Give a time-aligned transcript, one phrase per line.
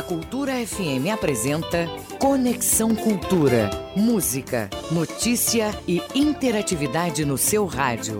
[0.00, 1.86] A Cultura FM apresenta
[2.18, 3.68] Conexão Cultura.
[3.94, 8.18] Música, notícia e interatividade no seu rádio.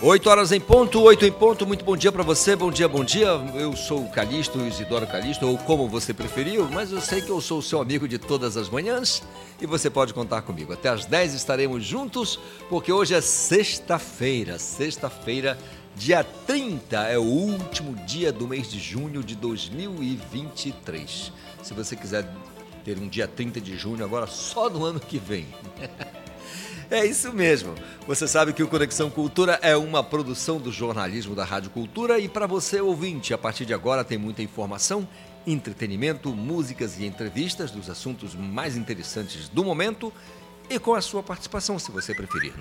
[0.00, 3.04] 8 horas em ponto, 8 em ponto, muito bom dia para você, bom dia, bom
[3.04, 3.26] dia.
[3.54, 7.40] Eu sou o Calixto, Isidoro Calixto, ou como você preferiu, mas eu sei que eu
[7.40, 9.22] sou o seu amigo de todas as manhãs
[9.60, 10.72] e você pode contar comigo.
[10.72, 12.40] Até às 10 estaremos juntos,
[12.70, 15.58] porque hoje é sexta-feira, sexta-feira,
[15.96, 21.32] dia 30, é o último dia do mês de junho de 2023.
[21.62, 22.26] Se você quiser
[22.84, 25.46] ter um dia 30 de junho, agora só no ano que vem.
[26.90, 27.76] É isso mesmo.
[28.04, 32.28] Você sabe que o Conexão Cultura é uma produção do jornalismo da Rádio Cultura e
[32.28, 35.06] para você ouvinte, a partir de agora tem muita informação,
[35.46, 40.12] entretenimento, músicas e entrevistas dos assuntos mais interessantes do momento
[40.68, 42.54] e com a sua participação, se você preferir.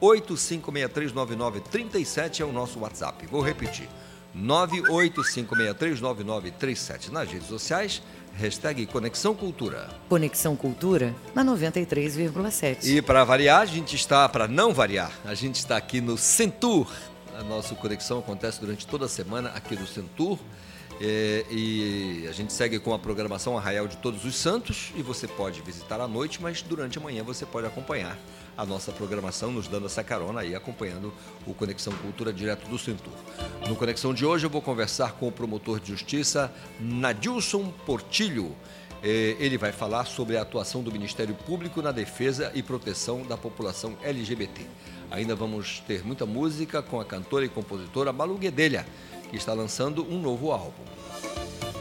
[0.00, 3.26] 985639937 é o nosso WhatsApp.
[3.26, 3.88] Vou repetir.
[4.36, 8.02] 985639937 nas redes sociais
[8.36, 9.88] Hashtag Conexão Cultura.
[10.08, 12.84] Conexão Cultura na 93,7.
[12.84, 16.90] E para variar, a gente está, para não variar, a gente está aqui no Centur.
[17.38, 20.38] A nossa conexão acontece durante toda a semana aqui no Centur.
[21.00, 25.26] É, e a gente segue com a programação Arraial de Todos os Santos e você
[25.26, 28.16] pode visitar à noite, mas durante a manhã você pode acompanhar
[28.56, 31.12] a nossa programação, nos dando essa carona e acompanhando
[31.46, 33.12] o Conexão Cultura direto do Centur.
[33.68, 38.54] No Conexão de hoje eu vou conversar com o promotor de justiça Nadilson Portilho.
[39.02, 43.36] É, ele vai falar sobre a atuação do Ministério Público na defesa e proteção da
[43.36, 44.62] população LGBT.
[45.10, 48.86] Ainda vamos ter muita música com a cantora e compositora Malu Guedelha,
[49.30, 50.93] que está lançando um novo álbum.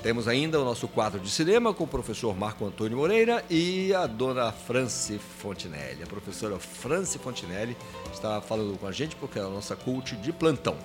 [0.04, 4.06] Temos ainda o nosso quadro de cinema com o professor Marco Antônio Moreira e a
[4.06, 6.04] dona Franci Fontinelli.
[6.04, 7.78] A professora Franci Fontinelli
[8.12, 10.76] está falando com a gente porque é a nossa cult de plantão.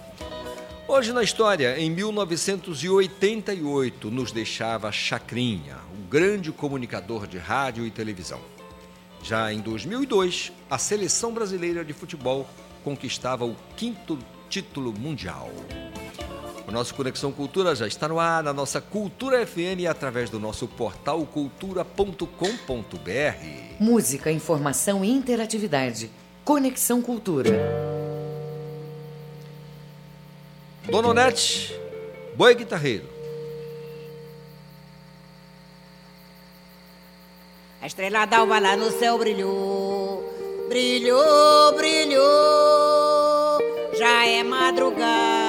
[0.87, 8.39] Hoje na história, em 1988, nos deixava Chacrinha, o grande comunicador de rádio e televisão.
[9.21, 12.49] Já em 2002, a seleção brasileira de futebol
[12.85, 14.17] conquistava o quinto
[14.49, 15.51] título mundial.
[16.69, 20.69] O nosso Conexão Cultura já está no ar na nossa Cultura FM através do nosso
[20.69, 22.27] portal cultura.com.br.
[23.81, 26.11] Música, informação e interatividade.
[26.45, 27.49] Conexão Cultura.
[30.91, 31.75] Dona Onete,
[32.37, 33.07] boi guitarreiro.
[37.81, 40.23] A estrela d'alva lá no céu brilhou,
[40.69, 42.29] brilhou, brilhou.
[43.99, 45.48] Já é madrugada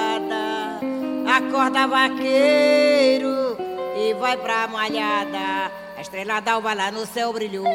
[1.40, 3.56] acorda vaqueiro
[3.96, 5.72] e vai pra malhada.
[5.98, 7.66] A estrela d'alva lá no céu brilhou,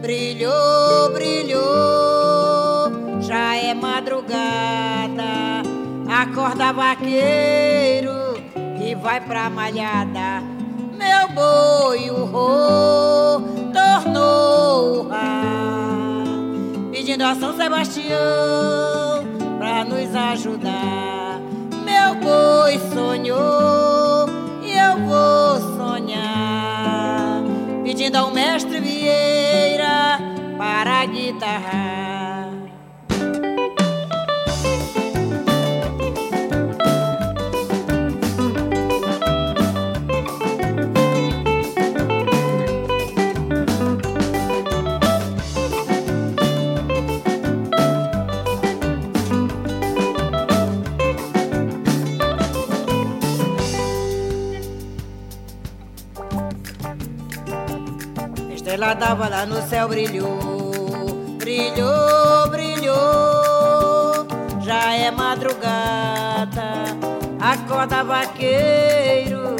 [0.00, 1.60] brilhou, brilhou.
[3.20, 5.62] Já é madrugada,
[6.08, 10.42] acorda vaqueiro e vai pra malhada.
[10.96, 13.40] Meu boi, o ro,
[13.72, 15.08] tornou
[16.90, 18.18] pedindo a São Sebastião
[19.58, 21.27] pra nos ajudar
[22.28, 24.38] boi sonhou
[24.88, 27.42] eu vou sonhar,
[27.82, 30.18] pedindo ao mestre Vieira
[30.56, 32.07] para a guitarra.
[58.68, 64.26] Estrela d'alva lá no céu brilhou, brilhou, brilhou.
[64.60, 66.84] Já é madrugada,
[67.40, 69.56] acorda vaqueiro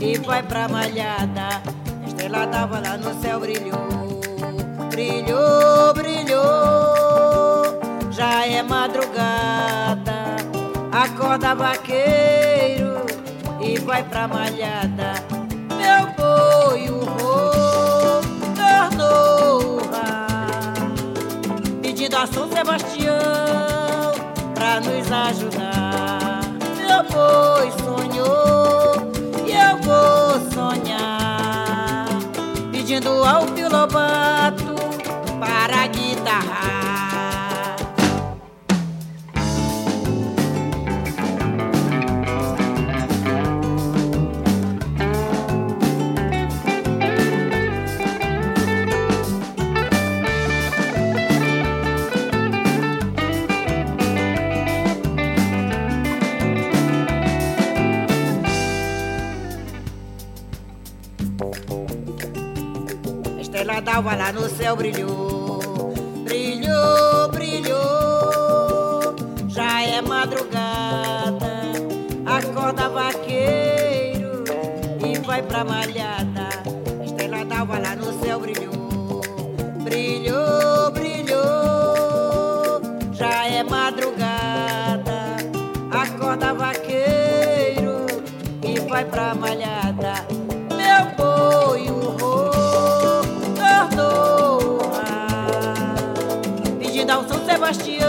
[0.00, 1.60] e vai pra malhada.
[2.06, 4.22] estrela d'alva lá no céu brilhou,
[4.88, 7.78] brilhou, brilhou.
[8.10, 10.36] Já é madrugada,
[10.90, 13.04] acorda vaqueiro
[13.60, 15.25] e vai pra malhada.
[22.16, 23.14] Pedindo a São Sebastião
[24.54, 26.40] pra nos ajudar.
[26.76, 29.12] Meu boi sonhou
[29.46, 32.08] e eu vou sonhar,
[32.72, 34.74] pedindo ao Pilobato
[35.38, 35.88] para a
[63.86, 65.25] d'alva lá no céu brilhou,
[97.66, 98.05] pedindo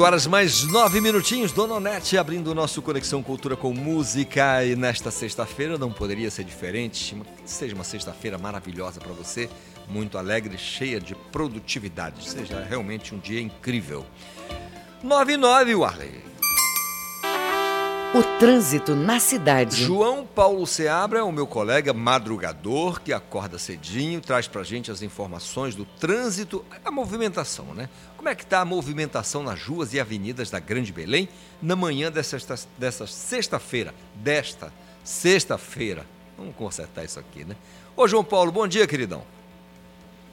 [0.00, 4.64] 8 horas mais 9 minutinhos, Dona Onete abrindo o nosso Conexão Cultura com Música.
[4.64, 7.14] E nesta sexta-feira não poderia ser diferente.
[7.44, 9.46] Seja uma sexta-feira maravilhosa para você,
[9.90, 12.26] muito alegre, cheia de produtividade.
[12.30, 14.06] Seja realmente um dia incrível.
[15.02, 16.29] 99, Warley.
[18.12, 19.84] O trânsito na cidade.
[19.84, 25.00] João Paulo Seabra é o meu colega madrugador que acorda cedinho, traz pra gente as
[25.00, 27.88] informações do trânsito, a movimentação, né?
[28.16, 31.28] Como é que está a movimentação nas ruas e avenidas da Grande Belém
[31.62, 32.36] na manhã dessa,
[32.76, 33.94] dessa sexta-feira?
[34.16, 34.72] Desta
[35.04, 36.04] sexta-feira.
[36.36, 37.54] Vamos consertar isso aqui, né?
[37.96, 39.22] Ô João Paulo, bom dia, queridão.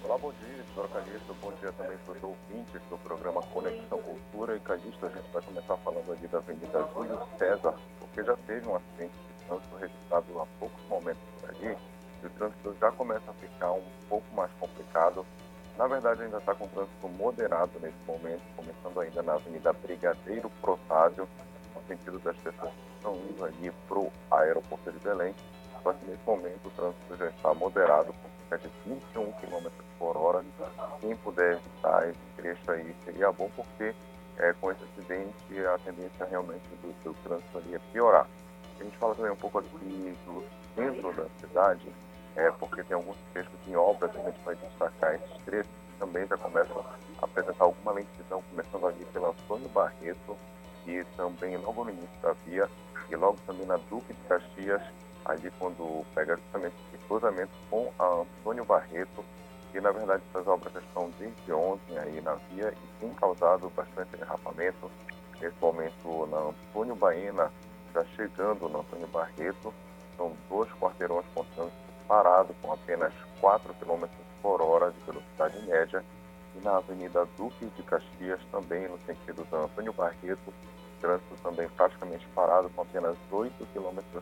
[0.04, 1.36] Olá, bom dia, Calixto.
[1.40, 4.00] Bom dia também para os ouvintes do programa Conexão
[4.38, 4.56] Cultura.
[4.56, 8.68] E Calixto, a gente vai começar falando ali da Avenida Júlio César, porque já teve
[8.68, 11.78] um acidente de trânsito registrado há poucos momentos por ali.
[12.22, 15.26] E o trânsito já começa a ficar um pouco mais complicado.
[15.76, 21.28] Na verdade, ainda está com trânsito moderado nesse momento, começando ainda na Avenida Brigadeiro Protásio,
[21.76, 25.34] no sentido das pessoas que estão indo ali para o aeroporto de Belém.
[25.82, 30.16] Só que nesse momento o trânsito já está moderado, com cerca de 21 km por
[30.16, 30.44] hora.
[31.00, 33.94] Quem puder evitar esse trecho aí seria bom, porque
[34.38, 38.28] é, com esse acidente a tendência realmente do, do trânsito ali é piorar.
[38.80, 40.44] A gente fala também um pouco aqui do
[40.76, 41.92] centro da cidade,
[42.36, 46.28] é, porque tem alguns trechos em obras, a gente vai destacar esses trechos que também
[46.28, 50.38] já começam a apresentar alguma lentidão, começando ali pela Antônio Barreto
[50.86, 52.70] e também logo no início da via,
[53.10, 54.82] e logo também na Duque de Caxias,
[55.26, 59.26] ali quando pega justamente esse cruzamento com a Antônio Barreto,
[59.78, 64.18] e na verdade essas obras estão desde ontem aí na via e tem causado bastante
[64.18, 64.90] derrapamento.
[65.40, 67.52] Nesse momento na Antônio Baena,
[67.94, 69.72] já chegando no Antônio Barreto,
[70.18, 74.08] são dois quarteirões com trânsito parado com apenas 4 km
[74.42, 76.04] por hora de velocidade média.
[76.56, 80.52] E na Avenida Duque de Caxias, também no sentido da Antônio Barreto,
[81.00, 84.22] trânsito também praticamente parado com apenas 8 km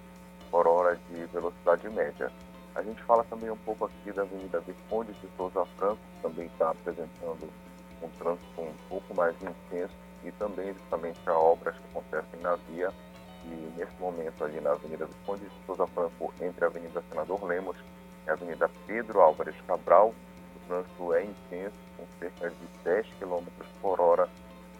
[0.51, 2.29] por hora de velocidade média.
[2.75, 6.45] A gente fala também um pouco aqui da Avenida Visconde de Souza Franco, que também
[6.47, 7.49] está apresentando
[8.01, 9.93] um trânsito um pouco mais intenso
[10.25, 12.91] e também justamente a obras que acontecem na via.
[13.45, 17.77] E nesse momento ali na Avenida Visconde de Souza Franco, entre a Avenida Senador Lemos
[18.25, 23.45] e a Avenida Pedro Álvares Cabral, o trânsito é intenso, com cerca de 10 km
[23.81, 24.27] por hora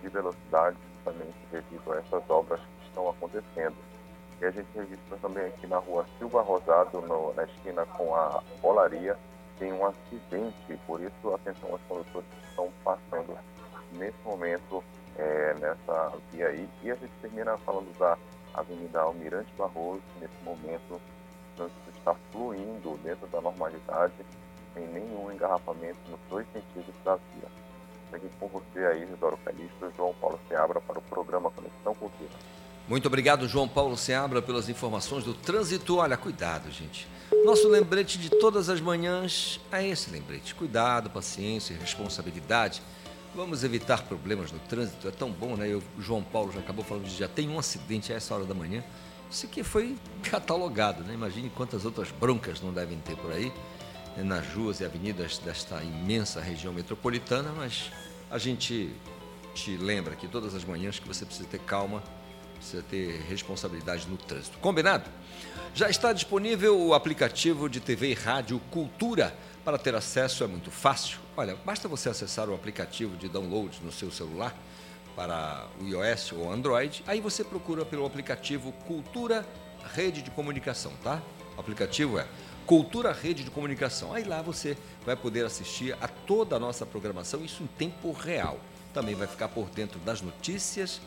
[0.02, 3.76] de velocidade, justamente devido a essas obras que estão acontecendo.
[4.42, 8.44] E a gente registra também aqui na rua Silva Rosado, no, na esquina com a
[8.62, 9.18] Olaria,
[9.58, 13.38] tem um acidente, por isso atenção aos condutores que estão passando
[13.94, 14.84] nesse momento
[15.18, 16.70] é, nessa via aí.
[16.84, 18.18] E a gente termina falando da
[18.54, 21.02] Avenida Almirante Barroso, nesse momento o
[21.56, 24.14] trânsito está fluindo dentro da normalidade,
[24.74, 27.50] sem nenhum engarrafamento nos dois sentidos da via.
[28.12, 32.30] Segue com você aí, Isidoro Calixto, João Paulo Seabra, para o programa Conexão Cultura.
[32.88, 35.98] Muito obrigado, João Paulo Seabra, pelas informações do trânsito.
[35.98, 37.08] Olha, cuidado, gente.
[37.44, 40.54] Nosso lembrete de todas as manhãs é esse lembrete.
[40.54, 42.84] Cuidado, paciência e responsabilidade.
[43.34, 45.08] Vamos evitar problemas no trânsito.
[45.08, 45.68] É tão bom, né?
[45.68, 48.46] Eu, o João Paulo já acabou falando de já tem um acidente a essa hora
[48.46, 48.84] da manhã.
[49.32, 51.16] Isso aqui foi catalogado, né?
[51.16, 53.52] Imagine quantas outras broncas não devem ter por aí
[54.16, 54.24] né?
[54.24, 57.92] nas ruas e avenidas desta imensa região metropolitana, mas
[58.30, 58.94] a gente
[59.56, 62.04] te lembra que todas as manhãs que você precisa ter calma
[62.66, 64.58] precisa ter responsabilidade no trânsito.
[64.58, 65.08] Combinado?
[65.76, 69.36] Já está disponível o aplicativo de TV e rádio Cultura.
[69.64, 71.20] Para ter acesso é muito fácil.
[71.38, 74.56] Olha, basta você acessar o aplicativo de download no seu celular
[75.16, 77.04] para o iOS ou Android.
[77.06, 79.46] Aí você procura pelo aplicativo Cultura
[79.94, 81.22] Rede de Comunicação, tá?
[81.56, 82.28] O aplicativo é
[82.66, 84.14] Cultura Rede de Comunicação.
[84.14, 88.60] Aí lá você vai poder assistir a toda a nossa programação, isso em tempo real.
[88.94, 91.02] Também vai ficar por dentro das notícias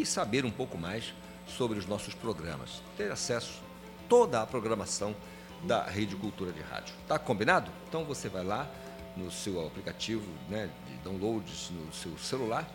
[0.00, 1.12] e saber um pouco mais
[1.46, 2.82] sobre os nossos programas.
[2.96, 5.14] Ter acesso a toda a programação
[5.62, 6.94] da Rede Cultura de Rádio.
[7.06, 7.70] Tá combinado?
[7.88, 8.68] Então você vai lá
[9.16, 12.68] no seu aplicativo né, de downloads no seu celular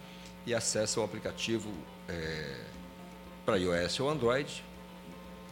[0.45, 1.69] e acessa o aplicativo
[2.07, 2.61] é,
[3.45, 4.63] para iOS ou Android,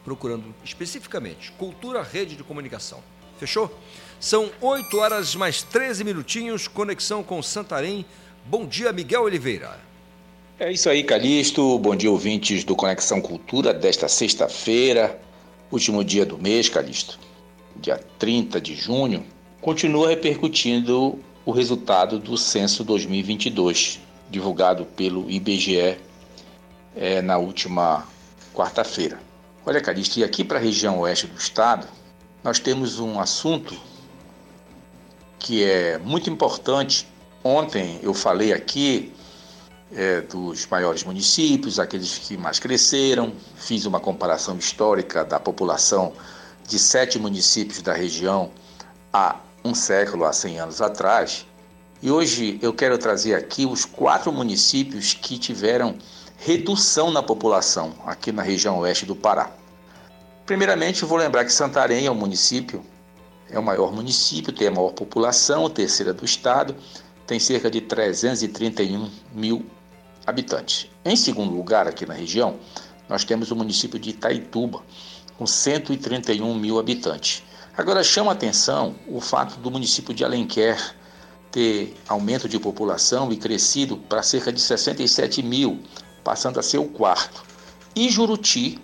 [0.03, 3.03] procurando especificamente Cultura Rede de Comunicação.
[3.37, 3.77] Fechou?
[4.19, 8.05] São 8 horas mais 13 minutinhos, conexão com Santarém.
[8.45, 9.79] Bom dia, Miguel Oliveira.
[10.57, 11.77] É isso aí, Calixto.
[11.79, 15.19] Bom dia, ouvintes do Conexão Cultura desta sexta-feira,
[15.69, 17.19] último dia do mês, Calixto,
[17.75, 19.25] dia 30 de junho.
[19.59, 25.97] Continua repercutindo o resultado do censo 2022, divulgado pelo IBGE
[26.95, 28.07] é, na última
[28.53, 29.19] quarta-feira.
[29.65, 31.85] Olha, Calixto, e aqui para a região oeste do estado,
[32.41, 33.75] nós temos um assunto
[35.37, 37.05] que é muito importante.
[37.43, 39.11] Ontem eu falei aqui
[39.93, 43.33] é, dos maiores municípios, aqueles que mais cresceram.
[43.55, 46.13] Fiz uma comparação histórica da população
[46.67, 48.51] de sete municípios da região
[49.13, 51.45] há um século, há 100 anos atrás.
[52.01, 55.97] E hoje eu quero trazer aqui os quatro municípios que tiveram
[56.37, 59.49] redução na população aqui na região oeste do Pará.
[60.45, 62.83] Primeiramente, vou lembrar que Santarém é um município,
[63.49, 66.75] é o maior município, tem a maior população, terceira do estado,
[67.25, 69.65] tem cerca de 331 mil
[70.25, 70.89] habitantes.
[71.03, 72.55] Em segundo lugar, aqui na região,
[73.07, 74.81] nós temos o município de Itaituba,
[75.37, 77.43] com 131 mil habitantes.
[77.77, 80.95] Agora chama atenção o fato do município de Alenquer
[81.51, 85.79] ter aumento de população e crescido para cerca de 67 mil,
[86.23, 87.43] passando a ser o quarto.
[87.95, 88.79] E Juruti,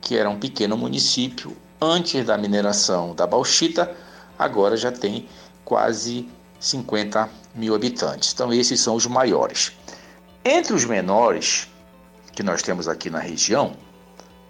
[0.00, 3.94] que era um pequeno município antes da mineração da bauxita,
[4.38, 5.28] agora já tem
[5.64, 6.28] quase
[6.58, 8.32] 50 mil habitantes.
[8.32, 9.72] Então, esses são os maiores.
[10.44, 11.68] Entre os menores
[12.32, 13.76] que nós temos aqui na região,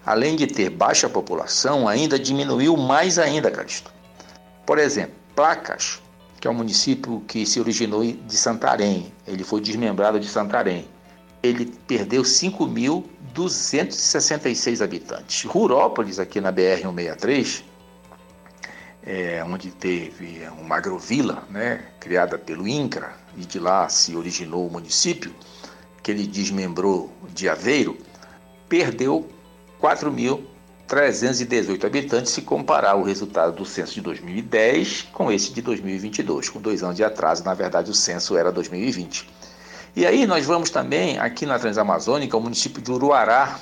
[0.04, 3.90] além de ter baixa população, ainda diminuiu mais ainda, Calixto.
[4.66, 6.00] Por exemplo, Placas,
[6.40, 10.86] que é um município que se originou de Santarém, ele foi desmembrado de Santarém.
[11.42, 15.44] Ele perdeu 5.266 habitantes.
[15.44, 17.62] Rurópolis, aqui na BR-163,
[19.04, 24.70] é, onde teve uma agrovila, né, criada pelo INCRA, e de lá se originou o
[24.70, 25.34] município,
[26.08, 27.98] que ele desmembrou de Aveiro,
[28.66, 29.28] perdeu
[29.78, 36.62] 4.318 habitantes se comparar o resultado do censo de 2010 com esse de 2022, com
[36.62, 39.28] dois anos de atraso, na verdade o censo era 2020.
[39.94, 43.60] E aí nós vamos também, aqui na Transamazônica, o município de Uruará,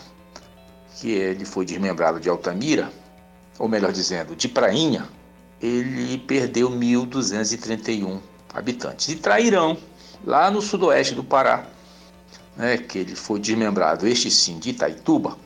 [1.01, 2.93] que ele foi desmembrado de Altamira,
[3.59, 5.09] ou melhor dizendo, de Prainha,
[5.61, 8.21] ele perdeu 1.231
[8.55, 9.09] habitantes.
[9.09, 9.77] E Trairão,
[10.25, 11.67] lá no sudoeste do Pará,
[12.57, 15.37] né, que ele foi desmembrado, este sim, de Itaituba,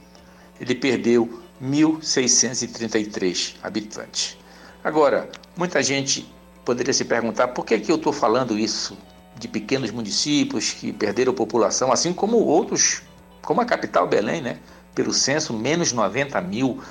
[0.60, 4.36] ele perdeu 1.633 habitantes.
[4.82, 6.26] Agora, muita gente
[6.64, 8.96] poderia se perguntar por que, que eu estou falando isso
[9.38, 13.02] de pequenos municípios que perderam população, assim como outros,
[13.42, 14.58] como a capital Belém, né?
[14.94, 16.82] Pelo censo, menos 90 mil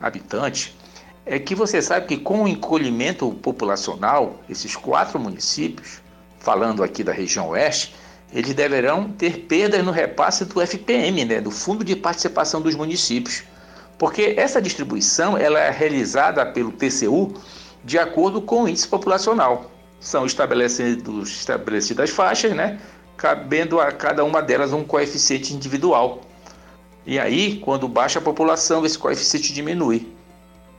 [0.00, 0.76] habitantes.
[1.24, 6.00] É que você sabe que com o encolhimento populacional, esses quatro municípios,
[6.38, 7.94] falando aqui da região oeste,
[8.32, 13.42] eles deverão ter perdas no repasse do FPM, né, do Fundo de Participação dos Municípios,
[13.96, 17.34] porque essa distribuição ela é realizada pelo TCU
[17.82, 19.70] de acordo com o índice populacional.
[19.98, 22.78] São estabelecidos, estabelecidas faixas, né,
[23.16, 26.20] cabendo a cada uma delas um coeficiente individual.
[27.06, 30.12] E aí, quando baixa a população, esse coeficiente diminui.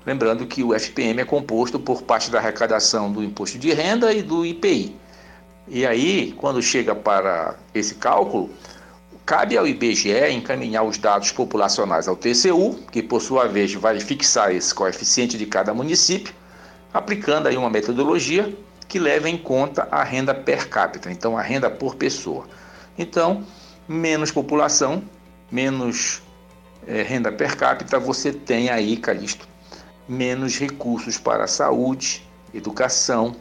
[0.06, 4.22] Lembrando que o FPM é composto por parte da arrecadação do imposto de renda e
[4.22, 4.96] do IPI.
[5.68, 8.50] E aí, quando chega para esse cálculo,
[9.25, 14.51] cabe ao IBGE encaminhar os dados populacionais ao TCU, que por sua vez vai fixar
[14.54, 16.34] esse coeficiente de cada município,
[16.94, 18.51] aplicando aí uma metodologia
[18.88, 22.48] que leva em conta a renda per capita, então a renda por pessoa.
[22.98, 23.46] Então,
[23.88, 25.04] menos população,
[25.51, 26.24] menos
[26.88, 29.48] é, renda per capita, você tem aí, Calixto,
[30.08, 33.36] menos recursos para saúde, educação,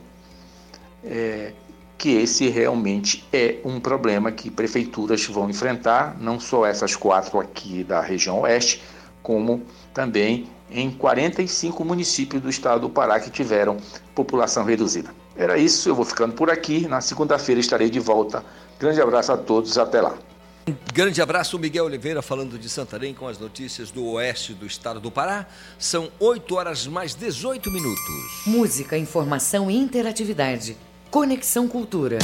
[1.03, 1.53] é,
[1.99, 7.83] que esse realmente é um problema que prefeituras vão enfrentar, não só essas quatro aqui
[7.83, 8.81] da região oeste,
[9.21, 9.62] como
[9.93, 13.78] também em 45 municípios do estado do Pará que tiveram
[14.14, 15.11] população reduzida.
[15.37, 16.87] Era isso, eu vou ficando por aqui.
[16.87, 18.45] Na segunda-feira estarei de volta.
[18.78, 20.17] Grande abraço a todos, até lá.
[20.93, 25.11] Grande abraço, Miguel Oliveira, falando de Santarém com as notícias do oeste do estado do
[25.11, 25.47] Pará.
[25.78, 28.43] São 8 horas mais 18 minutos.
[28.47, 30.76] Música, informação e interatividade.
[31.11, 32.19] Conexão Cultura.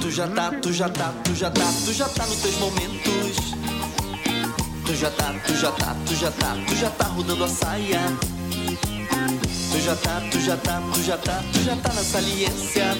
[0.00, 3.36] Tu já tá, tu já tá, tu já tá, tu já tá nos teus momentos.
[4.86, 8.00] Tu já tá, tu já tá, tu já tá, tu já tá rodando a saia.
[9.72, 12.96] Tu já tá, tu já tá, tu já tá, tu já tá na saliência.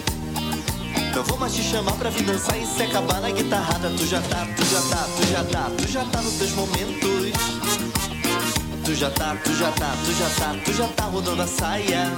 [1.15, 3.89] Não vou mais te chamar pra vir dançar e se acabar na guitarrada.
[3.91, 8.14] Tu já tá, tu já tá, tu já tá, tu já tá nos teus momentos.
[8.85, 12.13] Tu já tá, tu já tá, tu já tá, tu já tá rodando a saia.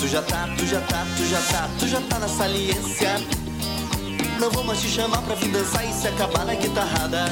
[0.00, 3.20] Tu já tá, tu já tá, tu já tá, tu já tá na saliência.
[4.40, 7.26] Não vou mais te chamar pra vir dançar e se acabar na guitarrada.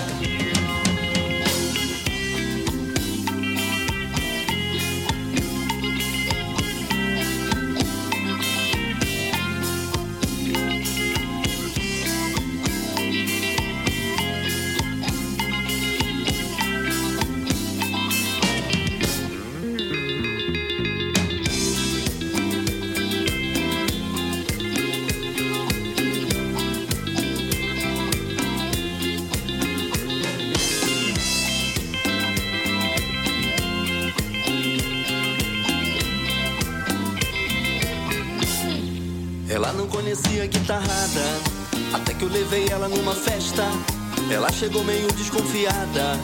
[45.60, 46.18] Desconfiada,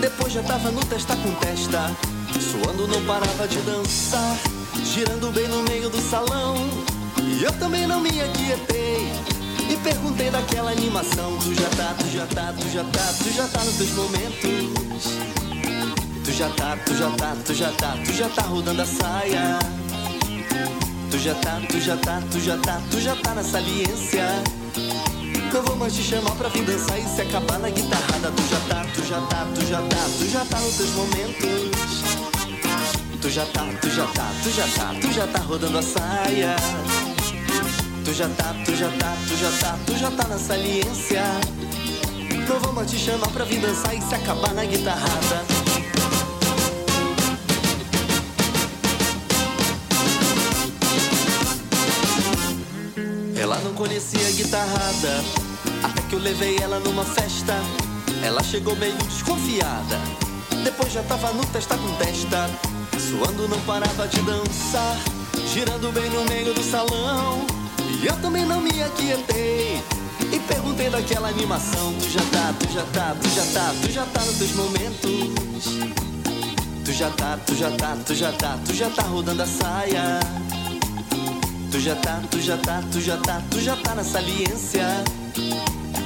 [0.00, 1.90] depois já tava no testa com testa.
[2.40, 4.36] Suando não parava de dançar,
[4.84, 6.56] girando bem no meio do salão.
[7.18, 9.12] E eu também não me aquietei.
[9.68, 13.48] E perguntei daquela animação: Tu já tá, tu já tá, tu já tá, tu já
[13.48, 15.04] tá nos teus momentos.
[16.24, 19.58] Tu já tá, tu já tá, tu já tá, tu já tá rodando a saia.
[21.10, 24.59] Tu já tá, tu já tá, tu já tá, tu já tá na saliência.
[25.52, 28.30] Não vou mais te chamar pra vir dançar e se acabar na guitarrada.
[28.30, 31.70] Tu já tá, tu já tá, tu já tá, tu já tá nos teus momentos.
[33.20, 36.56] Tu já tá, tu já tá, tu já tá, tu já tá rodando a saia.
[38.04, 41.22] Tu já tá, tu já tá, tu já tá, tu já tá na saliência.
[42.48, 45.59] Não vou mais te chamar pra vir dançar e se acabar na guitarrada.
[53.80, 55.24] Conhecia guitarrada,
[55.82, 57.54] até que eu levei ela numa festa.
[58.22, 59.98] Ela chegou meio desconfiada,
[60.62, 62.50] depois já tava no testa com testa.
[62.98, 64.98] Suando não parava de dançar,
[65.50, 67.46] girando bem no meio do salão.
[68.02, 69.82] E eu também não me aquietei.
[70.30, 74.04] E perguntei daquela animação: Tu já tá, tu já tá, tu já tá, tu já
[74.04, 75.64] tá nos teus momentos.
[76.84, 80.20] Tu já tá, tu já tá, tu já tá, tu já tá rodando a saia.
[81.70, 84.86] Tu já tá, tu já tá, tu já tá, tu já tá na saliência.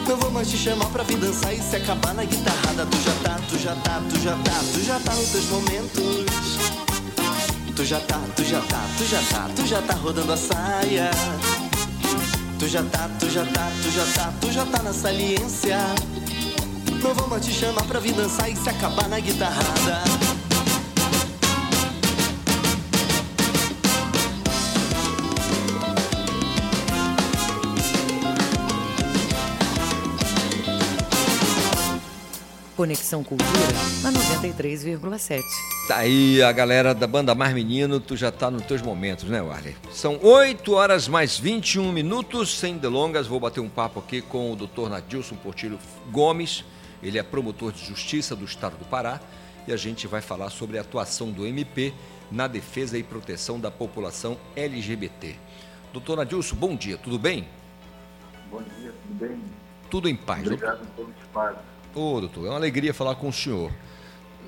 [0.06, 2.84] Não vou mais te chamar pra vir dançar e se acabar na guitarrada.
[2.84, 6.26] Tu já tá, tu já tá, tu já tá, tu já tá nos teus momentos.
[7.74, 11.10] Tu já tá, tu já tá, tu já tá, tu já tá rodando a saia.
[12.58, 15.78] Tu já tá, tu já tá, tu já tá, tu já tá na saliência.
[17.02, 20.33] Não vou mais te chamar pra vir dançar e se acabar na guitarrada.
[32.84, 33.50] Conexão Cultura
[34.02, 35.40] na 93,7.
[35.88, 39.40] Tá aí a galera da banda Mais Menino, tu já tá nos teus momentos, né,
[39.40, 39.74] Warley?
[39.90, 44.54] São 8 horas mais 21 minutos, sem delongas, vou bater um papo aqui com o
[44.54, 44.90] Dr.
[44.90, 45.78] Nadilson Portilho
[46.12, 46.62] Gomes,
[47.02, 49.18] ele é promotor de justiça do estado do Pará,
[49.66, 51.94] e a gente vai falar sobre a atuação do MP
[52.30, 55.36] na defesa e proteção da população LGBT.
[55.90, 57.48] Doutor Adilson, bom dia, tudo bem?
[58.50, 59.40] Bom dia, tudo bem?
[59.90, 60.42] Tudo em paz.
[60.42, 60.96] Obrigado doutor.
[60.96, 61.73] pelo espaço.
[61.94, 63.72] Ô, doutor, é uma alegria falar com o senhor.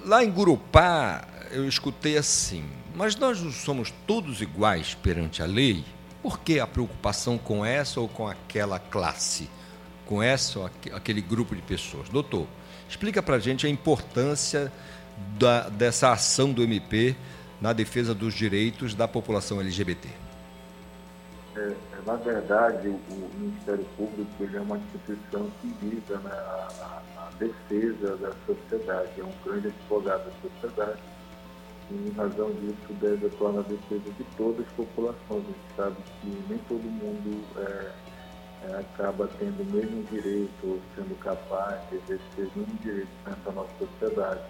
[0.05, 5.85] Lá em Gurupá, eu escutei assim, mas nós não somos todos iguais perante a lei?
[6.23, 9.49] Por que a preocupação com essa ou com aquela classe?
[10.05, 12.09] Com essa ou aquele grupo de pessoas?
[12.09, 12.49] Doutor,
[12.89, 14.73] explica para a gente a importância
[15.39, 17.15] da, dessa ação do MP
[17.61, 20.09] na defesa dos direitos da população LGBT.
[21.57, 27.03] É, é, na verdade, o, Ministério Público é uma instituição que visa né, a,
[27.39, 31.01] defesa da sociedade, é um grande advogado da sociedade
[31.91, 35.21] e, em razão disso, deve atuar na defesa de todas as populações.
[35.31, 37.93] A gente sabe que nem todo mundo é,
[38.69, 43.43] é, acaba tendo o mesmo direito ou sendo capaz de exercer o mesmo direito dentro
[43.45, 44.41] da nossa sociedade.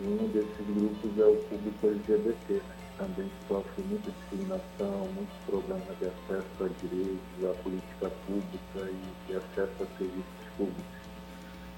[0.00, 5.36] E um desses grupos é o público LGBT, né, que também sofre muita discriminação, muitos
[5.46, 10.97] problemas de acesso a direitos, à política pública e de acesso a serviços públicos.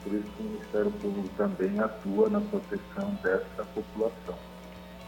[0.02, 4.38] Por isso que o Ministério Público também atua na proteção dessa população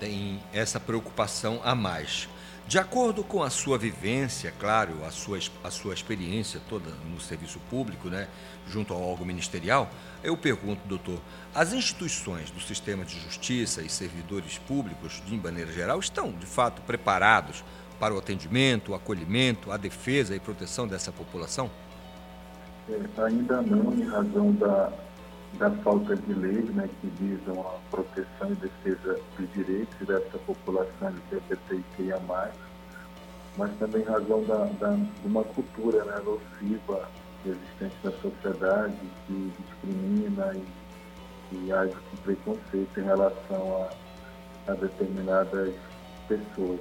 [0.02, 2.28] tem essa preocupação a mais.
[2.66, 7.60] De acordo com a sua vivência, claro, a sua, a sua experiência toda no serviço
[7.70, 8.26] público, né,
[8.68, 9.88] junto ao órgão ministerial,
[10.24, 11.20] eu pergunto, doutor,
[11.54, 16.82] as instituições do sistema de justiça e servidores públicos, de maneira geral, estão de fato
[16.82, 17.62] preparados
[18.00, 21.70] para o atendimento, o acolhimento, a defesa e proteção dessa população?
[22.88, 24.92] É, ainda não, em razão da
[25.58, 31.08] da falta de leis né, que visam a proteção e defesa dos direitos dessa população
[31.08, 32.20] LGBTQIA+,
[33.56, 37.08] mas também em razão da, da, de uma cultura né, nociva
[37.44, 43.88] existente na sociedade que discrimina e, e age com preconceito em relação
[44.66, 45.74] a, a determinadas
[46.28, 46.80] pessoas.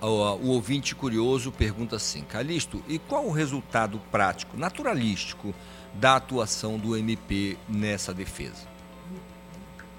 [0.00, 5.52] O, ouvinte curioso pergunta assim, Calixto, e qual o resultado prático, naturalístico,
[5.94, 8.66] da atuação do MP nessa defesa?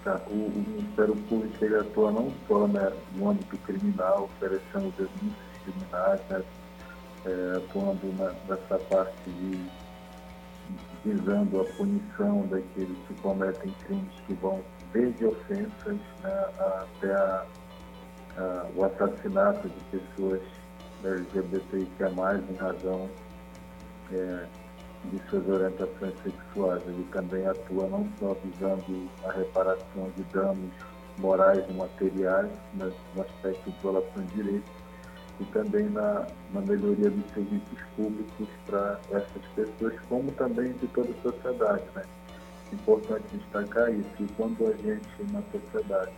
[0.03, 5.33] Tá, o, o, Ministério Público ele atua não só né, no âmbito criminal, oferecendo denúncias
[5.65, 6.43] criminais, né,
[7.25, 9.59] é, atuando na, nessa parte de
[11.03, 14.61] visando a punição daqueles que cometem crimes que vão
[14.93, 17.45] desde ofensas né, até a,
[18.75, 20.41] o assassinato de pessoas
[21.03, 22.05] LGBTIQ+,
[22.49, 23.09] em razão
[24.11, 24.45] é,
[25.05, 26.83] de suas orientações sexuais.
[26.87, 30.71] Ele também atua não só visando a reparação de danos
[31.19, 34.71] morais e materiais, mas no aspecto de violação de direitos,
[35.39, 41.09] e também na, na melhoria dos serviços públicos para essas pessoas, como também de toda
[41.11, 41.83] a sociedade.
[41.95, 42.03] Né?
[42.73, 46.11] Importante destacar isso, que quando a gente, na sociedade,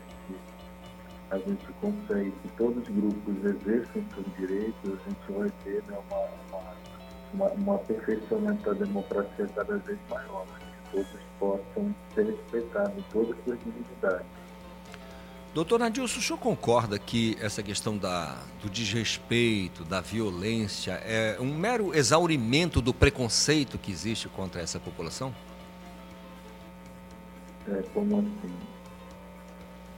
[1.31, 5.97] a gente consegue que todos os grupos exerçam seus direitos, a gente vai ter né,
[6.09, 6.71] uma, uma
[7.33, 10.59] uma, um aperfeiçoamento da democracia cada vez maior, né?
[10.59, 14.27] que todos possam ser respeitados em todas as suas dignidades.
[15.53, 21.53] Doutor Nadilson, o senhor concorda que essa questão da, do desrespeito, da violência, é um
[21.53, 25.35] mero exaurimento do preconceito que existe contra essa população?
[27.67, 28.70] É, como assim?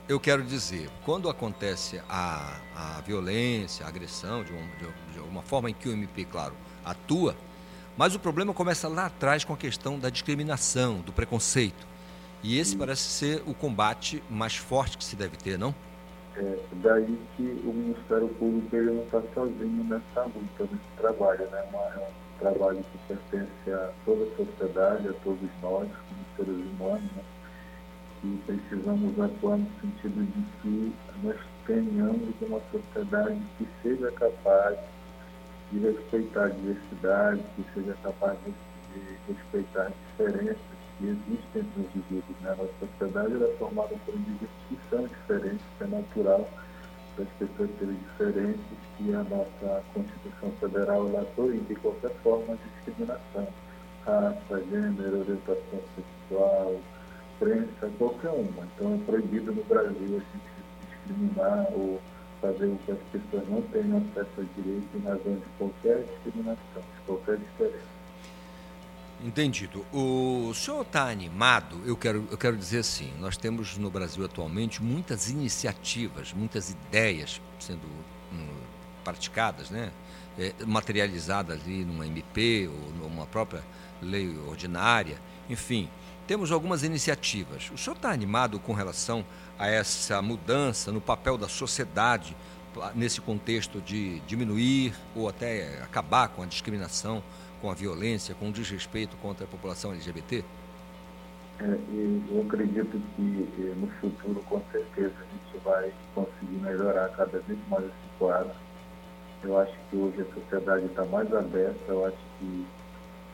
[0.07, 5.41] Eu quero dizer, quando acontece a, a violência, a agressão, de, um, de, de uma
[5.41, 7.33] forma em que o MP, claro, atua,
[7.97, 11.87] mas o problema começa lá atrás com a questão da discriminação, do preconceito.
[12.43, 15.73] E esse parece ser o combate mais forte que se deve ter, não?
[16.35, 21.45] É daí que o Ministério Público ele não está sozinho nessa luta, nesse trabalho.
[21.49, 21.65] Né?
[21.73, 27.11] é um trabalho que pertence a toda a sociedade, a todos nós, como seres humanos,
[27.15, 27.23] né?
[28.23, 34.77] E precisamos atuar no sentido de que nós tenhamos uma sociedade que seja capaz
[35.71, 38.51] de respeitar a diversidade, que seja capaz de,
[38.93, 40.57] de respeitar as diferenças
[40.97, 42.39] que existem entre os indivíduos.
[42.41, 42.51] Né?
[42.51, 46.49] A nossa sociedade é formada por indivíduos que são diferentes, que é natural
[47.17, 53.47] das pessoas serem diferentes, e a nossa Constituição Federal ela proíbe qualquer forma de discriminação,
[54.05, 56.79] raça, gênero, orientação sexual,
[57.43, 58.67] crença, qualquer uma.
[58.75, 60.53] Então é proibido no Brasil a gente
[60.89, 62.01] discriminar ou
[62.41, 66.81] fazer com que as pessoas não tenham acesso a direito em razão de qualquer discriminação,
[66.81, 67.93] de qualquer diferença.
[69.23, 69.85] Entendido.
[69.93, 71.79] O senhor está animado?
[71.85, 77.41] Eu quero, eu quero dizer assim: nós temos no Brasil atualmente muitas iniciativas, muitas ideias
[77.59, 77.85] sendo
[78.33, 78.47] hum,
[79.03, 79.91] praticadas, né?
[80.37, 83.63] é, materializada ali numa MP ou numa própria
[84.01, 85.17] lei ordinária.
[85.49, 85.89] Enfim,
[86.27, 87.69] temos algumas iniciativas.
[87.73, 89.25] O senhor está animado com relação
[89.57, 92.35] a essa mudança no papel da sociedade
[92.95, 97.23] nesse contexto de diminuir ou até acabar com a discriminação,
[97.61, 100.43] com a violência, com o desrespeito contra a população LGBT?
[101.59, 107.39] É, eu acredito que eh, no futuro, com certeza, a gente vai conseguir melhorar cada
[107.39, 108.51] vez mais esse quadro.
[109.43, 112.65] Eu acho que hoje a sociedade está mais aberta, eu acho que,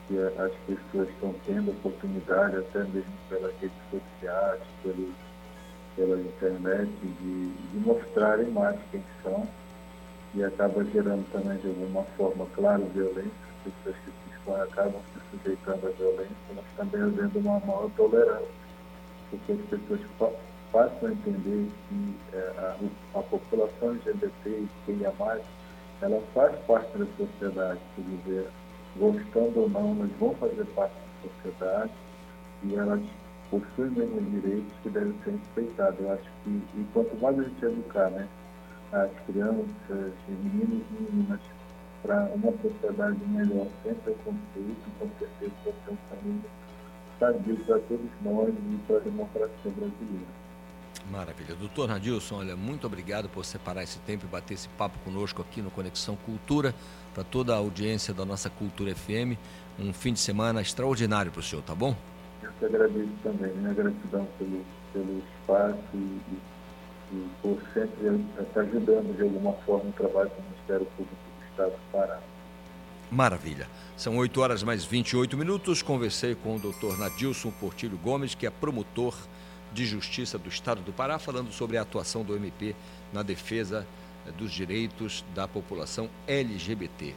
[0.09, 5.09] que, as pessoas estão tendo oportunidade, até mesmo pelas redes sociais, pelo,
[5.95, 6.89] pela internet,
[7.21, 9.47] de, de mostrarem mais quem são.
[10.33, 13.31] E acaba gerando também de alguma forma, claro, violência,
[13.65, 14.11] as pessoas que
[14.43, 18.47] se acabam se sujeitando à violência, mas também havendo uma maior tolerância,
[19.29, 20.01] porque as pessoas
[20.71, 25.41] passam a entender que é, a, a, população LGBT e quem é mais,
[26.01, 28.47] ela faz parte da sociedade, quer dizer,
[28.97, 31.91] gostando ou não, elas vão fazer parte da sociedade
[32.63, 33.01] e elas
[33.49, 35.99] possuem mesmos direitos que devem ser respeitados.
[35.99, 38.27] Eu acho que, e quanto mais a gente educar, né,
[38.91, 41.39] as crianças, meninos e meninas,
[42.01, 46.43] para uma sociedade melhor, sem preconceito, com certeza vai ser um caminho
[47.19, 50.39] sadio para todos nós e para a democracia brasileira.
[51.11, 51.55] Maravilha.
[51.55, 55.61] Doutor Nadilson, olha, muito obrigado por separar esse tempo e bater esse papo conosco aqui
[55.61, 56.73] no Conexão Cultura,
[57.13, 59.37] para toda a audiência da nossa Cultura FM.
[59.79, 61.95] Um fim de semana extraordinário para o senhor, tá bom?
[62.41, 66.21] Eu te agradeço também, minha gratidão pelo, pelo espaço e,
[67.13, 71.91] e por sempre estar ajudando de alguma forma o trabalho do Ministério Público Estado do
[71.91, 72.19] Pará.
[73.11, 73.67] Maravilha.
[73.97, 75.81] São 8 horas mais 28 minutos.
[75.81, 79.15] Conversei com o doutor Nadilson Portilho Gomes, que é promotor
[79.73, 82.75] de Justiça do Estado do Pará, falando sobre a atuação do MP
[83.11, 83.85] na defesa
[84.37, 87.15] dos direitos da população LGBT.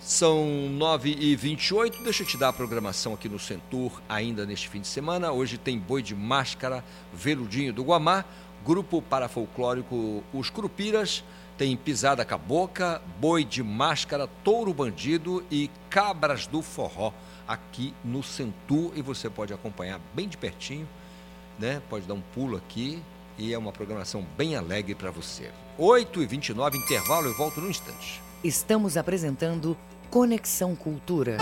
[0.00, 0.46] São
[0.78, 5.32] 9h28, deixa eu te dar a programação aqui no Centur ainda neste fim de semana.
[5.32, 8.24] Hoje tem Boi de Máscara, Veludinho do Guamá,
[8.64, 11.24] Grupo Parafolclórico Os Curupiras,
[11.58, 17.12] tem Pisada Caboca, Boi de Máscara, Touro Bandido e Cabras do Forró
[17.46, 20.88] aqui no Centur e você pode acompanhar bem de pertinho,
[21.58, 21.82] né?
[21.90, 23.02] Pode dar um pulo aqui
[23.38, 25.50] e é uma programação bem alegre para você.
[25.78, 28.20] 8h29, intervalo, eu volto no instante.
[28.42, 29.76] Estamos apresentando
[30.10, 31.38] Conexão Cultura.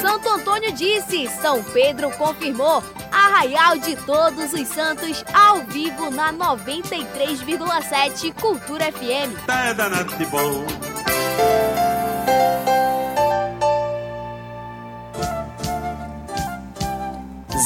[0.00, 2.82] Santo Antônio disse, São Pedro confirmou.
[3.10, 9.46] Arraial de Todos os Santos, ao vivo na 93,7 Cultura FM.
[9.46, 10.66] Tá danado de bom.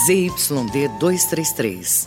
[0.07, 2.07] ZYD 233,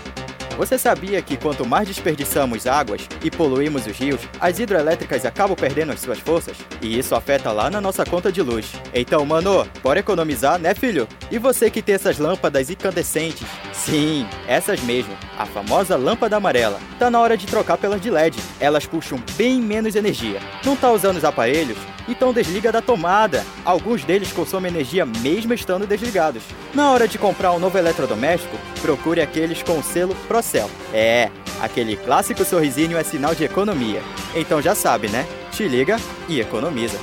[0.61, 5.91] Você sabia que quanto mais desperdiçamos águas e poluímos os rios, as hidroelétricas acabam perdendo
[5.91, 6.55] as suas forças?
[6.79, 8.71] E isso afeta lá na nossa conta de luz.
[8.93, 11.07] Então, mano, bora economizar, né, filho?
[11.31, 13.47] E você que tem essas lâmpadas incandescentes?
[13.73, 16.79] Sim, essas mesmo, a famosa lâmpada amarela.
[16.99, 18.37] Tá na hora de trocar pelas de LED.
[18.59, 20.39] Elas puxam bem menos energia.
[20.63, 21.79] Não tá usando os aparelhos?
[22.07, 23.45] Então desliga da tomada.
[23.63, 26.43] Alguns deles consomem energia mesmo estando desligados.
[26.73, 30.15] Na hora de comprar um novo eletrodoméstico, procure aqueles com o selo
[30.51, 30.69] Procel.
[30.93, 31.29] É,
[31.61, 34.01] aquele clássico sorrisinho é sinal de economia.
[34.35, 35.25] Então já sabe, né?
[35.51, 36.99] Te liga e economiza.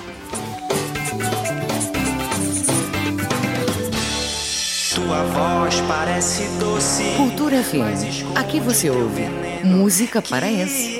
[4.95, 7.15] Tua voz parece doce.
[7.17, 8.37] Cultura FM.
[8.37, 9.23] Aqui você ouve
[9.65, 10.99] música paraense.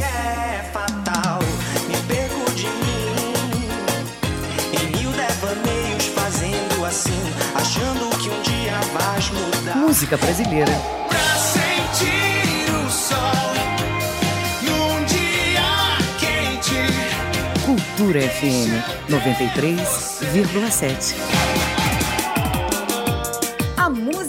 [9.75, 10.99] música brasileira.
[17.99, 21.68] Cultura FM 93,7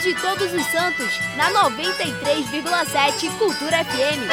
[0.00, 4.30] de Todos os Santos, na 93,7 Cultura FM.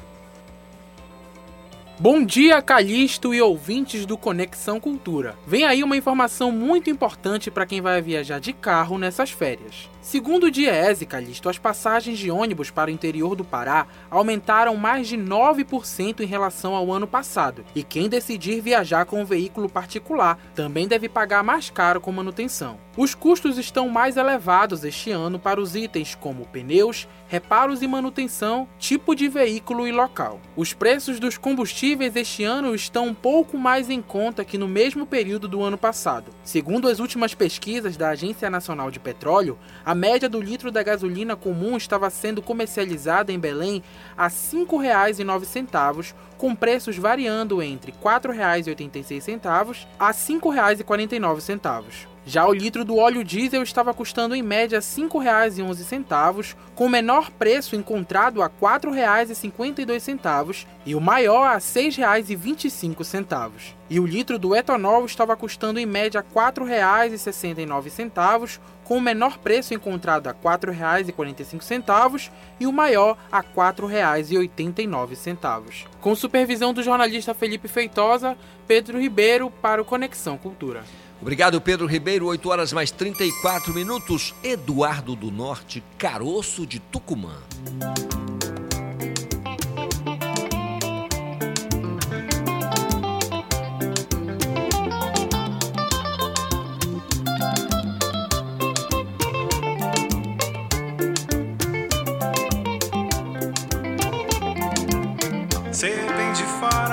[1.98, 5.36] Bom dia, Calixto e ouvintes do Conexão Cultura.
[5.46, 9.90] Vem aí uma informação muito importante para quem vai viajar de carro nessas férias.
[10.02, 11.06] Segundo o Diese,
[11.48, 16.74] as passagens de ônibus para o interior do Pará aumentaram mais de 9% em relação
[16.74, 17.64] ao ano passado.
[17.72, 22.80] E quem decidir viajar com um veículo particular também deve pagar mais caro com manutenção.
[22.94, 28.68] Os custos estão mais elevados este ano para os itens como pneus, reparos e manutenção,
[28.78, 30.38] tipo de veículo e local.
[30.54, 35.06] Os preços dos combustíveis este ano estão um pouco mais em conta que no mesmo
[35.06, 36.32] período do ano passado.
[36.44, 41.34] Segundo as últimas pesquisas da Agência Nacional de Petróleo, a média do litro da gasolina
[41.34, 43.82] comum estava sendo comercializada em Belém
[44.16, 52.12] a R$ 5,09, com preços variando entre R$ 4,86 a R$ 5,49.
[52.24, 57.32] Já o litro do óleo diesel estava custando em média R$ 5,11, com o menor
[57.32, 63.74] preço encontrado a R$ 4,52 e o maior a R$ 6,25.
[63.90, 68.60] E o litro do etanol estava custando em média R$ 4,69,
[68.92, 75.86] com o menor preço encontrado a R$ 4,45 e o maior a R$ 4,89.
[75.98, 78.36] Com supervisão do jornalista Felipe Feitosa,
[78.68, 80.84] Pedro Ribeiro para o Conexão Cultura.
[81.22, 82.26] Obrigado, Pedro Ribeiro.
[82.26, 84.34] 8 horas mais 34 minutos.
[84.44, 87.38] Eduardo do Norte, Caroço de Tucumã.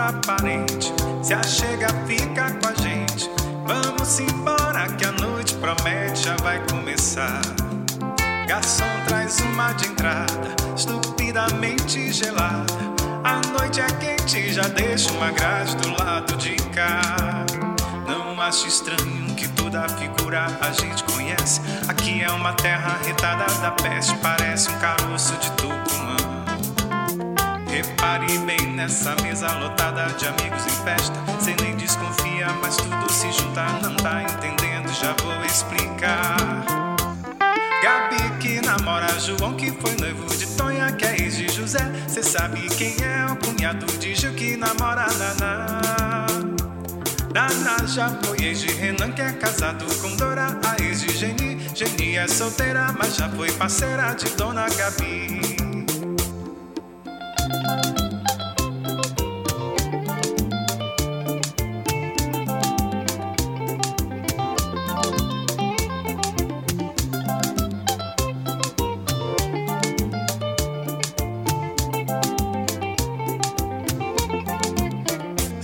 [0.10, 0.91] Aparente,
[1.22, 3.30] se achega, fica com a gente.
[3.65, 7.41] Vamos embora que a noite promete, já vai começar.
[8.48, 12.74] Garçom traz uma de entrada, estupidamente gelada.
[13.24, 17.45] A noite é quente, já deixa uma grade do lado de cá.
[18.08, 21.62] Não acho estranho que toda figura a gente conhece.
[21.88, 26.28] Aqui é uma terra retada da peste, parece um caroço de Tucumã.
[27.71, 31.13] Repare bem nessa mesa lotada de amigos em festa.
[31.39, 33.63] Cê nem desconfia, mas tudo se junta.
[33.84, 36.36] Não tá entendendo, já vou explicar.
[37.84, 41.79] Gabi que namora João, que foi noivo de Tonha, que é ex de José.
[42.08, 46.25] Cê sabe quem é o cunhado de Gil que namora Naná.
[47.32, 51.60] Naná já foi ex de Renan, que é casado com Dora, a ex de Geni.
[51.75, 55.59] Geni é solteira, mas já foi parceira de Dona Gabi.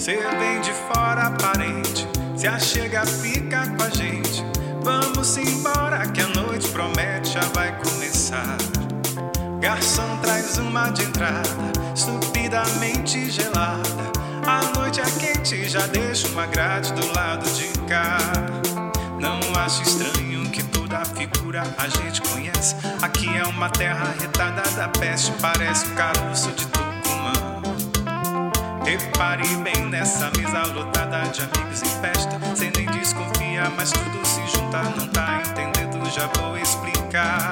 [0.05, 4.45] Cê vem de fora aparente, se achega, fica com a gente.
[4.83, 8.55] Vamos embora que a noite promete, já vai começar.
[9.59, 11.49] Garçom traz uma de entrada,
[11.95, 14.11] estupidamente gelada.
[14.45, 18.17] A noite é quente, já deixa uma grade do lado de cá.
[19.19, 22.75] Não acho estranho que toda figura a gente conhece.
[23.01, 27.61] Aqui é uma terra retada da peste, parece um caroço de Tucumã.
[28.83, 32.39] Repare bem nessa mesa lotada de amigos em festa.
[32.55, 34.83] Cê nem desconfia, mas tudo se junta.
[34.97, 37.51] Não tá entendendo, já vou explicar.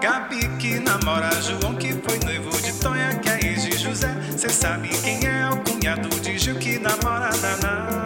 [0.00, 2.51] Gabi que namora João, que foi noivo
[4.42, 8.02] Cê sabe quem é o cunhado de Gil que namora Naná.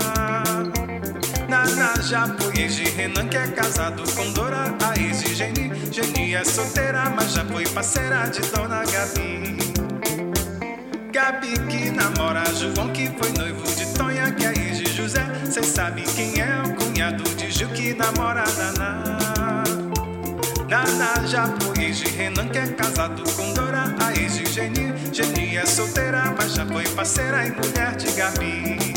[1.49, 5.73] Naná já foi ex de Renan, que é casado com Dora, a ex de Geni.
[5.91, 9.57] Geni é solteira, mas já foi parceira de Dona Gabi.
[11.11, 15.25] Gabi que namora João que foi noivo de Tonha que é ex de José.
[15.51, 19.26] Cê sabe quem é o cunhado de Gil que namora Naná.
[20.69, 23.95] Naná já de Renan que é casado com Dora.
[24.01, 28.96] A ex Geni, Geni é solteira, mas já foi parceira e mulher de Gabi.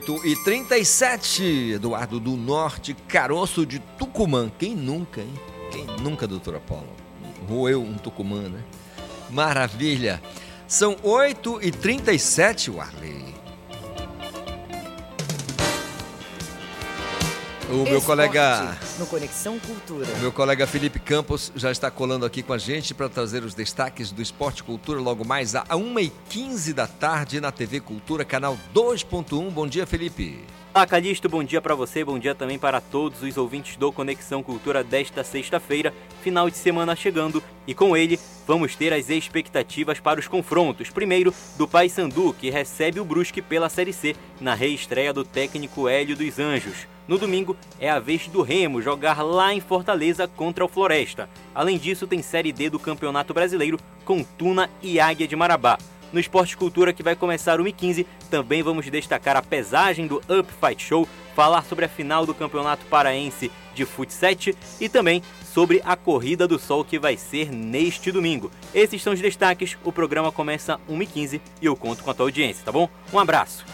[0.00, 4.50] Oito e 37, Eduardo do Norte, caroço de Tucumã.
[4.58, 5.34] Quem nunca, hein?
[5.70, 6.88] Quem nunca, doutora Paula?
[7.46, 8.64] Roeu um Tucumã, né?
[9.28, 10.22] Maravilha.
[10.66, 13.29] São 8 e 37, Warley.
[17.70, 20.06] O meu Esporte, colega No Conexão Cultura.
[20.16, 23.54] O meu colega Felipe Campos já está colando aqui com a gente para trazer os
[23.54, 28.58] destaques do Esporte e Cultura logo mais a 1h15 da tarde na TV Cultura, canal
[28.74, 29.50] 2.1.
[29.50, 30.44] Bom dia, Felipe.
[30.72, 34.40] Olá, Calixto, bom dia para você, bom dia também para todos os ouvintes do Conexão
[34.40, 35.92] Cultura desta sexta-feira,
[36.22, 40.88] final de semana chegando, e com ele vamos ter as expectativas para os confrontos.
[40.88, 46.14] Primeiro, do Paysandu, que recebe o Brusque pela Série C, na reestreia do técnico Hélio
[46.14, 46.86] dos Anjos.
[47.08, 51.28] No domingo, é a vez do Remo jogar lá em Fortaleza contra o Floresta.
[51.52, 55.76] Além disso, tem Série D do Campeonato Brasileiro com Tuna e Águia de Marabá.
[56.12, 60.82] No Esporte Cultura, que vai começar 1h15, também vamos destacar a pesagem do Up Fight
[60.82, 64.30] Show, falar sobre a final do Campeonato Paraense de Futsal
[64.80, 65.22] e também
[65.54, 68.50] sobre a Corrida do Sol que vai ser neste domingo.
[68.74, 72.64] Esses são os destaques, o programa começa 1h15 e eu conto com a tua audiência,
[72.64, 72.88] tá bom?
[73.12, 73.64] Um abraço!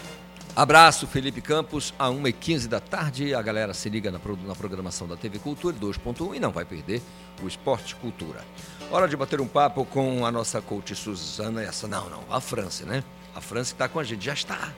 [0.55, 3.35] Abraço, Felipe Campos, a 1h15 da tarde.
[3.35, 6.65] A galera se liga na, pro- na programação da TV Cultura 2.1 e não vai
[6.65, 6.99] perder
[7.43, 8.43] o Esporte Cultura.
[8.89, 11.61] Hora de bater um papo com a nossa coach Suzana.
[11.61, 13.03] Essa, não, não, a França, né?
[13.35, 14.73] A França que está com a gente, já está.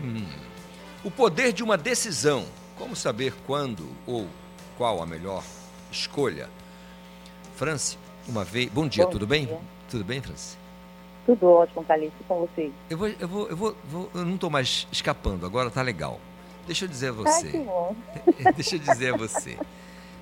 [0.00, 0.26] Hum.
[1.02, 2.44] O poder de uma decisão.
[2.76, 4.26] Como saber quando ou
[4.76, 5.42] qual a melhor
[5.90, 6.50] escolha?
[7.56, 7.96] Franci,
[8.28, 8.68] uma vez.
[8.70, 9.46] Bom dia, Bom tudo bem?
[9.46, 9.58] dia.
[9.88, 10.56] Tudo bem, Franci?
[11.24, 12.70] Tudo ótimo, Calixto, com você.
[12.90, 16.20] Eu vou, eu vou, eu vou, vou- eu não estou mais escapando, agora tá legal.
[16.66, 17.58] Deixa eu dizer a Ah, que você.
[17.58, 17.96] bom.
[18.56, 19.56] Deixa eu dizer a você.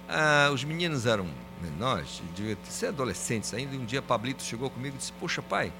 [0.08, 1.26] Ah, os meninos eram
[1.62, 5.72] menores, devia ser adolescentes ainda, e um dia Pablito chegou comigo e disse, poxa pai,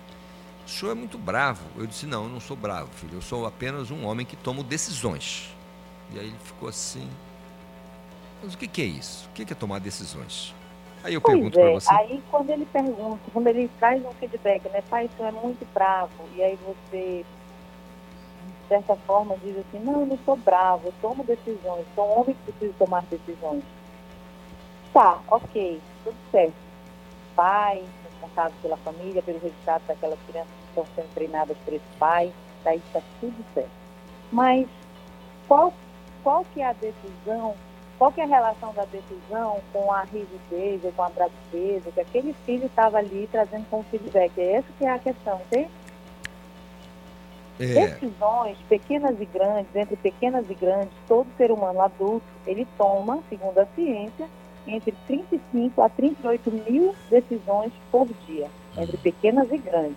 [0.64, 1.64] o senhor é muito bravo.
[1.76, 4.62] Eu disse, não, eu não sou bravo, filho, eu sou apenas um homem que toma
[4.62, 5.54] decisões.
[6.12, 7.08] E aí ele ficou assim,
[8.42, 9.28] mas o que, que é isso?
[9.28, 10.54] O que, que é tomar decisões?
[11.04, 11.92] Aí eu Pois pergunto para é, você.
[11.92, 16.12] aí quando ele pergunta, quando ele traz um feedback, né, pai, isso é muito bravo,
[16.36, 21.24] e aí você, de certa forma, diz assim, não, eu não sou bravo, eu tomo
[21.24, 23.62] decisões, sou um homem que precisa tomar decisões.
[24.92, 26.54] Tá, ok, tudo certo.
[27.34, 32.32] Pai, responsável pela família, pelo resultado daquelas crianças que estão sendo treinadas por esse pai,
[32.62, 33.70] daí está tudo certo.
[34.30, 34.68] Mas
[35.48, 35.72] qual,
[36.22, 37.54] qual que é a decisão,
[37.98, 42.00] qual que é a relação da decisão com a rigidez ou com a braveza que
[42.00, 44.38] aquele filho estava ali trazendo como feedback?
[44.38, 45.70] É essa que é a questão, entende?
[47.60, 53.20] É, Decisões pequenas e grandes, entre pequenas e grandes, todo ser humano adulto, ele toma,
[53.28, 54.28] segundo a ciência,
[54.66, 59.96] entre 35 a 38 mil decisões por dia, entre pequenas e grandes.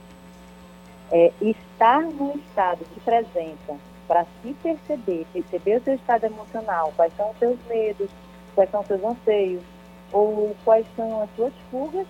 [1.12, 7.16] É, estar num estado de presença para se perceber, perceber o seu estado emocional, quais
[7.16, 8.10] são os seus medos,
[8.56, 9.64] quais são os seus anseios,
[10.12, 12.08] ou quais são as suas fugas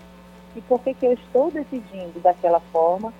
[0.55, 3.13] e por que, que eu estou decidindo daquela forma,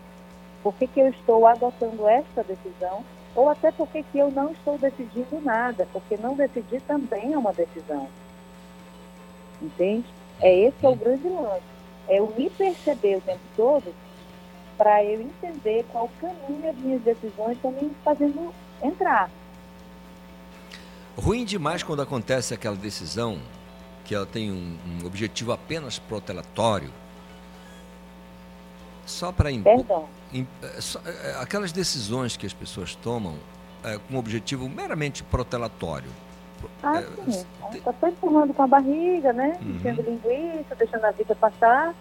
[0.63, 3.03] por que, que eu estou adotando esta decisão,
[3.35, 7.37] ou até por que, que eu não estou decidindo nada, porque não decidir também é
[7.37, 8.07] uma decisão.
[9.61, 10.05] Entende?
[10.41, 11.63] É esse é o grande lance.
[12.07, 13.93] É eu me perceber o tempo todo
[14.77, 18.53] para eu entender qual caminho as minhas decisões estão me fazendo
[18.83, 19.29] entrar.
[21.17, 23.39] Ruim demais quando acontece aquela decisão
[24.03, 26.91] que ela tem um, um objetivo apenas protelatório,
[29.05, 29.49] só para.
[29.51, 30.07] Perdão.
[30.61, 33.35] é, só- é, aquelas decisões que as pessoas tomam
[33.83, 36.09] é, com um objetivo meramente protelatório.
[36.83, 37.45] Ah, É, sim.
[37.73, 39.57] Está só empurrando com a barriga, né?
[39.61, 39.71] Uhum.
[39.71, 41.93] Enchendo linguiça, deixando a vida passar.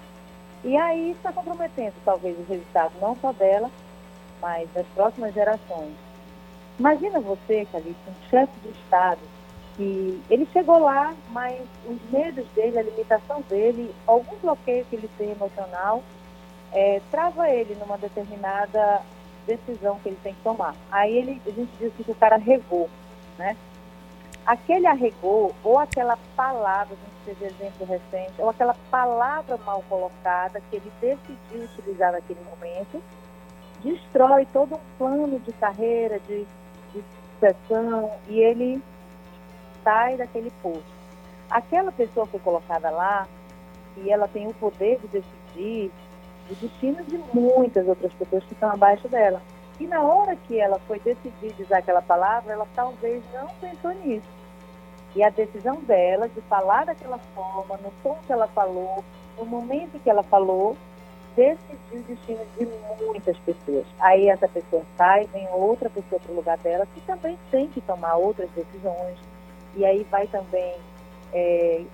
[0.62, 3.70] E aí está comprometendo, talvez, o resultado não só dela,
[4.40, 5.92] mas das próximas gerações.
[6.78, 9.20] Imagina você, Calixto, um chefe de Estado,
[9.76, 15.10] que ele chegou lá, mas os medos dele, a limitação dele, algum bloqueio que ele
[15.18, 16.02] tem emocional,
[16.72, 19.02] é, trava ele numa determinada
[19.46, 20.74] decisão que ele tem que tomar.
[20.90, 22.88] Aí ele, a gente diz que o cara regou,
[23.38, 23.56] né?
[24.46, 30.60] Aquele arregou ou aquela palavra, a gente teve exemplo recente, ou aquela palavra mal colocada
[30.70, 33.02] que ele decidiu utilizar naquele momento,
[33.82, 36.46] destrói todo um plano de carreira, de,
[36.92, 38.82] de sucessão, e ele
[39.82, 40.94] sai daquele posto.
[41.50, 43.28] Aquela pessoa foi colocada lá
[43.98, 45.92] e ela tem o poder de decidir
[46.50, 49.40] o destino de muitas outras pessoas que estão abaixo dela.
[49.78, 54.33] E na hora que ela foi decidir usar aquela palavra, ela talvez não pensou nisso.
[55.14, 59.04] E a decisão dela de falar daquela forma, no tom que ela falou,
[59.38, 60.76] no momento que ela falou,
[61.36, 62.68] decidiu o destino de
[63.04, 63.86] muitas pessoas.
[64.00, 67.80] Aí essa pessoa sai, vem outra pessoa para o lugar dela, que também tem que
[67.80, 69.18] tomar outras decisões.
[69.76, 70.74] E aí vai também
[71.32, 71.84] é,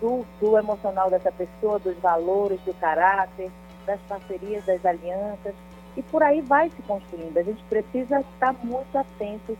[0.00, 3.50] do, do emocional dessa pessoa, dos valores, do caráter,
[3.86, 5.54] das parcerias, das alianças.
[5.96, 7.36] E por aí vai se construindo.
[7.38, 9.58] A gente precisa estar muito atento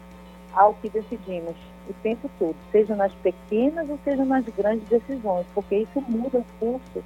[0.55, 1.57] ao que decidimos
[1.93, 6.45] o tempo todo, seja nas pequenas ou seja nas grandes decisões, porque isso muda o
[6.59, 7.05] curso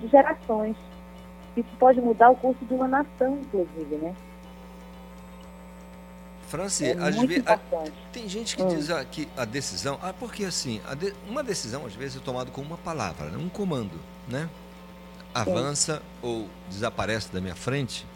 [0.00, 0.76] de gerações.
[1.56, 4.14] Isso pode mudar o curso de uma nação, inclusive, né?
[6.48, 7.44] Franci, É às vezes,
[8.12, 8.68] tem gente que Hum.
[8.68, 12.20] diz ah, que a decisão, ah, porque assim, a de- uma decisão às vezes é
[12.20, 13.38] tomada com uma palavra, né?
[13.38, 13.98] um comando,
[14.28, 14.48] né?
[15.34, 18.06] Avança ou desaparece da minha frente,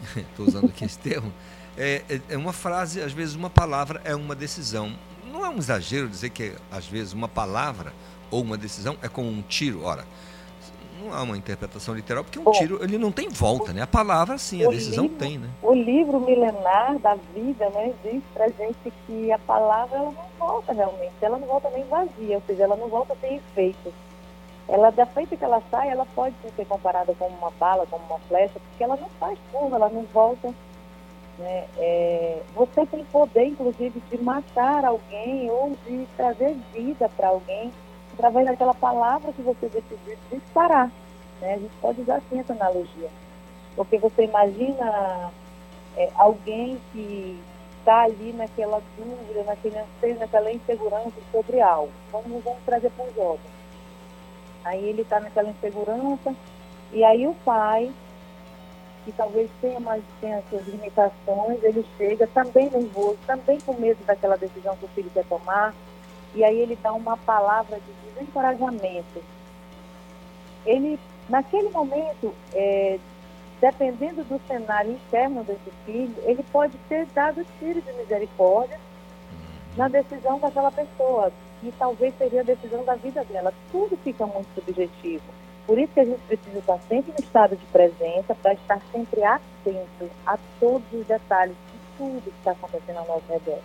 [0.16, 1.32] estou usando aqui esse termo,
[1.78, 4.92] é, é- é uma frase, às vezes uma palavra é uma decisão.
[5.32, 7.92] Não é um exagero dizer que às vezes uma palavra
[8.30, 10.04] ou uma decisão é como um tiro, ora,
[11.00, 13.82] não há uma interpretação literal, porque um Bom, tiro ele não tem volta, né?
[13.82, 15.48] A palavra sim, a decisão livro- tem, né?
[15.62, 20.72] O livro milenar da vida, né, diz pra gente que a palavra ela não volta
[20.72, 23.92] realmente, ela não volta nem vazia, ou seja, ela não volta sem efeito.
[24.68, 28.18] Ela, da feita que ela sai, ela pode ser comparada com uma bala, como uma
[28.28, 30.52] flecha, porque ela não faz curva, ela não volta.
[31.38, 31.66] Né?
[31.76, 37.72] É, você tem poder, inclusive, de matar alguém ou de trazer vida para alguém
[38.14, 40.90] através daquela palavra que você decidiu disparar.
[41.40, 41.54] Né?
[41.54, 43.08] A gente pode usar assim essa analogia.
[43.76, 45.30] Porque você imagina
[45.96, 47.40] é, alguém que
[47.78, 51.92] está ali naquela dúvida, naquele anseio, naquela insegurança sobre algo.
[52.10, 53.58] Vamos, vamos trazer para os jovens.
[54.64, 56.34] Aí ele está naquela insegurança,
[56.92, 57.90] e aí o pai,
[59.08, 64.36] que talvez tenha mais tenha suas limitações, ele chega também nervoso, também com medo daquela
[64.36, 65.74] decisão que o filho quer tomar,
[66.34, 69.22] e aí ele dá uma palavra de desencorajamento.
[70.66, 72.98] Ele, naquele momento, é,
[73.58, 78.78] dependendo do cenário interno desse filho, ele pode ter dado tiro de misericórdia
[79.74, 81.32] na decisão daquela pessoa,
[81.62, 83.54] que talvez seria a decisão da vida dela.
[83.72, 85.37] Tudo fica muito subjetivo.
[85.68, 89.22] Por isso que a gente precisa estar sempre no estado de presença, para estar sempre
[89.22, 93.58] atento a todos os detalhes de tudo que está acontecendo ao nosso redor.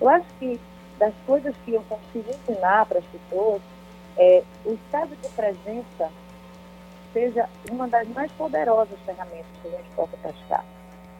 [0.00, 0.60] Eu acho que
[0.98, 3.62] das coisas que eu consigo ensinar para as pessoas,
[4.16, 6.10] é, o estado de presença
[7.12, 10.64] seja uma das mais poderosas ferramentas que a gente possa praticar.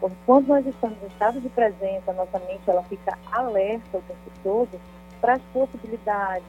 [0.01, 4.31] Porque quando nós estamos em estado de presença, nossa mente ela fica alerta o tempo
[4.43, 4.81] todo
[5.21, 6.43] para as possibilidades.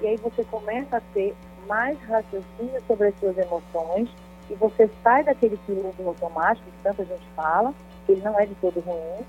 [0.00, 1.34] E aí você começa a ter
[1.72, 4.06] mais raciocínio sobre as suas emoções
[4.50, 7.72] e você sai daquele piloto automático que tanta gente fala,
[8.04, 9.24] que ele não é de todo ruim,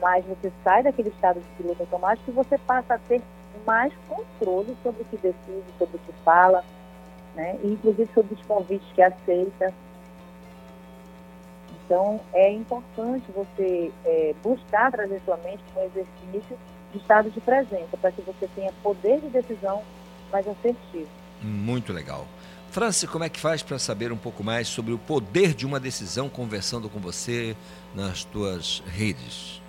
[0.00, 3.20] mas você sai daquele estado de piloto automático e você passa a ter
[3.66, 6.64] mais controle sobre o que decide, sobre o que fala,
[7.34, 7.58] né?
[7.64, 9.74] e inclusive sobre os convites que aceita.
[11.84, 16.56] Então, é importante você é, buscar trazer sua mente um exercício
[16.92, 19.82] de estado de presença, para que você tenha poder de decisão
[20.30, 21.08] mais assertivo.
[21.42, 22.26] Muito legal.
[22.70, 25.80] Franci, como é que faz para saber um pouco mais sobre o poder de uma
[25.80, 27.56] decisão conversando com você
[27.94, 29.62] nas tuas redes?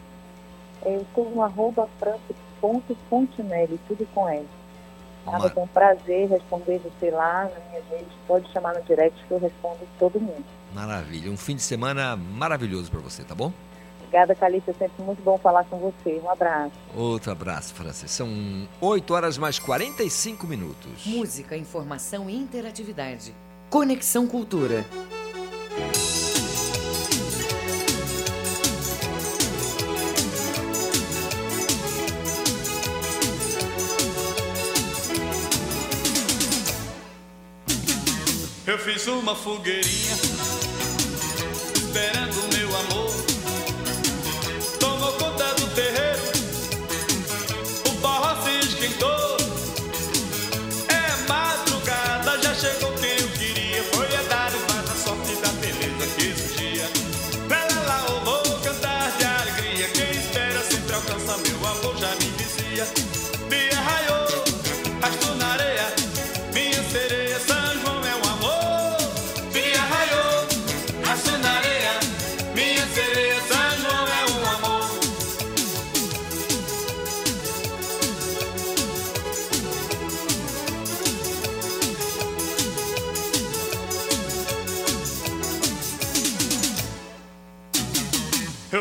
[0.86, 4.48] Eu estou no arroba francis.fontinelli, tudo com ele.
[5.26, 5.32] Tá?
[5.32, 8.08] Ma- Vai ter um prazer responder você lá nas minhas redes.
[8.28, 10.46] Pode chamar no direct que eu respondo todo mundo.
[10.74, 11.32] Maravilha.
[11.32, 13.52] Um fim de semana maravilhoso para você, tá bom?
[14.10, 14.72] Obrigada, Calista.
[14.72, 16.20] É sempre muito bom falar com você.
[16.24, 16.74] Um abraço.
[16.96, 18.10] Outro abraço, Franci.
[18.10, 18.28] São
[18.82, 21.06] 8 horas mais 45 minutos.
[21.06, 23.36] Música, informação e interatividade.
[23.70, 24.84] Conexão Cultura.
[38.66, 40.16] Eu fiz uma fogueirinha
[41.90, 43.19] esperando o meu amor.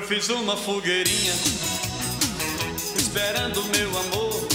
[0.08, 1.34] Fiz uma fogueirinha
[2.96, 4.48] esperando meu amor.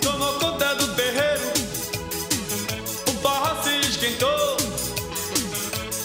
[0.00, 1.52] Tomou conta do terreiro,
[3.06, 4.56] o barro se esquentou.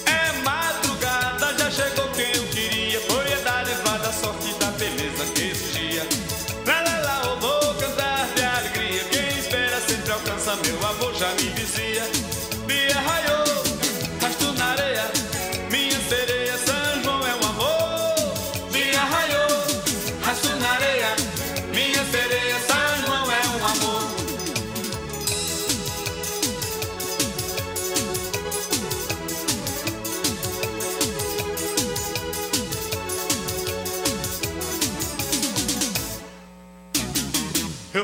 [0.06, 3.00] É madrugada, já chegou quem eu queria.
[3.00, 6.06] Foi a dar levada a sorte da beleza que surgia.
[6.66, 9.04] Lá, lá, lá, eu vou cantar de alegria.
[9.06, 12.04] Quem espera sempre alcança, meu avô já me dizia.
[12.68, 13.46] Bia raiou,
[14.22, 15.10] rasto na areia,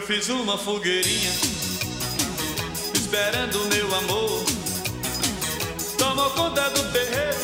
[0.10, 1.32] fiz uma fogueirinha
[2.96, 4.44] esperando meu amor.
[6.00, 7.38] Tomou conta do terreiro,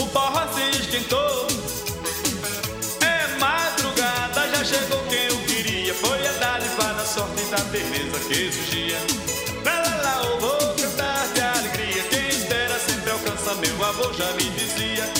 [0.00, 1.46] o barro se esquentou.
[3.02, 5.92] É madrugada, já chegou quem eu queria.
[5.92, 8.98] Foi a dar a sorte da beleza que surgia.
[9.62, 12.02] Lá, lá, lá, eu vou cantar de alegria.
[12.04, 15.13] Quem espera sempre alcança, meu avô já me dizia.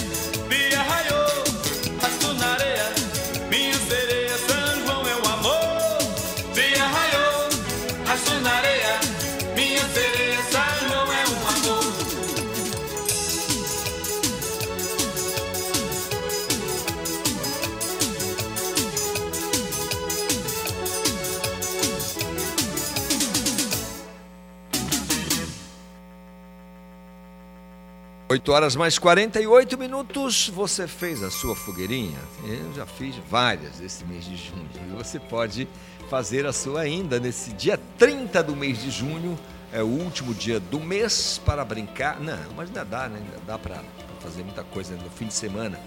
[28.35, 32.19] 8 horas mais 48 minutos, você fez a sua fogueirinha?
[32.45, 34.69] Eu já fiz várias esse mês de junho.
[34.75, 35.69] E você pode
[36.11, 39.39] fazer a sua ainda nesse dia 30 do mês de junho,
[39.73, 42.19] é o último dia do mês para brincar.
[42.21, 43.21] Não, mas ainda dá, né?
[43.21, 43.81] Ainda dá para
[44.19, 45.79] fazer muita coisa no fim de semana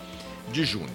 [0.49, 0.87] de junho.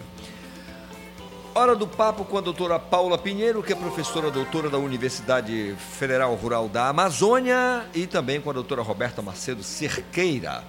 [1.55, 6.35] Hora do papo com a doutora Paula Pinheiro, que é professora doutora da Universidade Federal
[6.35, 10.65] Rural da Amazônia, e também com a doutora Roberta Macedo Cerqueira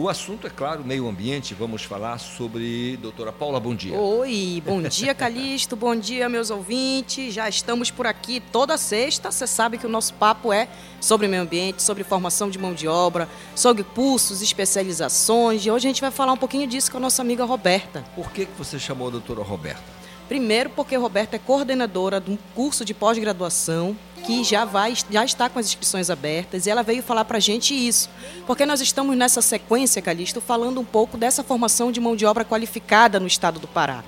[0.00, 1.52] o assunto é, claro, meio ambiente.
[1.52, 2.96] Vamos falar sobre.
[3.02, 3.94] Doutora Paula, bom dia.
[3.94, 5.76] Oi, bom dia, Calixto.
[5.76, 7.34] bom dia, meus ouvintes.
[7.34, 9.30] Já estamos por aqui toda sexta.
[9.30, 10.68] Você sabe que o nosso papo é
[11.02, 15.66] sobre meio ambiente, sobre formação de mão de obra, sobre cursos, especializações.
[15.66, 18.02] E hoje a gente vai falar um pouquinho disso com a nossa amiga Roberta.
[18.16, 19.84] Por que, que você chamou a doutora Roberta?
[20.30, 23.94] Primeiro, porque Roberta é coordenadora de um curso de pós-graduação
[24.24, 27.40] que já vai, já está com as inscrições abertas e ela veio falar para a
[27.40, 28.08] gente isso,
[28.46, 32.44] porque nós estamos nessa sequência, Calixto, falando um pouco dessa formação de mão de obra
[32.44, 34.04] qualificada no estado do Pará,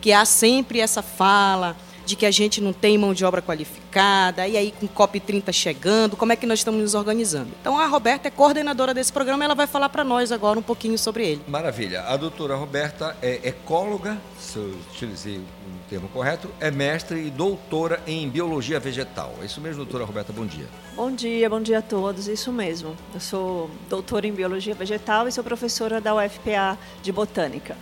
[0.00, 4.46] que há sempre essa fala de que a gente não tem mão de obra qualificada,
[4.46, 7.50] e aí com o COP30 chegando, como é que nós estamos nos organizando?
[7.60, 10.98] Então a Roberta é coordenadora desse programa, ela vai falar para nós agora um pouquinho
[10.98, 11.42] sobre ele.
[11.48, 12.02] Maravilha.
[12.02, 18.02] A doutora Roberta é ecóloga, se eu utilizei o termo correto, é mestre e doutora
[18.04, 19.32] em biologia vegetal.
[19.40, 20.32] É isso mesmo, doutora Roberta?
[20.32, 20.66] Bom dia.
[20.96, 22.96] Bom dia, bom dia a todos, isso mesmo.
[23.14, 27.76] Eu sou doutora em biologia vegetal e sou professora da UFPA de botânica.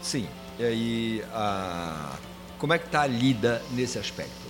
[0.00, 0.26] Sim.
[0.58, 2.14] E aí, a...
[2.58, 4.44] como é que está a lida nesse aspecto?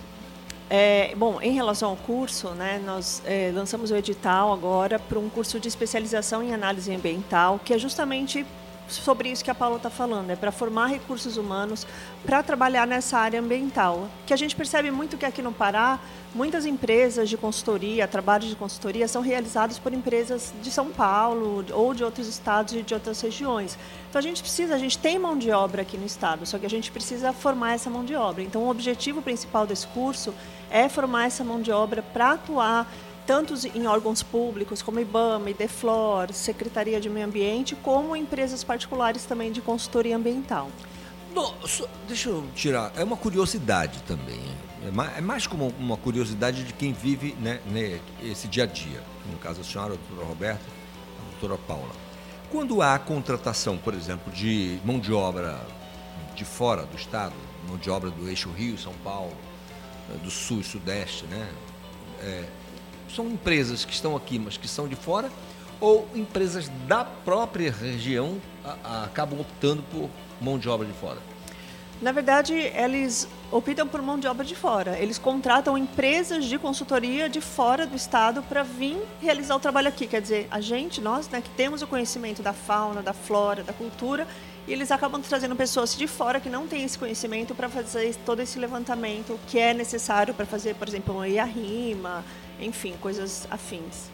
[0.70, 5.28] É, bom, em relação ao curso, né, nós é, lançamos o edital agora para um
[5.28, 8.46] curso de especialização em análise ambiental, que é justamente
[8.88, 11.86] sobre isso que a Paula está falando, é para formar recursos humanos
[12.24, 14.08] para trabalhar nessa área ambiental.
[14.26, 15.98] Que a gente percebe muito que aqui no Pará,
[16.34, 21.94] muitas empresas de consultoria, trabalhos de consultoria, são realizados por empresas de São Paulo ou
[21.94, 23.78] de outros estados e de outras regiões.
[24.10, 26.66] Então a gente precisa, a gente tem mão de obra aqui no estado, só que
[26.66, 28.42] a gente precisa formar essa mão de obra.
[28.42, 30.34] Então o objetivo principal desse curso
[30.70, 32.86] é formar essa mão de obra para atuar
[33.26, 39.50] tanto em órgãos públicos como IBAMA, IDEFLOR, Secretaria de Meio Ambiente, como empresas particulares também
[39.50, 40.70] de consultoria ambiental.
[42.06, 44.40] Deixa eu tirar, é uma curiosidade também.
[44.86, 48.66] É mais, é mais como uma curiosidade de quem vive né, né, esse dia a
[48.66, 49.02] dia.
[49.30, 50.64] No caso, a senhora, a doutora Roberta,
[51.18, 51.90] a doutora Paula.
[52.52, 55.60] Quando há contratação, por exemplo, de mão de obra
[56.36, 57.34] de fora do estado,
[57.66, 59.32] mão de obra do eixo Rio, São Paulo,
[60.22, 61.48] do sul e sudeste, né?
[62.20, 62.44] É,
[63.08, 65.30] são empresas que estão aqui, mas que são de fora,
[65.80, 70.08] ou empresas da própria região a, a, acabam optando por
[70.40, 71.18] mão de obra de fora?
[72.02, 74.98] Na verdade, eles optam por mão de obra de fora.
[74.98, 80.06] Eles contratam empresas de consultoria de fora do estado para vir realizar o trabalho aqui.
[80.06, 83.72] Quer dizer, a gente, nós, né, que temos o conhecimento da fauna, da flora, da
[83.72, 84.26] cultura,
[84.66, 88.40] e eles acabam trazendo pessoas de fora que não têm esse conhecimento para fazer todo
[88.40, 92.24] esse levantamento que é necessário para fazer, por exemplo, uma IARIMA,
[92.60, 94.10] enfim, coisas afins.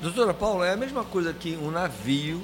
[0.00, 2.40] Doutora Paula, é a mesma coisa que um navio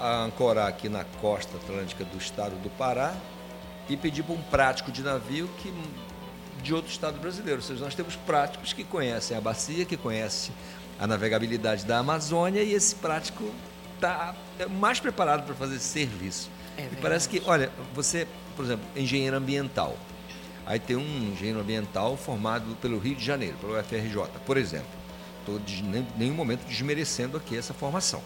[0.00, 3.14] ancorar aqui na costa atlântica do estado do Pará
[3.88, 5.72] e pedir para um prático de navio que
[6.62, 7.60] de outro estado brasileiro.
[7.60, 10.54] Ou seja, nós temos práticos que conhecem a bacia, que conhecem
[10.98, 13.44] a navegabilidade da Amazônia e esse prático
[13.94, 14.34] está
[14.78, 16.50] mais preparado para fazer esse serviço.
[16.76, 19.96] É e parece que, olha, você, por exemplo, engenheiro ambiental.
[20.66, 24.88] Aí tem um engenheiro ambiental formado pelo Rio de Janeiro, pelo UFRJ, por exemplo.
[25.40, 28.22] Estou em nenhum momento desmerecendo aqui essa formação.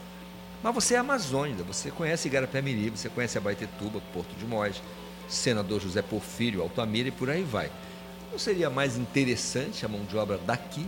[0.62, 4.80] Mas você é amazônida, você conhece Igarapé-Miri, você conhece Abaetetuba, Porto de Mós,
[5.28, 7.70] Senador José Porfírio, Altamira e por aí vai.
[8.30, 10.86] Não seria mais interessante a mão de obra daqui?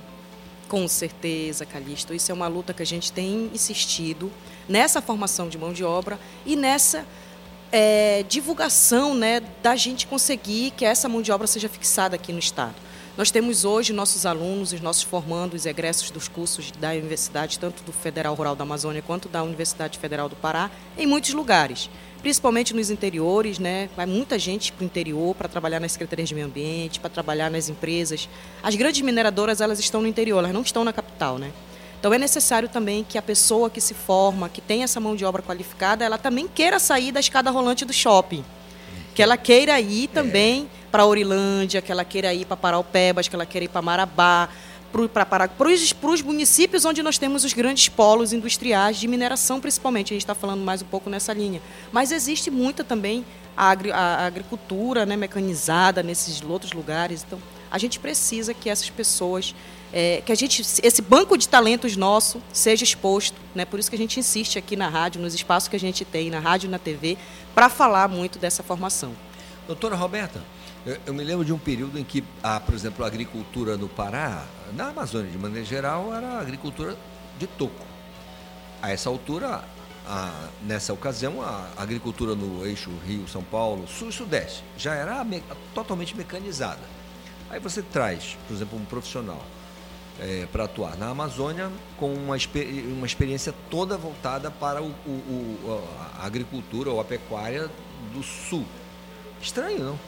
[0.69, 2.15] Com certeza, Calixto.
[2.15, 4.31] Isso é uma luta que a gente tem insistido
[4.69, 7.05] nessa formação de mão de obra e nessa
[7.73, 12.39] é, divulgação né, da gente conseguir que essa mão de obra seja fixada aqui no
[12.39, 12.75] Estado.
[13.17, 17.93] Nós temos hoje nossos alunos, os nossos formandos, egressos dos cursos da universidade, tanto do
[17.93, 21.91] Federal Rural da Amazônia quanto da Universidade Federal do Pará, em muitos lugares,
[22.23, 23.91] principalmente nos interiores, né?
[23.97, 27.51] Vai muita gente para o interior para trabalhar nas secretarias de meio ambiente, para trabalhar
[27.51, 28.29] nas empresas.
[28.63, 31.51] As grandes mineradoras elas estão no interior, elas não estão na capital, né?
[32.01, 35.23] Então é necessário também que a pessoa que se forma, que tem essa mão de
[35.23, 38.43] obra qualificada, ela também queira sair da escada rolante do shopping.
[39.15, 40.67] Que ela queira ir também é.
[40.91, 44.49] para Orilândia, que ela queira ir para Paraupebas, que ela queira ir para Marabá,
[44.91, 50.15] para os municípios onde nós temos os grandes polos industriais de mineração, principalmente.
[50.15, 51.61] A gente está falando mais um pouco nessa linha.
[51.93, 57.25] Mas existe muita também a, agri, a agricultura né, mecanizada nesses outros lugares.
[57.27, 57.39] Então,
[57.71, 59.55] a gente precisa que essas pessoas
[59.93, 63.37] é, que a gente, esse banco de talentos nosso seja exposto.
[63.55, 63.65] Né?
[63.65, 66.31] Por isso que a gente insiste aqui na rádio, nos espaços que a gente tem,
[66.31, 67.19] na rádio e na TV,
[67.55, 69.13] para falar muito dessa formação.
[69.67, 70.43] Doutora Roberta,
[70.87, 73.89] eu, eu, me lembro de um período em que, a, por exemplo, a agricultura no
[73.89, 76.97] Pará, na Amazônia de maneira geral, era agricultura
[77.39, 77.87] de toco.
[78.81, 79.63] A essa altura,
[80.07, 85.43] a, nessa ocasião, a agricultura no eixo Rio-São Paulo, sul e sudeste, já era me,
[85.75, 86.81] totalmente mecanizada.
[87.51, 89.45] Aí você traz, por exemplo, um profissional
[90.21, 95.83] é, para atuar na Amazônia com uma, uma experiência toda voltada para o, o,
[96.19, 97.71] a agricultura ou a pecuária
[98.13, 98.65] do sul.
[99.41, 100.01] Estranho, não?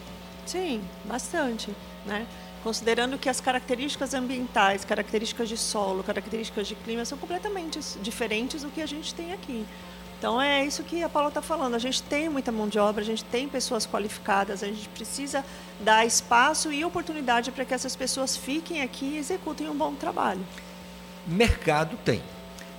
[0.44, 1.74] Sim, bastante.
[2.04, 2.26] Né?
[2.62, 8.68] Considerando que as características ambientais, características de solo, características de clima são completamente diferentes do
[8.68, 9.66] que a gente tem aqui.
[10.22, 11.74] Então é isso que a Paula está falando.
[11.74, 15.44] A gente tem muita mão de obra, a gente tem pessoas qualificadas, a gente precisa
[15.80, 20.38] dar espaço e oportunidade para que essas pessoas fiquem aqui e executem um bom trabalho.
[21.26, 22.22] Mercado tem.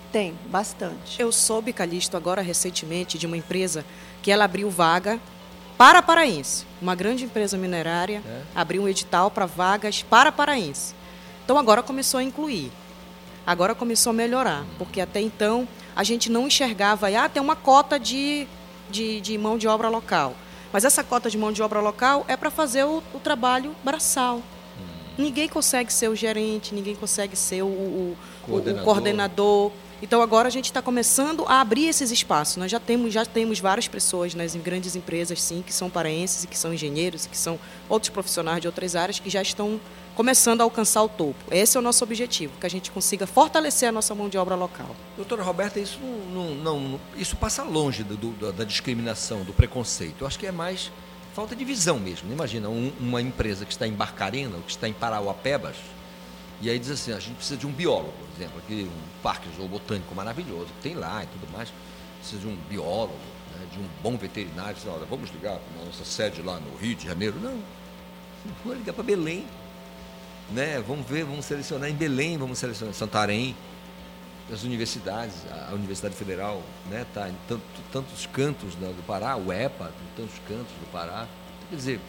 [0.09, 1.21] Tem, bastante.
[1.21, 3.83] Eu soube, Calixto, agora recentemente, de uma empresa
[4.21, 5.19] que ela abriu vaga
[5.77, 6.65] para paraense.
[6.81, 8.41] Uma grande empresa minerária é.
[8.55, 10.95] abriu um edital para vagas para paraense.
[11.43, 12.71] Então agora começou a incluir.
[13.45, 17.99] Agora começou a melhorar, porque até então a gente não enxergava, ah, tem uma cota
[17.99, 18.47] de,
[18.89, 20.35] de, de mão de obra local.
[20.71, 24.37] Mas essa cota de mão de obra local é para fazer o, o, trabalho braçal.
[24.37, 24.41] Hum.
[25.17, 28.81] Ninguém consegue ser o gerente, ninguém consegue ser o, o, coordenador.
[28.81, 29.71] o coordenador.
[30.03, 32.57] Então agora a gente está começando a abrir esses espaços.
[32.57, 36.57] Nós já temos, já temos várias pessoas nas grandes empresas, sim, que são paraenses que
[36.57, 39.79] são engenheiros, que são outros profissionais de outras áreas que já estão
[40.13, 41.37] começando a alcançar o topo.
[41.49, 44.55] Esse é o nosso objetivo, que a gente consiga fortalecer a nossa mão de obra
[44.55, 44.93] local.
[45.15, 45.97] Doutora Roberta, isso
[46.33, 50.15] não, não isso passa longe do, do, da discriminação, do preconceito.
[50.19, 50.91] Eu acho que é mais
[51.33, 52.29] falta de visão mesmo.
[52.29, 55.77] Imagina um, uma empresa que está em Barcarena, ou que está em Parauapebas,
[56.61, 60.13] e aí diz assim, a gente precisa de um biólogo, exemplo, aquele um parque zoobotânico
[60.15, 61.71] maravilhoso que tem lá e tudo mais,
[62.19, 63.13] precisa de um biólogo,
[63.55, 66.75] né, de um bom veterinário, diz, olha, vamos ligar para a nossa sede lá no
[66.77, 67.39] Rio de Janeiro.
[67.39, 67.59] Não,
[68.63, 69.45] vamos ligar para Belém
[70.51, 70.83] né?
[70.87, 73.55] Vamos ver, vamos selecionar em Belém, vamos selecionar em Santarém,
[74.51, 75.35] as universidades,
[75.69, 77.05] a Universidade Federal, né?
[77.13, 81.27] Tá em tanto, tantos cantos do Pará, o EPA, em tantos cantos do Pará.
[81.69, 81.99] Quer dizer,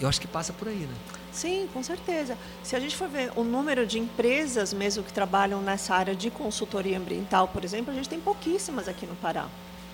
[0.00, 0.94] eu acho que passa por aí, né?
[1.32, 2.36] Sim, com certeza.
[2.62, 6.30] Se a gente for ver o número de empresas mesmo que trabalham nessa área de
[6.30, 9.46] consultoria ambiental, por exemplo, a gente tem pouquíssimas aqui no Pará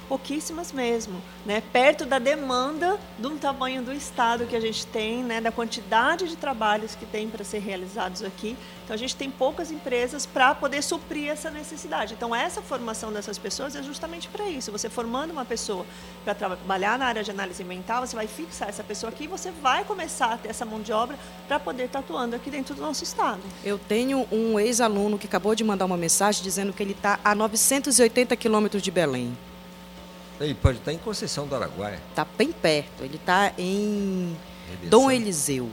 [0.09, 1.63] pouquíssimas mesmo, né?
[1.73, 5.41] Perto da demanda do tamanho do estado que a gente tem, né?
[5.41, 8.57] Da quantidade de trabalhos que tem para ser realizados aqui.
[8.85, 12.15] Então a gente tem poucas empresas para poder suprir essa necessidade.
[12.15, 14.71] Então essa formação dessas pessoas é justamente para isso.
[14.71, 15.85] Você formando uma pessoa
[16.25, 19.51] para trabalhar na área de análise ambiental, você vai fixar essa pessoa aqui e você
[19.51, 22.81] vai começar a ter essa mão de obra para poder estar atuando aqui dentro do
[22.81, 23.41] nosso estado.
[23.65, 27.35] Eu tenho um ex-aluno que acabou de mandar uma mensagem dizendo que ele está a
[27.35, 29.37] 980 quilômetros de Belém.
[30.41, 32.01] Ele pode estar em Conceição do Araguaia.
[32.11, 33.03] Está bem perto.
[33.03, 34.37] Ele está em
[34.69, 34.91] Redenção.
[34.91, 35.71] Dom Eliseu.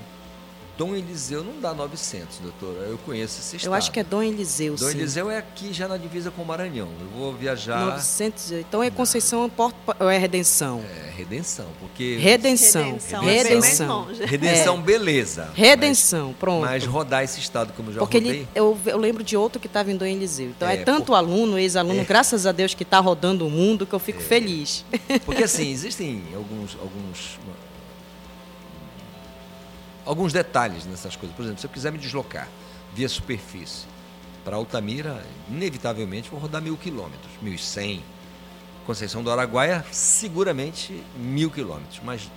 [0.78, 2.88] Dom Eliseu não dá 900, doutora.
[2.88, 3.70] Eu conheço esse estado.
[3.70, 4.98] Eu acho que é Dom Eliseu, Dom sim.
[4.98, 6.90] Eliseu é aqui já na divisa com o Maranhão.
[7.00, 7.86] Eu vou viajar.
[7.86, 10.84] 900, então é Conceição Porto, ou é Redenção?
[11.08, 12.18] É Redenção, porque.
[12.20, 12.84] Redenção.
[12.84, 13.22] Redenção.
[13.24, 14.08] Redenção.
[14.12, 14.82] É bem Redenção, É.
[14.82, 15.50] beleza.
[15.54, 16.62] Redenção, pronto.
[16.62, 18.32] Mas rodar esse estado como eu já Porque rodei.
[18.40, 20.48] ele, eu, eu lembro de outro que estava em Dom Eliseu.
[20.50, 22.04] Então é, É, tanto aluno, ex-aluno, é.
[22.04, 24.84] graças a Deus que está rodando o mundo, que eu fico feliz.
[25.24, 27.38] Porque assim, existem alguns, alguns,
[30.06, 31.36] alguns detalhes nessas coisas.
[31.36, 32.48] Por exemplo, se eu quiser me deslocar
[32.94, 33.86] via superfície
[34.44, 38.04] para Altamira, inevitavelmente vou rodar mil quilômetros, mil e cem.
[38.86, 42.02] Conceição do Araguaia, seguramente mil quilômetros.
[42.04, 42.30] Mas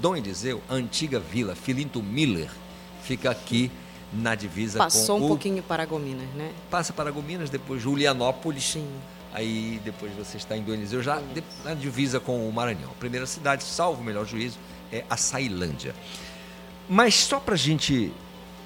[0.00, 2.50] Dom Eliseu, a antiga vila Filinto Miller,
[3.02, 3.70] fica aqui
[4.12, 6.52] na divisa Passou com um o pouquinho para Gominas, né?
[6.70, 8.76] passa para Gominas, depois Julianópolis.
[9.32, 12.90] Aí depois você está em Dom Eliseu, já de- na divisa com o Maranhão.
[12.90, 14.58] A primeira cidade, salvo o melhor juízo,
[14.92, 15.94] é a Sailândia.
[16.92, 18.12] Mas só para a gente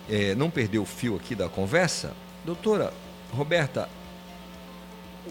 [0.08, 2.90] eh, não perder o fio aqui da conversa, doutora
[3.30, 3.86] Roberta,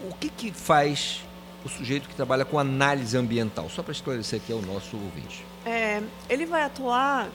[0.08, 1.20] o que, que faz
[1.64, 3.68] o sujeito que trabalha com análise ambiental?
[3.68, 5.44] Só para esclarecer aqui ao nosso ouvinte.
[5.66, 7.28] É, ele vai atuar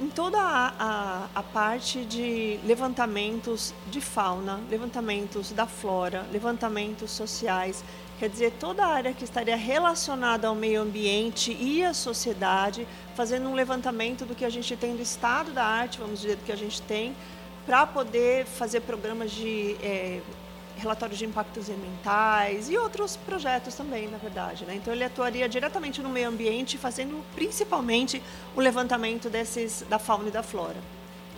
[0.00, 7.84] em toda a, a, a parte de levantamentos de fauna, levantamentos da flora, levantamentos sociais.
[8.18, 13.48] Quer dizer, toda a área que estaria relacionada ao meio ambiente e à sociedade, fazendo
[13.48, 16.52] um levantamento do que a gente tem do estado da arte, vamos dizer, do que
[16.52, 17.16] a gente tem,
[17.64, 20.20] para poder fazer programas de é,
[20.76, 24.66] relatórios de impactos ambientais e outros projetos também, na verdade.
[24.66, 24.74] Né?
[24.76, 28.22] Então ele atuaria diretamente no meio ambiente, fazendo principalmente
[28.54, 30.76] o levantamento desses da fauna e da flora.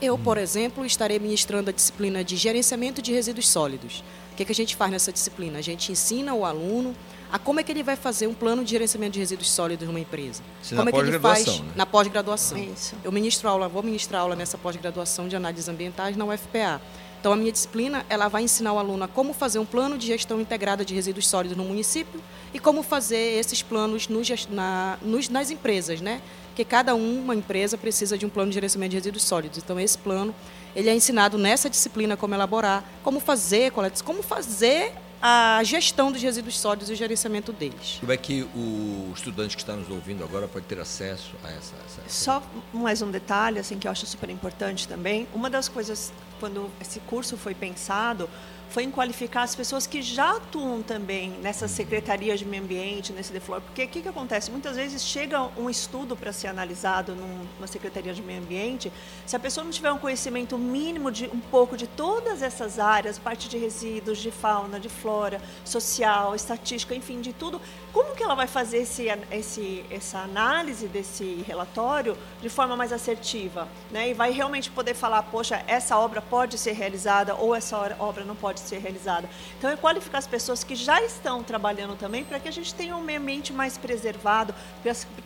[0.03, 4.05] Eu, por exemplo, estarei ministrando a disciplina de gerenciamento de resíduos sólidos.
[4.33, 5.59] O que, que a gente faz nessa disciplina?
[5.59, 6.95] A gente ensina o aluno
[7.31, 10.01] a como é que ele vai fazer um plano de gerenciamento de resíduos sólidos numa
[10.01, 10.43] empresa.
[10.62, 11.72] Isso como é que ele faz né?
[11.76, 12.57] na pós-graduação.
[12.59, 12.95] Isso.
[13.05, 16.81] Eu ministro aula, vou ministrar aula nessa pós-graduação de análises ambientais na UFPA.
[17.20, 20.07] Então a minha disciplina, ela vai ensinar o aluno a como fazer um plano de
[20.07, 22.20] gestão integrada de resíduos sólidos no município
[22.55, 24.20] e como fazer esses planos no
[24.51, 26.22] na- nos- nas empresas, né?
[26.51, 29.59] Porque cada um, uma empresa precisa de um plano de gerenciamento de resíduos sólidos.
[29.59, 30.35] Então esse plano,
[30.76, 36.22] ele é ensinado nessa disciplina como elaborar, como fazer coletas, como fazer a gestão dos
[36.22, 37.96] resíduos sólidos e o gerenciamento deles.
[38.00, 41.74] Como é que o estudante que está nos ouvindo agora pode ter acesso a essa...
[41.86, 42.42] essa- Só
[42.72, 45.26] mais um detalhe assim que eu acho super importante também.
[45.34, 48.28] Uma das coisas quando esse curso foi pensado
[48.70, 53.32] foi em qualificar as pessoas que já atuam também nessas secretarias de meio ambiente, nesse
[53.32, 53.60] deflor.
[53.60, 54.50] Porque o que, que acontece?
[54.50, 58.92] Muitas vezes chega um estudo para ser analisado num- numa secretaria de meio ambiente,
[59.26, 63.18] se a pessoa não tiver um conhecimento mínimo de um pouco de todas essas áreas,
[63.18, 67.60] parte de resíduos, de fauna, de flora, social, estatística, enfim, de tudo,
[67.92, 73.66] como que ela vai fazer esse, esse, essa análise desse relatório de forma mais assertiva?
[73.90, 74.10] Né?
[74.10, 78.36] E vai realmente poder falar, poxa, essa obra pode ser realizada ou essa obra não
[78.36, 79.28] pode ser realizada.
[79.59, 82.96] Então, é qualificar as pessoas que já estão trabalhando também para que a gente tenha
[82.96, 84.54] um meio ambiente mais preservado.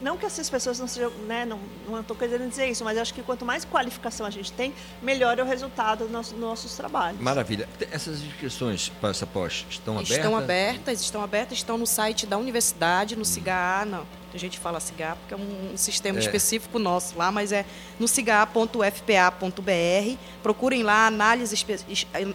[0.00, 3.14] Não que essas pessoas não sejam, né, não, não estou querendo dizer isso, mas acho
[3.14, 7.20] que quanto mais qualificação a gente tem, melhor é o resultado dos nossos, nossos trabalhos.
[7.20, 7.68] Maravilha.
[7.90, 10.16] Essas inscrições para essa pós estão abertas?
[10.16, 14.21] Estão abertas, estão abertas, estão no site da universidade, no CIGA, não.
[14.34, 16.20] A gente fala CIGA porque é um sistema É.
[16.20, 17.64] específico nosso lá, mas é
[17.98, 20.16] no ciga.fpa.br.
[20.42, 21.64] Procurem lá análise,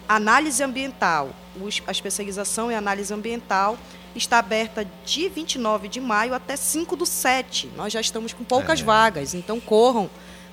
[0.08, 1.30] análise ambiental.
[1.86, 3.76] A especialização em análise ambiental
[4.14, 7.68] está aberta de 29 de maio até 5 do 7.
[7.76, 8.84] Nós já estamos com poucas É.
[8.84, 10.08] vagas, então corram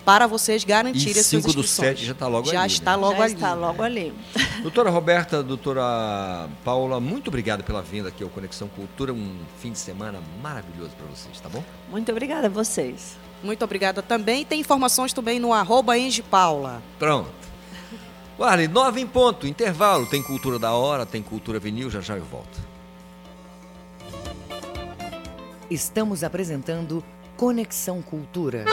[0.05, 1.89] para vocês garantirem as suas 5 do inscrições.
[1.97, 2.71] 7 já está logo Já ali.
[2.73, 2.97] está né?
[2.97, 3.33] logo Já ali.
[3.33, 4.13] está logo ali.
[4.61, 9.13] Doutora Roberta, doutora Paula, muito obrigado pela vinda aqui ao Conexão Cultura.
[9.13, 11.63] Um fim de semana maravilhoso para vocês, tá bom?
[11.89, 13.17] Muito obrigada a vocês.
[13.43, 14.45] Muito obrigada também.
[14.45, 16.81] Tem informações também no arroba Engie Paula.
[16.97, 17.29] Pronto.
[18.39, 20.05] Arley, nove em ponto, intervalo.
[20.07, 22.59] Tem cultura da hora, tem cultura vinil, já já eu volto.
[25.69, 27.03] Estamos apresentando
[27.37, 28.65] Conexão Cultura.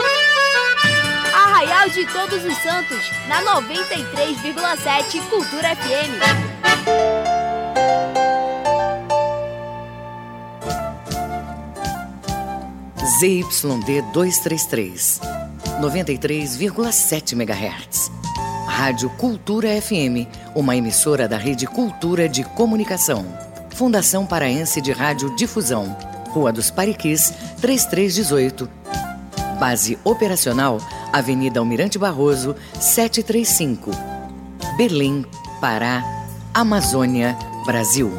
[1.53, 6.17] Arraial de Todos os Santos, na 93,7 Cultura FM.
[13.19, 15.21] ZYD 233,
[15.79, 18.11] 93,7 MHz.
[18.67, 23.23] Rádio Cultura FM, uma emissora da Rede Cultura de Comunicação.
[23.75, 25.95] Fundação Paraense de Rádio Difusão,
[26.29, 27.31] Rua dos Pariquis,
[27.61, 28.67] 3318.
[29.59, 30.79] Base operacional,
[31.13, 33.91] Avenida Almirante Barroso, 735.
[34.75, 35.23] Belém,
[35.61, 36.03] Pará,
[36.51, 37.37] Amazônia,
[37.67, 38.11] Brasil.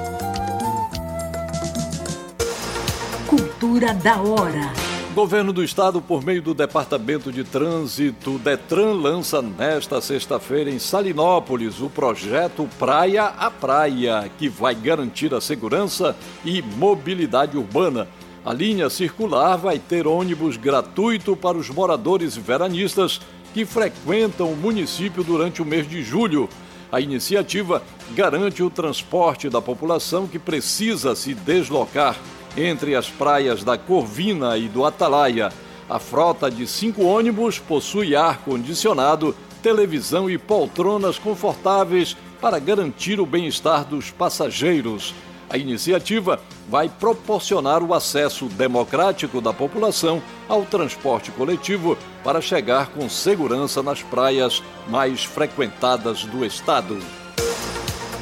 [3.26, 4.72] Cultura da hora.
[5.12, 11.80] Governo do Estado, por meio do Departamento de Trânsito, Detran lança nesta sexta-feira em Salinópolis
[11.80, 18.06] o projeto Praia a Praia, que vai garantir a segurança e mobilidade urbana.
[18.44, 23.18] A linha circular vai ter ônibus gratuito para os moradores veranistas
[23.54, 26.46] que frequentam o município durante o mês de julho.
[26.92, 32.18] A iniciativa garante o transporte da população que precisa se deslocar
[32.54, 35.50] entre as praias da Corvina e do Atalaia.
[35.88, 43.86] A frota de cinco ônibus possui ar-condicionado, televisão e poltronas confortáveis para garantir o bem-estar
[43.86, 45.14] dos passageiros.
[45.54, 53.08] A iniciativa vai proporcionar o acesso democrático da população ao transporte coletivo para chegar com
[53.08, 56.98] segurança nas praias mais frequentadas do estado.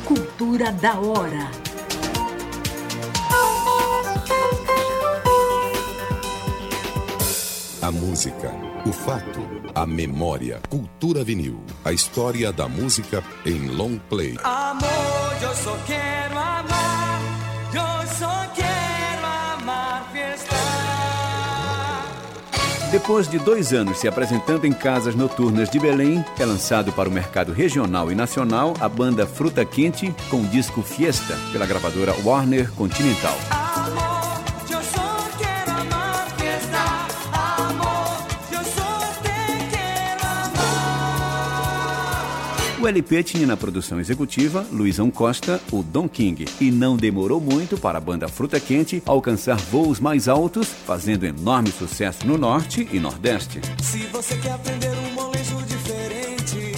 [0.05, 1.51] Cultura da hora.
[7.81, 8.53] A música,
[8.85, 9.41] o fato,
[9.75, 10.61] a memória.
[10.69, 11.65] Cultura vinil.
[11.83, 14.37] A história da música em long play.
[14.45, 16.22] Amor, eu só quero
[22.93, 27.13] Depois de dois anos se apresentando em casas noturnas de Belém, é lançado para o
[27.13, 32.71] mercado regional e nacional a banda Fruta Quente com o disco Fiesta, pela gravadora Warner
[32.73, 33.62] Continental.
[42.93, 47.97] LP tinha na produção executiva Luizão Costa, o Don King, e não demorou muito para
[47.97, 53.63] a banda Fruta Quente alcançar voos mais altos, fazendo enorme sucesso no norte e nordeste.
[53.83, 56.75] Se você quer aprender um molejo diferente,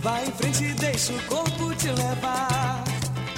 [0.00, 2.82] vai em frente e deixa o corpo te levar.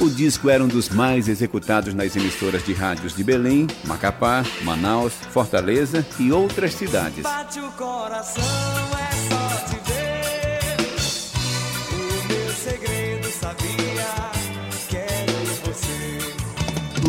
[0.00, 5.12] O disco era um dos mais executados nas emissoras de rádios de Belém, Macapá, Manaus,
[5.12, 7.22] Fortaleza e outras cidades.
[7.22, 9.41] Bate o coração, é só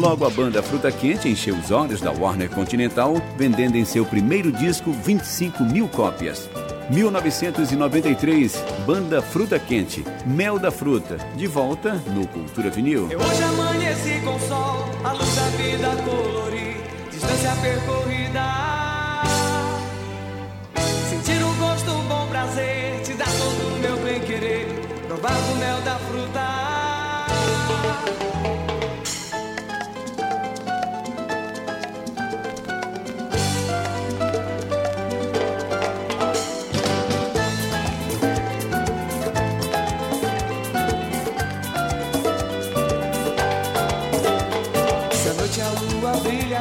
[0.03, 4.51] Logo a banda Fruta Quente encheu os olhos da Warner Continental, vendendo em seu primeiro
[4.51, 6.49] disco 25 mil cópias.
[6.89, 13.09] 1993, Banda Fruta Quente, Mel da Fruta, de volta no Cultura Vinil.
[13.09, 18.43] Eu hoje amanheci com sol, a luz da vida colorir, distância percorrida.
[21.09, 24.67] Sentir o gosto, o bom prazer, te dar todo o meu bem querer,
[25.07, 26.72] provar do mel da fruta.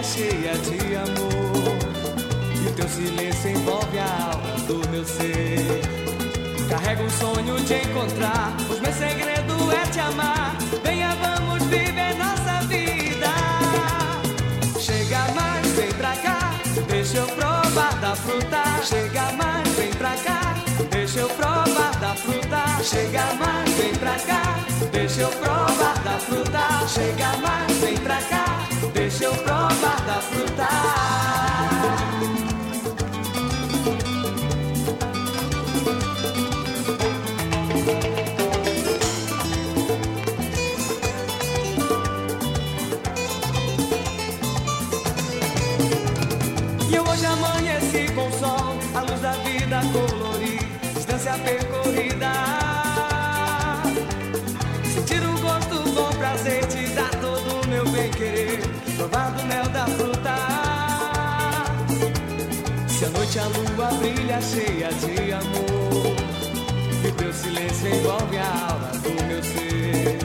[0.02, 1.78] Cheia de amor.
[2.60, 5.80] E o teu silêncio envolve a alma do meu ser.
[6.68, 8.56] Carrego um sonho de encontrar.
[8.66, 10.56] Pois meu segredo é te amar.
[10.82, 13.28] Venha, vamos viver nossa vida.
[14.80, 16.54] Chega mais, vem pra cá.
[16.88, 18.62] Deixa eu provar da fruta.
[18.82, 20.54] Chega mais, vem pra cá.
[20.90, 22.82] Deixa eu provar da fruta.
[22.82, 24.56] Chega mais, vem pra cá.
[24.90, 26.88] Deixa eu provar da fruta.
[26.88, 31.51] Chega mais, vem pra cá Deixa eu provar da fruta
[63.32, 66.16] noite a lua brilha cheia de amor,
[67.06, 70.18] e teu silêncio envolve a alma do meu ser.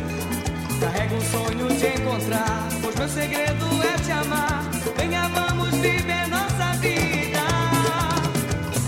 [0.80, 4.64] Carrego um sonho de encontrar, pois meu segredo é te amar.
[4.98, 7.40] Venha, vamos viver nossa vida.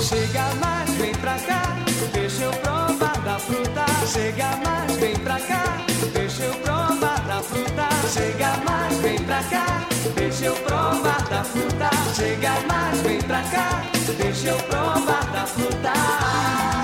[0.01, 1.77] Chega mais, vem pra cá,
[2.11, 3.85] deixa eu provar da fruta.
[4.11, 5.85] Chega mais, vem pra cá,
[7.49, 7.89] fruta.
[8.13, 11.89] Chega mais, vem pra cá, deixa eu provar da fruta.
[12.15, 13.83] Chega mais, vem pra cá,
[14.17, 16.78] deixa eu provar da fruta.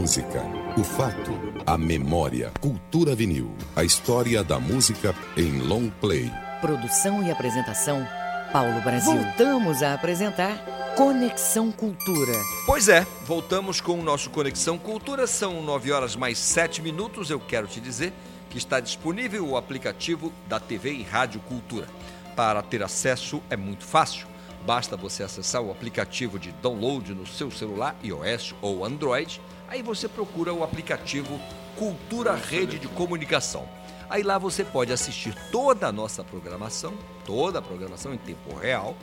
[0.00, 0.42] Música,
[0.78, 1.30] o fato,
[1.66, 2.50] a memória.
[2.58, 3.54] Cultura Vinil.
[3.76, 6.32] A história da música em long play.
[6.58, 8.08] Produção e apresentação,
[8.50, 9.12] Paulo Brasil.
[9.12, 10.56] Voltamos a apresentar
[10.96, 12.32] Conexão Cultura.
[12.64, 15.26] Pois é, voltamos com o nosso Conexão Cultura.
[15.26, 17.28] São 9 horas mais 7 minutos.
[17.28, 18.10] Eu quero te dizer
[18.48, 21.86] que está disponível o aplicativo da TV e Rádio Cultura.
[22.34, 24.26] Para ter acesso é muito fácil.
[24.64, 29.38] Basta você acessar o aplicativo de download no seu celular, iOS ou Android.
[29.70, 31.40] Aí você procura o aplicativo
[31.78, 33.68] Cultura Rede de Comunicação.
[34.10, 36.92] Aí lá você pode assistir toda a nossa programação,
[37.24, 38.96] toda a programação em tempo real,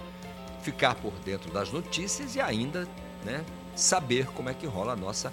[0.62, 2.86] ficar por dentro das notícias e ainda
[3.24, 3.46] né,
[3.78, 5.32] saber como é que rola a nossa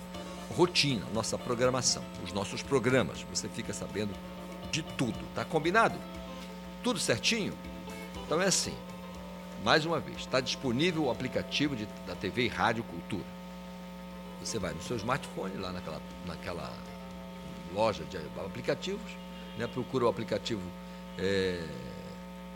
[0.56, 3.26] rotina, nossa programação, os nossos programas.
[3.28, 4.14] Você fica sabendo
[4.70, 5.98] de tudo, tá combinado?
[6.80, 7.54] Tudo certinho?
[8.24, 8.74] Então é assim.
[9.64, 13.33] Mais uma vez, está disponível o aplicativo de, da TV e Rádio Cultura.
[14.44, 16.72] Você vai no seu smartphone, lá naquela, naquela
[17.74, 19.10] loja de aplicativos,
[19.58, 20.62] né, procura o aplicativo
[21.18, 21.64] é,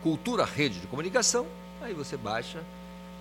[0.02, 1.46] Cultura Rede de Comunicação,
[1.80, 2.62] aí você baixa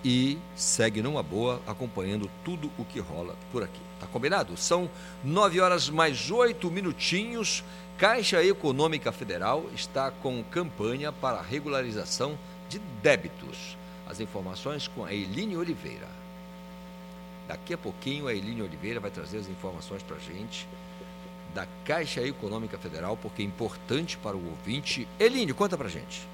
[0.04, 3.80] e segue numa boa, acompanhando tudo o que rola por aqui.
[3.98, 4.56] Tá combinado?
[4.56, 4.88] São
[5.24, 7.64] nove horas mais oito minutinhos.
[7.96, 12.38] Caixa Econômica Federal está com campanha para regularização
[12.68, 13.76] de débitos.
[14.06, 16.17] As informações com a Eline Oliveira.
[17.48, 20.68] Daqui a pouquinho a Eline Oliveira vai trazer as informações para a gente
[21.54, 25.08] da Caixa Econômica Federal, porque é importante para o ouvinte.
[25.18, 26.28] Eline, conta para gente.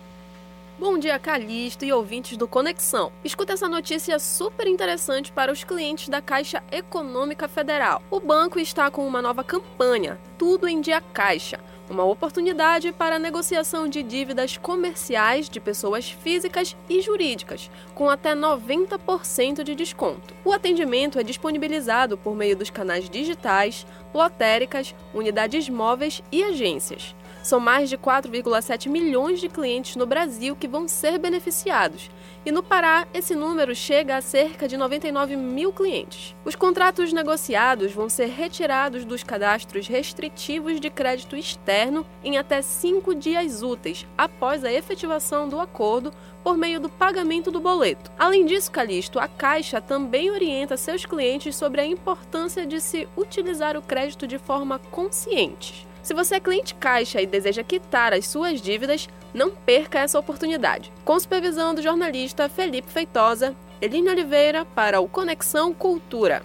[0.76, 3.12] Bom dia, Calixto e ouvintes do Conexão.
[3.24, 8.02] Escuta essa notícia super interessante para os clientes da Caixa Econômica Federal.
[8.10, 11.60] O banco está com uma nova campanha, Tudo em Dia Caixa.
[11.88, 18.34] Uma oportunidade para a negociação de dívidas comerciais de pessoas físicas e jurídicas, com até
[18.34, 20.34] 90% de desconto.
[20.46, 27.14] O atendimento é disponibilizado por meio dos canais digitais, lotéricas, unidades móveis e agências.
[27.42, 32.10] São mais de 4,7 milhões de clientes no Brasil que vão ser beneficiados.
[32.46, 36.36] E no Pará, esse número chega a cerca de 99 mil clientes.
[36.44, 43.14] Os contratos negociados vão ser retirados dos cadastros restritivos de crédito externo em até cinco
[43.14, 48.12] dias úteis após a efetivação do acordo por meio do pagamento do boleto.
[48.18, 53.74] Além disso, Calixto, a Caixa também orienta seus clientes sobre a importância de se utilizar
[53.74, 55.86] o crédito de forma consciente.
[56.04, 60.92] Se você é cliente Caixa e deseja quitar as suas dívidas, não perca essa oportunidade.
[61.02, 66.42] Com supervisão do jornalista Felipe Feitosa, Eline Oliveira para o Conexão Cultura.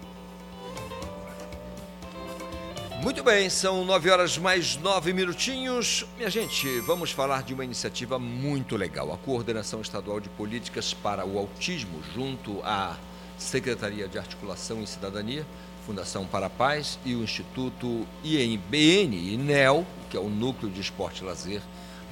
[3.02, 6.06] Muito bem, são nove horas mais nove minutinhos.
[6.16, 9.12] Minha gente, vamos falar de uma iniciativa muito legal.
[9.12, 12.96] A Coordenação Estadual de Políticas para o Autismo, junto à
[13.36, 15.46] Secretaria de Articulação e Cidadania,
[15.90, 20.80] Fundação para a Paz e o Instituto INBN e NEL, que é o Núcleo de
[20.80, 21.60] Esporte e Lazer,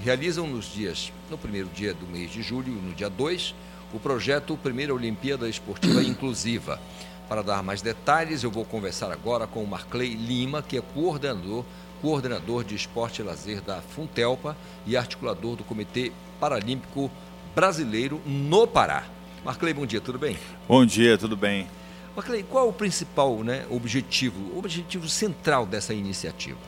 [0.02, 3.54] realizam nos dias, no primeiro dia do mês de julho e no dia 2,
[3.94, 6.80] o projeto Primeira Olimpíada Esportiva Inclusiva.
[7.28, 11.64] Para dar mais detalhes, eu vou conversar agora com o Marclay Lima, que é coordenador,
[12.02, 14.56] coordenador de esporte e lazer da Funtelpa
[14.88, 16.10] e articulador do Comitê
[16.40, 17.08] Paralímpico
[17.54, 19.04] Brasileiro no Pará.
[19.44, 20.36] Marclay, bom dia, tudo bem?
[20.66, 21.77] Bom dia, tudo bem.
[22.18, 26.58] Marclay, qual é o principal né, objetivo, o objetivo central dessa iniciativa?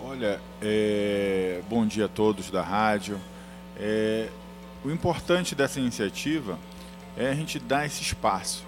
[0.00, 1.60] Olha, é...
[1.68, 3.20] bom dia a todos da rádio.
[3.76, 4.28] É...
[4.84, 6.56] O importante dessa iniciativa
[7.16, 8.64] é a gente dar esse espaço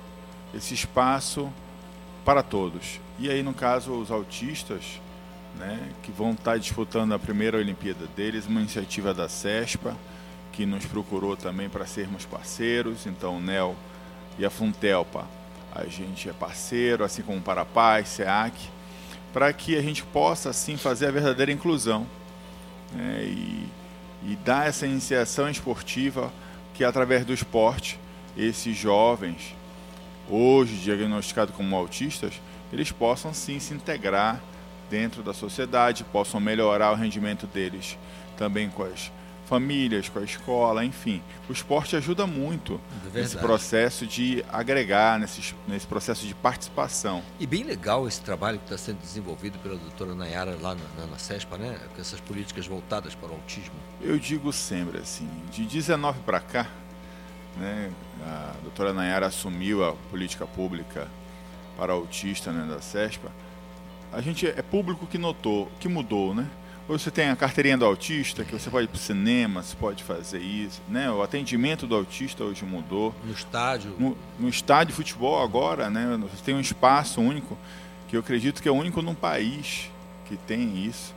[0.53, 1.53] esse espaço
[2.25, 3.01] para todos.
[3.19, 5.01] E aí, no caso, os autistas,
[5.57, 9.97] né, que vão estar disputando a primeira Olimpíada deles, uma iniciativa da CESPA,
[10.53, 13.07] que nos procurou também para sermos parceiros.
[13.07, 13.77] Então, o NEL
[14.39, 15.27] e a Funtelpa,
[15.77, 18.55] a gente é parceiro, assim como o Parapaz, SEAC,
[19.33, 22.07] para que a gente possa, assim, fazer a verdadeira inclusão
[22.93, 23.69] né, e,
[24.27, 26.33] e dar essa iniciação esportiva
[26.73, 27.99] que, através do esporte,
[28.37, 29.55] esses jovens
[30.29, 32.41] hoje diagnosticados como autistas,
[32.73, 34.41] eles possam sim se integrar
[34.91, 37.99] dentro da sociedade, possam melhorar o rendimento deles
[38.37, 39.11] também com as
[39.47, 41.23] famílias, com a escola, enfim.
[41.49, 42.81] O esporte ajuda muito
[43.15, 47.23] é nesse processo de agregar, nesse, nesse processo de participação.
[47.39, 51.19] E bem legal esse trabalho que está sendo desenvolvido pela doutora Nayara lá na, na
[51.19, 51.79] CESPA, né?
[51.95, 53.75] Com essas políticas voltadas para o autismo.
[54.03, 56.67] Eu digo sempre assim, de 19 para cá,
[57.57, 57.91] né,
[58.23, 61.09] a doutora Nayara assumiu a política pública
[61.77, 63.31] para autista né, da CESPA,
[64.13, 66.49] a gente é público que notou, que mudou, né?
[66.89, 69.75] Hoje você tem a carteirinha do autista, que você pode ir para o cinema, você
[69.75, 70.81] pode fazer isso.
[70.89, 71.11] Né?
[71.11, 73.13] O atendimento do autista hoje mudou.
[73.25, 73.97] No estádio.
[73.99, 76.17] No, no estádio de futebol agora, né?
[76.31, 77.59] Você tem um espaço único,
[78.07, 79.91] que eu acredito que é o único num país
[80.27, 81.13] que tem isso.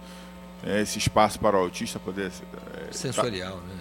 [0.63, 2.31] É, esse espaço para o autista poder.
[2.89, 3.77] É, Sensorial, tá, né?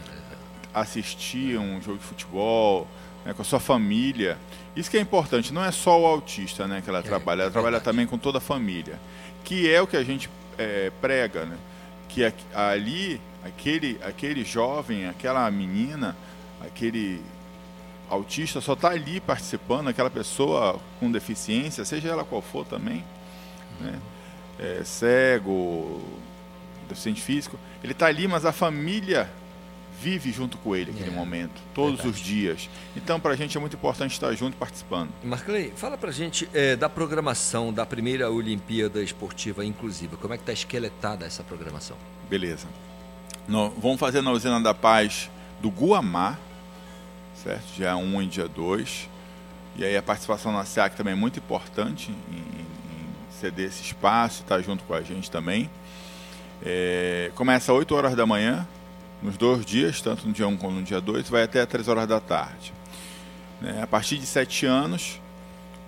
[0.74, 2.86] Assistir um jogo de futebol
[3.24, 4.36] né, com a sua família.
[4.76, 7.50] Isso que é importante, não é só o autista né, que ela é, trabalha, ela
[7.50, 9.00] é trabalha também com toda a família.
[9.42, 10.28] Que é o que a gente
[10.58, 11.56] é, prega, né?
[12.30, 16.16] Que ali aquele, aquele jovem, aquela menina,
[16.60, 17.22] aquele
[18.08, 23.04] autista só está ali participando, aquela pessoa com deficiência, seja ela qual for também,
[23.80, 23.98] né?
[24.58, 26.02] é, cego,
[26.88, 29.30] deficiente físico, ele está ali, mas a família
[30.00, 32.14] vive junto com ele naquele é, momento, todos verdade.
[32.14, 32.70] os dias.
[32.96, 35.10] Então, para a gente é muito importante estar junto participando.
[35.24, 40.16] Marclay, fala para a gente é, da programação da primeira Olimpíada Esportiva Inclusiva.
[40.16, 41.96] Como é que está esqueletada essa programação?
[42.28, 42.66] Beleza.
[43.46, 45.30] No, vamos fazer na Usina da Paz
[45.60, 46.38] do Guamá,
[47.34, 47.64] certo?
[47.74, 49.08] Dia 1 e dia 2.
[49.76, 52.66] E aí a participação na SEAC também é muito importante em, em
[53.30, 55.70] ceder esse espaço, estar junto com a gente também.
[56.62, 58.66] É, começa às 8 horas da manhã,
[59.22, 62.06] nos dois dias, tanto no dia 1 como no dia 2, vai até 3 horas
[62.06, 62.72] da tarde.
[63.60, 63.82] Né?
[63.82, 65.20] A partir de 7 anos,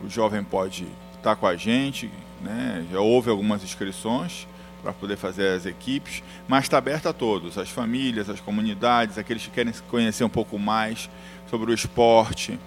[0.03, 0.87] o jovem pode
[1.17, 2.85] estar com a gente, né?
[2.91, 4.47] já houve algumas inscrições
[4.83, 9.45] para poder fazer as equipes, mas está aberto a todos, as famílias, as comunidades, aqueles
[9.45, 11.11] que querem conhecer um pouco mais
[11.51, 12.59] sobre o esporte,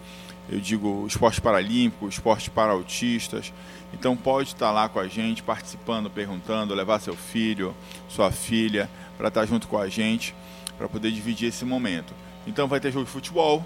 [0.49, 3.53] eu digo esporte paralímpico, esporte para autistas.
[3.93, 7.73] Então pode estar lá com a gente, participando, perguntando, levar seu filho,
[8.09, 10.35] sua filha, para estar junto com a gente
[10.77, 12.13] para poder dividir esse momento.
[12.45, 13.65] Então vai ter jogo de futebol,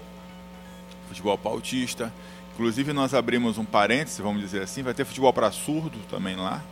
[1.08, 2.12] futebol pautista.
[2.54, 6.62] Inclusive nós abrimos um parêntese, vamos dizer assim, vai ter futebol para surdo também lá,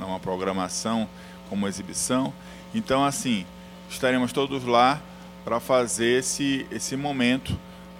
[0.00, 1.08] uma programação
[1.48, 2.32] como exibição.
[2.74, 3.44] Então assim,
[3.90, 5.00] estaremos todos lá
[5.44, 7.56] para fazer esse, esse momento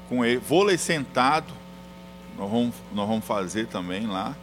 [0.09, 0.39] com ele.
[0.39, 1.53] Vôlei sentado,
[2.37, 4.35] nós vamos, nós vamos fazer também lá.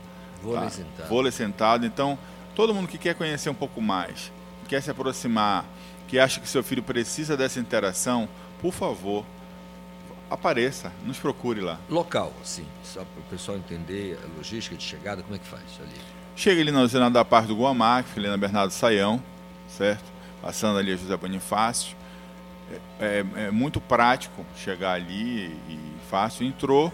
[0.41, 0.69] Vôlei tá?
[0.69, 1.10] sentado.
[1.10, 1.85] Vôlei sentado.
[1.85, 2.18] Então,
[2.55, 4.31] todo mundo que quer conhecer um pouco mais,
[4.68, 5.65] quer se aproximar
[6.07, 8.27] que acha que seu filho precisa dessa interação,
[8.61, 9.25] por favor,
[10.30, 11.80] apareça, nos procure lá.
[11.89, 15.63] Local, sim, só para o pessoal entender a logística de chegada, como é que faz
[15.80, 15.99] ali?
[16.35, 19.21] Chega ali na usina da parte do Guamá, que fica na Bernardo Saião,
[19.67, 20.11] certo?
[20.41, 21.95] Passando ali a José Bonifácio.
[22.99, 26.45] É, é, é muito prático chegar ali e fácil.
[26.45, 26.91] Entrou,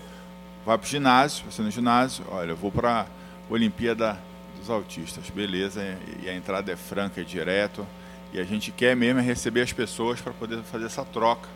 [0.66, 3.06] vai para o ginásio, você no ginásio, olha, eu vou para a
[3.54, 4.20] Olimpíada
[4.58, 5.82] dos Autistas, beleza,
[6.22, 7.88] e a entrada é franca, é direto
[8.34, 11.50] e a gente quer mesmo é receber as pessoas para poder fazer essa troca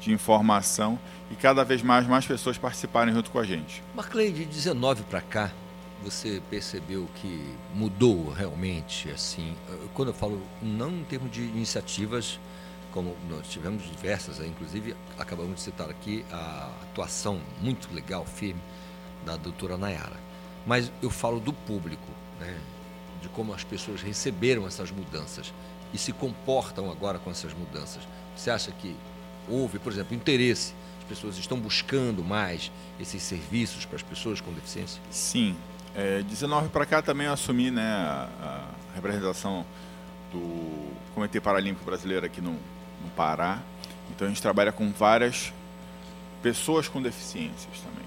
[0.00, 0.98] de informação
[1.30, 3.82] e cada vez mais mais pessoas participarem junto com a gente.
[3.94, 5.50] Marclay, de 19 para cá,
[6.02, 9.54] você percebeu que mudou realmente assim?
[9.92, 12.38] Quando eu falo não em termos de iniciativas,
[12.92, 18.60] como nós tivemos diversas, inclusive acabamos de citar aqui a atuação muito legal, firme
[19.24, 20.16] da doutora Nayara.
[20.66, 22.08] Mas eu falo do público,
[22.38, 22.58] né?
[23.20, 25.52] de como as pessoas receberam essas mudanças
[25.92, 28.02] e se comportam agora com essas mudanças?
[28.36, 28.96] Você acha que
[29.48, 30.74] houve, por exemplo, interesse?
[30.98, 35.00] As pessoas estão buscando mais esses serviços para as pessoas com deficiência?
[35.10, 35.56] Sim.
[35.94, 39.66] É, 19 para cá também eu assumi né, a, a, representação
[40.32, 43.58] do Comitê Paralímpico Brasileiro aqui no, no Pará.
[44.10, 45.52] Então a gente trabalha com várias
[46.42, 48.06] pessoas com deficiências também.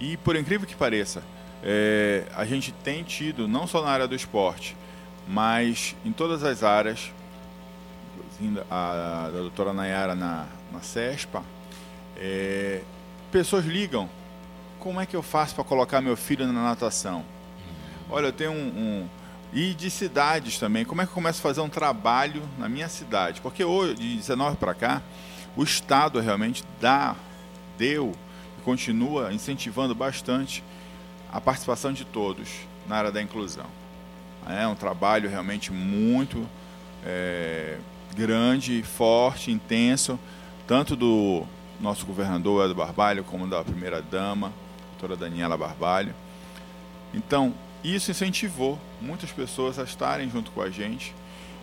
[0.00, 1.22] E por incrível que pareça,
[1.62, 4.76] é, a gente tem tido, não só na área do esporte,
[5.28, 7.12] mas em todas as áreas,
[8.70, 11.42] a, a, doutora Nayara na, na CESPA,
[12.16, 12.82] é,
[13.30, 14.08] pessoas ligam,
[14.78, 17.24] como é que eu faço para colocar meu filho na natação?
[18.08, 19.08] Olha, eu tenho um, um,
[19.52, 22.88] E de cidades também, como é que eu começo a fazer um trabalho na minha
[22.88, 23.40] cidade?
[23.40, 25.02] Porque hoje, de 19 para cá,
[25.56, 27.14] o Estado realmente dá,
[27.76, 28.12] deu
[28.58, 30.64] e continua incentivando bastante
[31.32, 32.48] a participação de todos
[32.88, 33.66] na área da inclusão.
[34.48, 36.48] É um trabalho realmente muito
[37.04, 37.78] é,
[38.14, 40.18] grande, forte, intenso,
[40.66, 41.44] tanto do
[41.80, 44.52] nosso governador Eduardo Barbalho, como da primeira-dama,
[44.90, 46.14] doutora Daniela Barbalho.
[47.14, 51.14] Então, isso incentivou muitas pessoas a estarem junto com a gente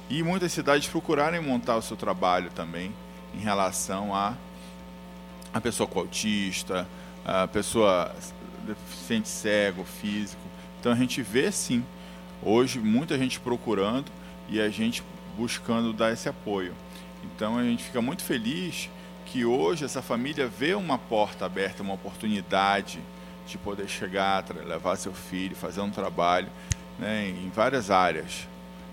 [0.10, 2.91] e muitas cidades procurarem montar o seu trabalho também
[3.34, 4.34] em relação a
[5.53, 6.88] a pessoa com autista,
[7.26, 8.14] a pessoa
[8.65, 10.41] deficiente cego, físico.
[10.80, 11.84] Então a gente vê sim,
[12.44, 14.11] hoje muita gente procurando
[14.49, 15.03] e a gente
[15.38, 16.73] buscando dar esse apoio.
[17.23, 18.89] Então a gente fica muito feliz
[19.26, 22.99] que hoje essa família vê uma porta aberta, uma oportunidade
[23.45, 26.49] de poder chegar, levar seu filho, fazer um trabalho
[26.97, 28.47] né, em várias áreas.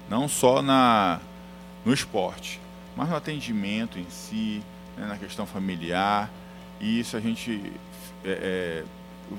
[0.09, 1.21] Não só na,
[1.85, 2.61] no esporte,
[2.97, 4.63] mas no atendimento em si,
[4.97, 6.31] né, na questão familiar,
[6.81, 7.73] e isso a gente
[8.25, 8.85] é, é,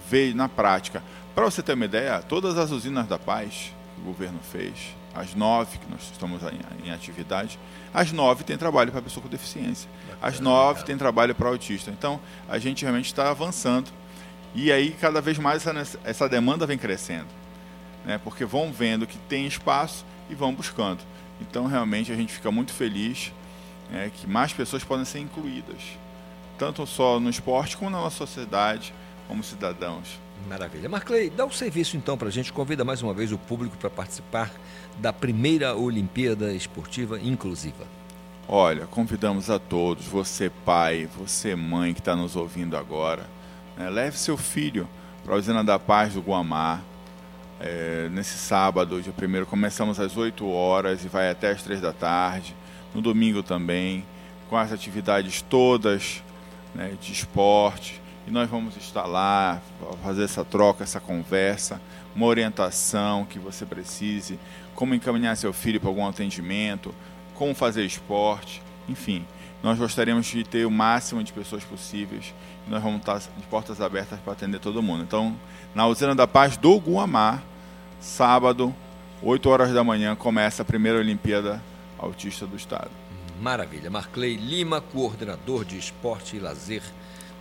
[0.09, 1.03] vê na prática.
[1.33, 5.33] Para você ter uma ideia, todas as usinas da paz que o governo fez, as
[5.33, 7.57] nove que nós estamos em, em atividade,
[7.93, 9.89] as nove têm trabalho para pessoa com deficiência,
[10.21, 11.89] as nove têm trabalho para autista.
[11.89, 12.19] Então,
[12.49, 13.89] a gente realmente está avançando
[14.53, 17.27] e aí cada vez mais essa, essa demanda vem crescendo,
[18.05, 18.19] né?
[18.23, 20.99] porque vão vendo que tem espaço e vão buscando.
[21.41, 23.31] Então, realmente, a gente fica muito feliz
[23.89, 25.81] né, que mais pessoas podem ser incluídas,
[26.57, 28.93] tanto só no esporte como na nossa sociedade,
[29.27, 30.19] como cidadãos.
[30.47, 30.87] Maravilha.
[30.87, 32.53] Marclay, dá o um serviço então para a gente.
[32.53, 34.51] Convida mais uma vez o público para participar
[34.97, 37.85] da primeira Olimpíada Esportiva Inclusiva.
[38.47, 43.25] Olha, convidamos a todos, você pai, você mãe que está nos ouvindo agora,
[43.75, 44.87] né, leve seu filho
[45.23, 46.81] para a Usina da Paz do Guamá.
[47.59, 51.91] É, nesse sábado, dia primeiro, começamos às 8 horas e vai até às 3 da
[51.91, 52.55] tarde.
[52.93, 54.05] No domingo também,
[54.49, 56.23] com as atividades todas
[56.75, 58.01] né, de esporte.
[58.27, 59.61] E nós vamos estar lá,
[60.03, 61.79] fazer essa troca, essa conversa,
[62.15, 64.39] uma orientação que você precise,
[64.73, 66.93] como encaminhar seu filho para algum atendimento,
[67.35, 69.25] como fazer esporte, enfim.
[69.61, 72.33] Nós gostaríamos de ter o máximo de pessoas possíveis
[72.67, 75.03] e nós vamos estar de portas abertas para atender todo mundo.
[75.03, 75.35] Então,
[75.73, 77.41] na Usina da Paz do Guamá,
[77.99, 78.73] sábado,
[79.21, 81.61] 8 horas da manhã, começa a primeira Olimpíada
[81.97, 82.91] Autista do Estado.
[83.41, 83.89] Maravilha.
[83.89, 86.81] Marclay Lima, coordenador de esporte e lazer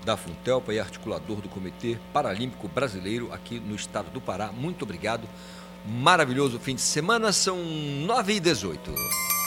[0.04, 4.52] da Funtelpa e articulador do Comitê Paralímpico Brasileiro aqui no estado do Pará.
[4.52, 5.26] Muito obrigado.
[5.86, 8.94] Maravilhoso fim de semana, são 9 e 18.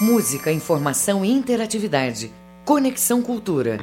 [0.01, 2.31] Música, informação e interatividade.
[2.65, 3.79] Conexão Cultura.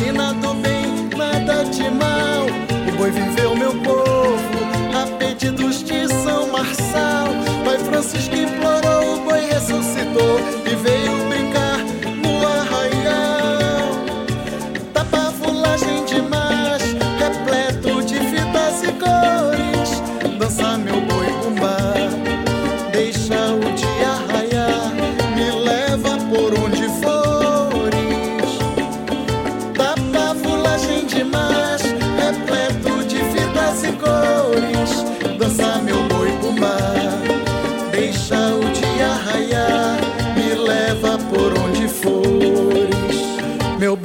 [0.00, 2.46] Deu, vacina do bem, nada de mal.
[2.88, 3.39] O boi viveu,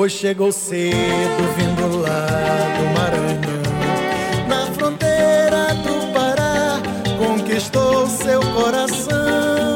[0.06, 2.28] Boi chegou cedo, vindo lá
[2.78, 4.48] do Maranhão.
[4.48, 6.80] Na fronteira do Pará,
[7.18, 9.76] conquistou seu coração.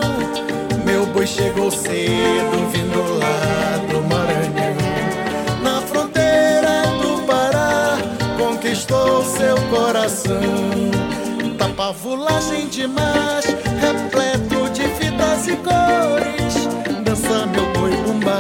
[0.86, 4.78] Meu boi chegou cedo, vindo lá do Maranhão.
[5.64, 7.98] Na fronteira do Pará,
[8.38, 10.42] conquistou seu coração.
[11.58, 13.46] Tapavulagem demais,
[13.82, 16.68] repleto de fitas e cores.
[17.04, 18.40] Dança meu boi bumbá,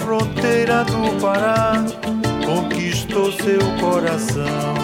[0.00, 1.84] fronteira do Pará,
[2.44, 4.74] conquistou seu coração.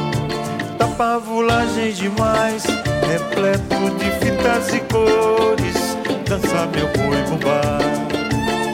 [0.78, 2.64] Tapavulagem demais,
[3.08, 5.96] repleto de fitas e cores,
[6.28, 7.78] dança meu boi bumbá,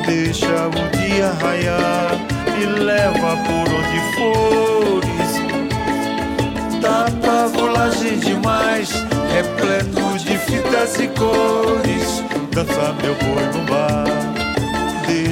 [0.06, 2.12] deixa o dia raiar,
[2.56, 5.30] me leva por onde fores.
[6.80, 8.90] Tapavulagem demais,
[9.32, 14.11] repleto de fitas e cores, dança meu boi bumbá,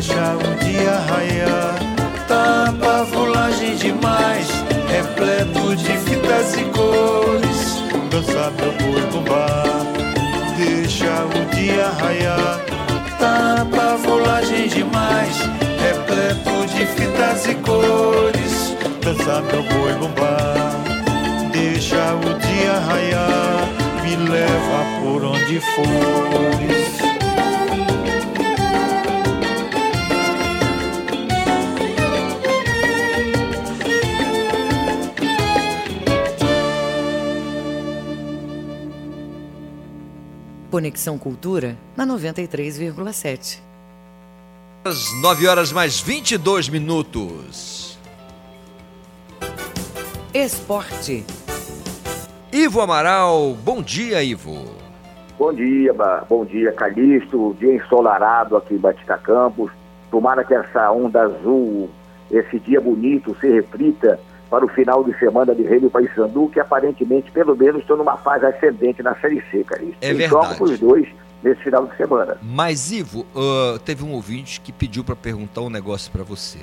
[0.00, 1.74] deixa o dia raiar.
[2.26, 4.48] Tapavulagem demais,
[4.88, 9.62] repleto de fitas e cores, dança dança meu boi bumbá.
[10.56, 12.60] Deixa o dia raiar,
[13.18, 15.36] tanta folagem demais,
[15.84, 18.76] repleto de fitas e cores.
[19.02, 20.70] Dança meu boi bumbá.
[21.52, 23.68] Deixa o dia raiar,
[24.02, 26.99] me leva por onde fores.
[40.80, 43.60] Conexão Cultura na 93,7.
[44.82, 47.98] Às 9 horas mais 22 minutos.
[50.32, 51.26] Esporte.
[52.50, 54.64] Ivo Amaral, bom dia, Ivo.
[55.38, 55.92] Bom dia,
[56.26, 57.54] bom dia, Calixto.
[57.60, 59.70] Dia ensolarado aqui em Batista Campos.
[60.10, 61.90] Tomara que essa onda azul,
[62.30, 64.18] esse dia bonito, se reflita
[64.50, 68.16] para o final de semana de Rei do Paysandu, que aparentemente, pelo menos, estão numa
[68.16, 69.96] fase ascendente na Série C, Calixto.
[70.00, 70.58] É Tem verdade.
[70.58, 71.08] jogo os dois
[71.40, 72.36] nesse final de semana.
[72.42, 76.58] Mas, Ivo, ah, teve um ouvinte que pediu para perguntar um negócio para você.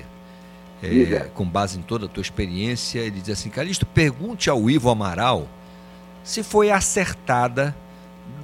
[0.83, 1.31] É, Diga.
[1.33, 5.47] com base em toda a tua experiência, ele diz assim: Calixto, pergunte ao Ivo Amaral
[6.23, 7.75] se foi acertada,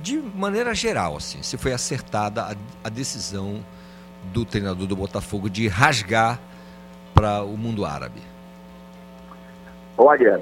[0.02, 2.56] de maneira geral, assim, se foi acertada a,
[2.86, 3.64] a decisão
[4.32, 6.40] do treinador do Botafogo de rasgar
[7.14, 8.22] para o mundo árabe.
[9.98, 10.42] Olha,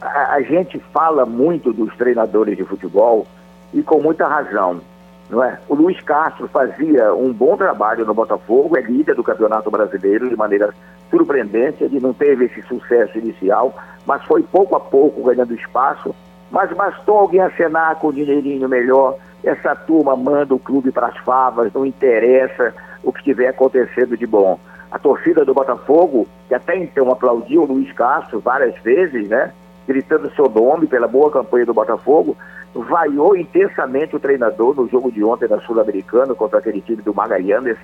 [0.00, 3.26] a, a gente fala muito dos treinadores de futebol
[3.72, 4.80] e com muita razão,
[5.28, 5.58] não é?
[5.68, 10.36] O Luiz Castro fazia um bom trabalho no Botafogo, é líder do Campeonato Brasileiro de
[10.36, 10.74] maneira
[11.10, 13.74] surpreendente, ele não teve esse sucesso inicial,
[14.06, 16.14] mas foi pouco a pouco ganhando espaço,
[16.50, 21.16] mas bastou alguém acenar com um dinheirinho melhor, essa turma manda o clube para as
[21.18, 24.58] favas, não interessa o que estiver acontecendo de bom.
[24.90, 29.52] A torcida do Botafogo, que até então aplaudiu o Luiz Castro várias vezes, né?
[29.86, 32.36] Gritando seu nome pela boa campanha do Botafogo,
[32.74, 37.78] vaiou intensamente o treinador no jogo de ontem na Sul-Americana contra aquele time do Magallanes.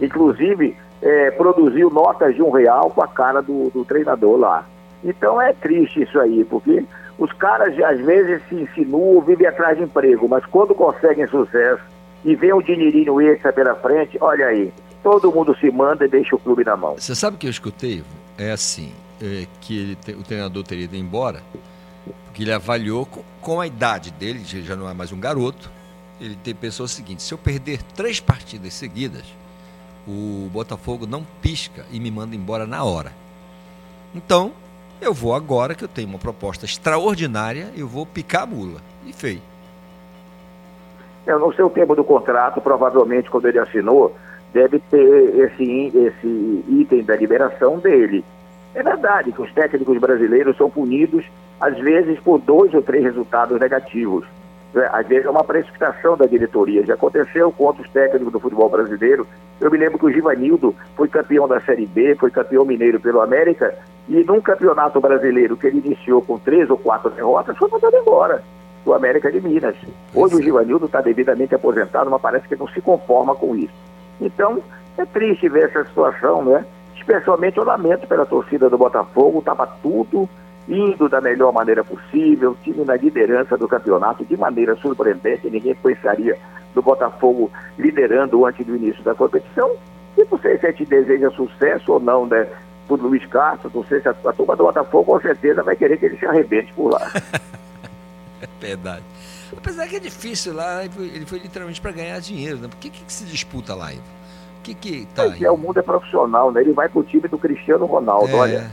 [0.00, 4.64] Inclusive, eh, produziu notas de um real com a cara do, do treinador lá.
[5.04, 6.84] Então é triste isso aí, porque
[7.18, 11.82] os caras às vezes se insinuam, vivem atrás de emprego, mas quando conseguem sucesso
[12.24, 14.72] e vem um dinheirinho extra pela frente, olha aí,
[15.02, 16.94] todo mundo se manda e deixa o clube na mão.
[16.98, 18.02] Você sabe o que eu escutei?
[18.38, 18.92] É assim,
[19.22, 21.42] é, que ele o treinador teria ido embora,
[22.34, 25.70] que ele avaliou com, com a idade dele, já não é mais um garoto,
[26.20, 29.24] ele te- pensou o seguinte, se eu perder três partidas seguidas,
[30.06, 33.12] o Botafogo não pisca e me manda embora na hora.
[34.14, 34.52] Então,
[35.00, 38.80] eu vou agora que eu tenho uma proposta extraordinária, eu vou picar a mula.
[39.04, 39.40] E fez.
[41.26, 44.16] Eu não sei o tempo do contrato, provavelmente quando ele assinou,
[44.52, 48.24] deve ter esse, esse item da liberação dele.
[48.74, 51.24] É verdade que os técnicos brasileiros são punidos,
[51.60, 54.26] às vezes, por dois ou três resultados negativos.
[54.74, 56.84] É, Às vezes é uma precipitação da diretoria.
[56.84, 59.26] Já aconteceu com outros técnicos do futebol brasileiro.
[59.58, 63.22] Eu me lembro que o Givanildo foi campeão da Série B, foi campeão mineiro pelo
[63.22, 63.74] América,
[64.06, 68.42] e num campeonato brasileiro que ele iniciou com três ou quatro derrotas, foi mandado embora
[68.84, 69.74] do América de Minas.
[70.14, 73.72] Hoje o Givanildo está devidamente aposentado, mas parece que não se conforma com isso.
[74.20, 74.62] Então,
[74.96, 76.64] é triste ver essa situação, né?
[76.96, 80.28] Especialmente eu lamento pela torcida do Botafogo, estava tudo
[80.68, 85.74] indo da melhor maneira possível, o time na liderança do campeonato de maneira surpreendente, ninguém
[85.76, 86.36] pensaria
[86.74, 89.76] do Botafogo liderando antes do início da competição.
[90.18, 92.48] E não sei se a gente deseja sucesso ou não, né?
[92.88, 95.98] Por Luiz Castro, não sei se a, a turma do Botafogo com certeza vai querer
[95.98, 97.10] que ele se arrebente por lá.
[98.38, 99.02] É verdade.
[99.56, 102.68] Apesar que é difícil lá, ele foi- ele foi literalmente para ganhar dinheiro, né?
[102.68, 104.02] Por que, que se disputa lá, Ivo?
[104.58, 106.60] O que que tá Mas é, o mundo é profissional, né?
[106.60, 108.70] Ele vai pro time do Cristiano Ronaldo, É, olha.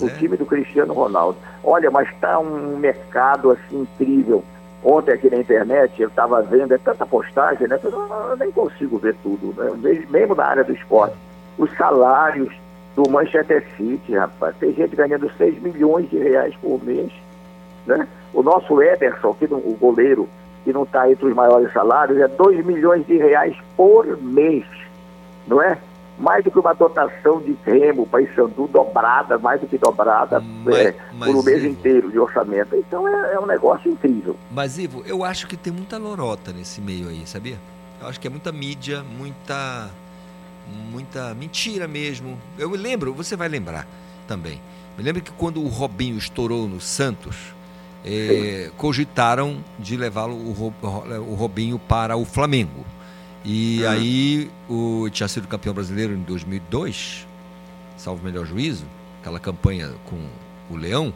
[0.00, 1.38] O time do Cristiano Ronaldo.
[1.62, 4.42] Olha, mas está um mercado assim incrível.
[4.82, 7.76] Ontem aqui na internet eu estava vendo, é tanta postagem, né?
[7.78, 9.70] que Eu, não- eu nem consigo ver tudo, né?
[9.76, 11.16] Mesmo- Mesmo na área do esporte.
[11.58, 12.52] Os salários
[12.94, 14.54] do Manchester City, rapaz.
[14.58, 17.12] Tem gente ganhando 6 milhões de reais por mês.
[17.86, 18.06] Né?
[18.36, 20.28] O nosso Ederson, que não- o goleiro,
[20.62, 24.64] que não está entre os maiores salários, é 2 milhões de reais por mês.
[25.48, 25.78] Não é?
[26.18, 31.30] Mais do que uma dotação de Remo, Paysandu dobrada, mais do que dobrada é, mas,
[31.30, 32.74] por um mês Ivo- inteiro de orçamento.
[32.76, 34.36] Então é, é um negócio incrível.
[34.50, 37.56] Mas, Ivo, eu acho que tem muita lorota nesse meio aí, sabia?
[38.00, 39.90] Eu acho que é muita mídia, muita.
[40.90, 42.38] muita mentira mesmo.
[42.58, 43.86] Eu me lembro, você vai lembrar
[44.26, 44.60] também.
[44.98, 47.54] Me lembro que quando o Robinho estourou no Santos,
[48.06, 50.74] eh, cogitaram de levá-lo o, Ro-
[51.28, 52.84] o Robinho para o Flamengo.
[53.44, 53.88] E Hum.
[53.88, 57.26] aí o tinha sido campeão brasileiro em 2002,
[57.96, 58.84] salvo o melhor juízo,
[59.20, 60.16] aquela campanha com
[60.74, 61.12] o Leão.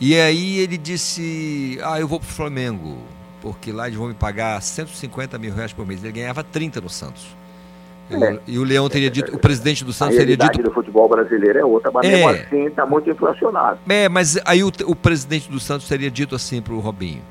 [0.00, 2.98] E aí ele disse: Ah, eu vou pro Flamengo,
[3.40, 6.02] porque lá eles vão me pagar 150 mil reais por mês.
[6.04, 7.24] Ele ganhava 30 no Santos.
[8.10, 8.38] É.
[8.46, 10.62] E o Leão teria dito, o presidente do A Santos teria dito.
[10.62, 12.10] do futebol brasileiro é outra, mas É.
[12.12, 13.78] mesmo assim está muito inflacionado.
[13.88, 17.22] É, mas aí o, o presidente do Santos teria dito assim pro Robinho: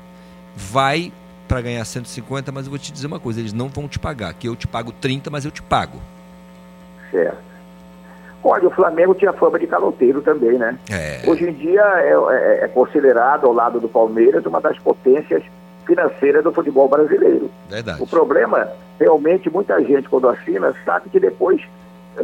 [0.54, 1.12] vai
[1.48, 4.34] para ganhar 150, mas eu vou te dizer uma coisa, eles não vão te pagar,
[4.34, 5.98] que eu te pago 30, mas eu te pago.
[7.10, 7.38] Certo.
[8.44, 10.78] Olha, o Flamengo tinha fama de caloteiro também, né?
[10.90, 11.22] É.
[11.26, 15.42] Hoje em dia é, é- é considerado, ao lado do Palmeiras, uma das potências
[15.86, 17.50] financeiras do futebol brasileiro.
[17.68, 18.02] Verdade.
[18.02, 18.68] O problema,
[18.98, 21.62] realmente, muita gente, quando assina, sabe que depois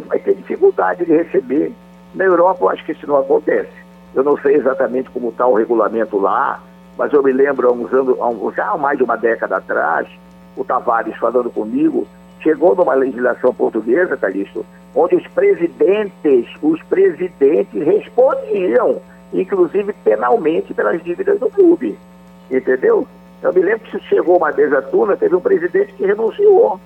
[0.07, 1.73] vai ter dificuldade de receber.
[2.15, 3.73] Na Europa, eu acho que isso não acontece.
[4.15, 6.61] Eu não sei exatamente como está o regulamento lá,
[6.99, 10.07] mas eu me lembro, há uns anos, há já há mais de uma década atrás,
[10.57, 12.07] o Tavares falando comigo,
[12.43, 19.01] chegou numa legislação portuguesa, Calixto, onde os presidentes, os presidentes respondiam,
[19.33, 21.99] inclusive penalmente, pelas dívidas do clube.
[22.51, 23.07] Entendeu?
[23.43, 26.81] Eu me lembro que chegou uma vez a Tuna, teve um presidente que renunciou.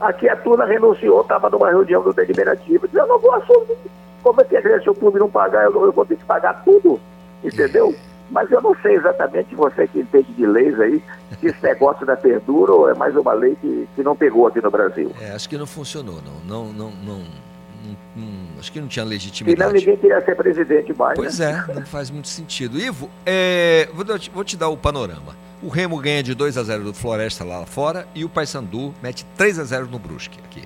[0.00, 3.76] Aqui a Tuna renunciou, estava numa reunião do deliberativo, disse, eu não vou assumir.
[4.22, 6.62] Como é que é, se o clube não pagar, eu, eu vou ter que pagar
[6.64, 6.98] tudo.
[7.44, 7.94] Entendeu?
[8.30, 11.02] Mas eu não sei exatamente, você que entende de leis aí,
[11.40, 14.60] se esse negócio da perdura ou é mais uma lei que, que não pegou aqui
[14.60, 15.10] no Brasil.
[15.20, 16.64] É, acho que não funcionou, não.
[16.64, 19.72] Não, não, não, não- não- acho que não tinha Senão legitimidade.
[19.72, 21.16] ninguém queria ser presidente mais.
[21.16, 21.64] Pois né?
[21.68, 22.78] é, não faz muito sentido.
[22.78, 25.34] Ivo, é, vou, vou te dar o panorama.
[25.62, 29.26] O Remo ganha de 2 a 0 do Floresta lá fora e o Paysandu mete
[29.36, 30.62] 3 a 0 no Brusque aqui.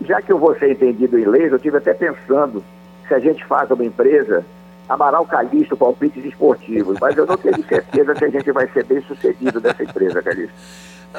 [0.00, 2.64] Já que eu vou ser entendido em leis, eu estive até pensando
[3.06, 4.42] se a gente faz uma empresa
[4.88, 9.02] Amaral Calixto Palpites Esportivos, mas eu não tenho certeza que a gente vai ser bem
[9.02, 10.54] sucedido nessa empresa, Calixto.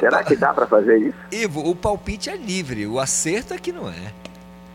[0.00, 1.18] Será que dá para fazer isso?
[1.30, 4.12] Ivo, o palpite é livre, o acerto é que não é.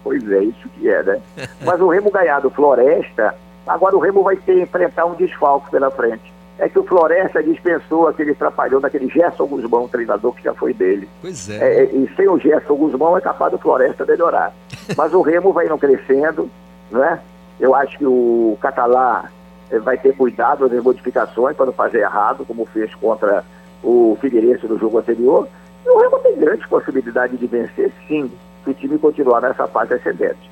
[0.03, 1.21] Pois é, isso que é, né?
[1.61, 3.35] Mas o Remo ganhar do Floresta,
[3.67, 6.30] agora o Remo vai ter que enfrentar um desfalque pela frente.
[6.61, 11.09] É que o Floresta dispensou aquele trapalhão daquele Gerson Guzmão, treinador que já foi dele.
[11.19, 11.55] Pois é.
[11.55, 14.53] É, é, e sem o Gerson Guzmão é capaz do Floresta melhorar.
[14.95, 16.47] Mas o Remo vai não crescendo,
[16.91, 17.19] né?
[17.59, 19.31] Eu acho que o Catalá
[19.71, 23.43] eh, vai ter cuidado das modificações para não fazer errado, como fez contra
[23.83, 25.47] o Figueirense no jogo anterior.
[25.83, 28.31] E o Remo tem grandes possibilidades de vencer, sim,
[28.63, 30.51] se o time continuar nessa fase ascendente.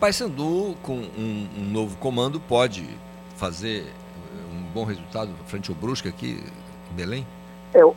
[0.00, 2.84] Paysandu, com um, um novo comando, pode
[3.36, 3.84] fazer
[4.76, 6.38] bom resultado frente ao Brusque aqui
[6.92, 7.26] em Belém?
[7.72, 7.94] É, o-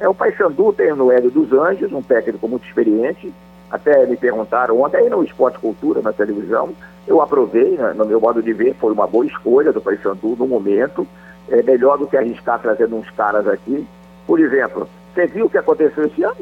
[0.00, 3.30] é o Paysandu tem no Hélio dos Anjos, um técnico muito experiente.
[3.70, 6.70] Até me perguntaram ontem aí no Esporte Cultura, na televisão.
[7.06, 10.46] Eu aprovei, né, no meu modo de ver, foi uma boa escolha do Paysandu no
[10.46, 11.06] momento.
[11.50, 13.86] É melhor do que arriscar trazendo uns caras aqui.
[14.26, 16.36] Por exemplo, você viu o que aconteceu esse ano?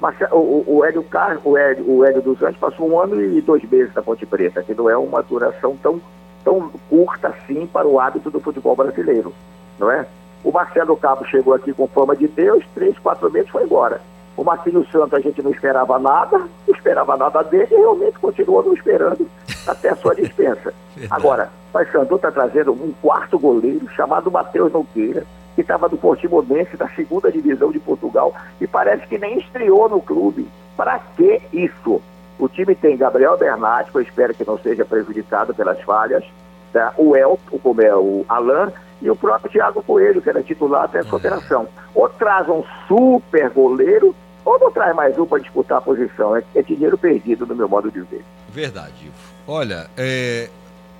[0.00, 3.20] Marce- O, o, o Hélio Car, o Hélio, o Hélio dos Anjos passou um ano
[3.20, 6.00] e dois meses na Ponte Preta, que não é uma duração tão,
[6.44, 9.32] tão curta assim para o hábito do futebol brasileiro,
[9.78, 10.06] não é?
[10.44, 14.00] O Marcelo Cabo chegou aqui com fama de Deus, três, quatro meses foi embora.
[14.36, 18.62] O Marquinhos Santos a gente não esperava nada, não esperava nada dele e realmente continuou
[18.62, 19.26] não esperando
[19.66, 20.74] até a sua dispensa.
[21.10, 26.76] Agora, o Paysandu está trazendo um quarto goleiro chamado Matheus Nogueira, que estava do Portimonense
[26.76, 30.48] da segunda divisão de Portugal e parece que nem estreou no clube.
[30.76, 32.02] Para que isso?
[32.38, 36.24] O time tem Gabriel Bernardi, que eu espero que não seja prejudicado pelas falhas,
[36.72, 36.92] tá?
[36.96, 40.98] o Elton, como é o Alain, e o próprio Thiago Coelho, que era titular até
[40.98, 41.68] essa operação.
[41.94, 46.36] Ou traz um super goleiro, ou não traz mais um para disputar a posição.
[46.36, 48.24] É, é dinheiro perdido, no meu modo de ver.
[48.48, 49.14] Verdade, Ivo.
[49.46, 50.48] Olha, é,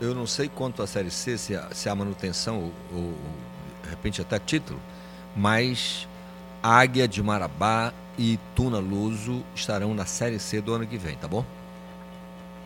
[0.01, 3.13] eu não sei quanto a Série C, se há, se manutenção ou, ou,
[3.83, 4.79] de repente até título,
[5.37, 6.09] mas
[6.63, 11.27] Águia de Marabá e Tuna Luso estarão na Série C do ano que vem, tá
[11.29, 11.45] bom?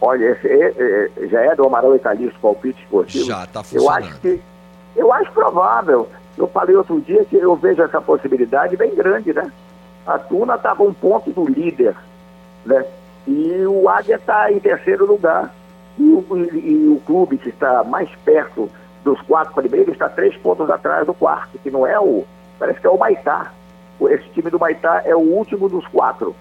[0.00, 0.74] Olha, esse é-
[1.22, 3.24] é- já é do Amaral e Calixto Palpite Esportivo?
[3.26, 4.04] Já tá Eu funcionando.
[4.04, 4.40] acho que,
[4.96, 6.08] eu acho provável.
[6.36, 9.50] Eu falei outro dia que eu vejo essa possibilidade bem grande, né?
[10.06, 11.96] A Tuna estava um ponto do líder,
[12.64, 12.84] né?
[13.26, 15.52] E o Águia está em terceiro lugar.
[15.98, 18.70] E o, e- e o clube que está mais perto
[19.02, 22.24] dos quatro primeiros está três pontos atrás do quarto, que não é o.
[22.58, 23.52] Parece que é o Maitá.
[24.08, 26.34] Esse time do Maitá é o último dos quatro.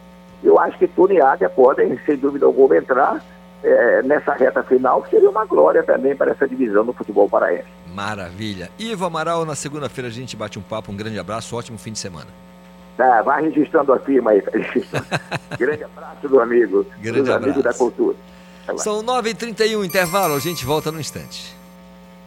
[0.44, 3.24] Eu acho que Tuna e Águia podem, sem dúvida alguma, entrar
[3.64, 7.68] eh, nessa reta final, que seria uma glória também para essa divisão do futebol paraense.
[7.94, 8.70] Maravilha.
[8.78, 10.92] Ivo Amaral, na segunda-feira a gente bate um papo.
[10.92, 12.28] Um grande abraço, ótimo fim de semana.
[12.96, 14.44] Tá, vai registrando a firma aí.
[15.58, 16.86] Grande abraço do amigo.
[17.00, 17.80] Grande dos amigos da abraço.
[17.80, 18.16] cultura.
[18.78, 21.56] São 9h31, intervalo, a gente volta no instante.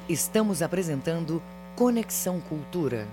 [0.08, 1.42] Estamos apresentando
[1.76, 3.06] Conexão Cultura.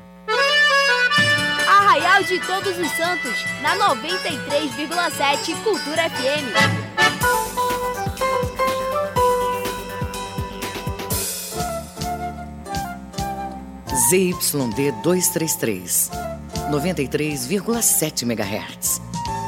[1.88, 6.52] Arraial de Todos os Santos, na 93,7 Cultura FM.
[14.10, 16.12] ZYD 233,
[16.70, 19.02] 93,7 MHz.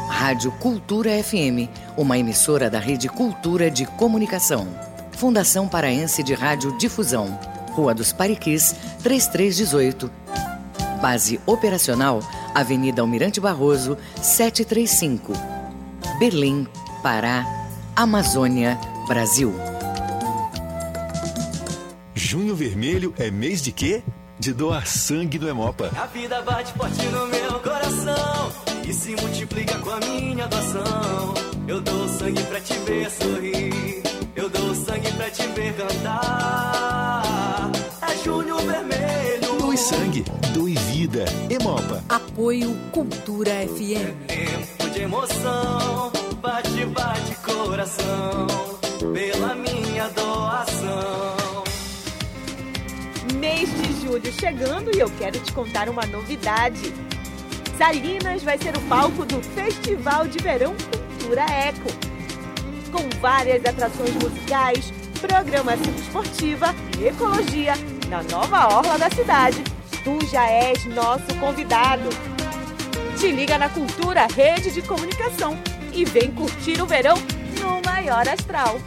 [0.08, 1.68] Rádio Cultura FM,
[1.98, 4.66] uma emissora da Rede Cultura de Comunicação.
[5.12, 7.38] Fundação Paraense de Rádio Difusão,
[7.74, 10.10] Rua dos Pariquis, 3318.
[11.02, 12.20] Base operacional,
[12.54, 15.34] Avenida Almirante Barroso, 735.
[16.20, 16.68] Berlim,
[17.02, 17.46] Pará,
[17.96, 18.78] Amazônia,
[19.08, 19.54] Brasil.
[22.14, 24.04] Junho Vermelho é mês de quê?
[24.38, 25.92] De doar sangue do Hemopa.
[25.98, 28.52] A vida bate forte no meu coração
[28.88, 31.34] e se multiplica com a minha doação.
[31.68, 34.04] Eu dou sangue pra te ver sorrir,
[34.36, 37.72] eu dou sangue pra te ver cantar.
[38.02, 39.58] É junho vermelho.
[39.60, 40.24] Doe sangue,
[40.54, 40.89] doe vida.
[41.50, 42.04] Hemopa.
[42.10, 44.28] Apoio Cultura FM.
[44.28, 46.12] Tempo de emoção,
[46.42, 48.48] bate, bate coração,
[49.14, 51.64] pela minha doação.
[53.34, 56.94] Mês de julho chegando e eu quero te contar uma novidade.
[57.78, 61.90] Salinas vai ser o palco do Festival de Verão Cultura Eco.
[62.92, 67.76] Com várias atrações musicais, programação esportiva e ecologia
[68.10, 69.79] na nova orla da cidade.
[70.10, 72.10] Tu já és nosso convidado.
[73.20, 75.56] Te liga na Cultura Rede de Comunicação
[75.94, 77.16] e vem curtir o verão
[77.60, 78.80] no maior astral.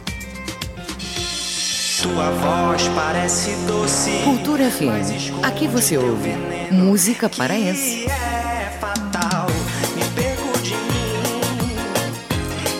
[2.01, 4.11] Tua voz parece doce.
[4.25, 5.45] Cultura FM.
[5.45, 6.31] Aqui você ouve
[6.71, 8.05] música paraense.
[8.05, 9.47] É fatal,
[9.95, 11.75] me perco de mim.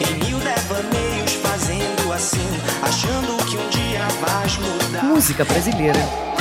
[0.02, 2.50] Em mil devaneios fazendo assim,
[2.82, 5.04] achando que um dia vais mudar.
[5.06, 6.33] Música brasileira.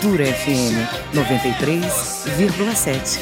[0.00, 0.80] Cultura FM
[1.12, 3.20] 93,7.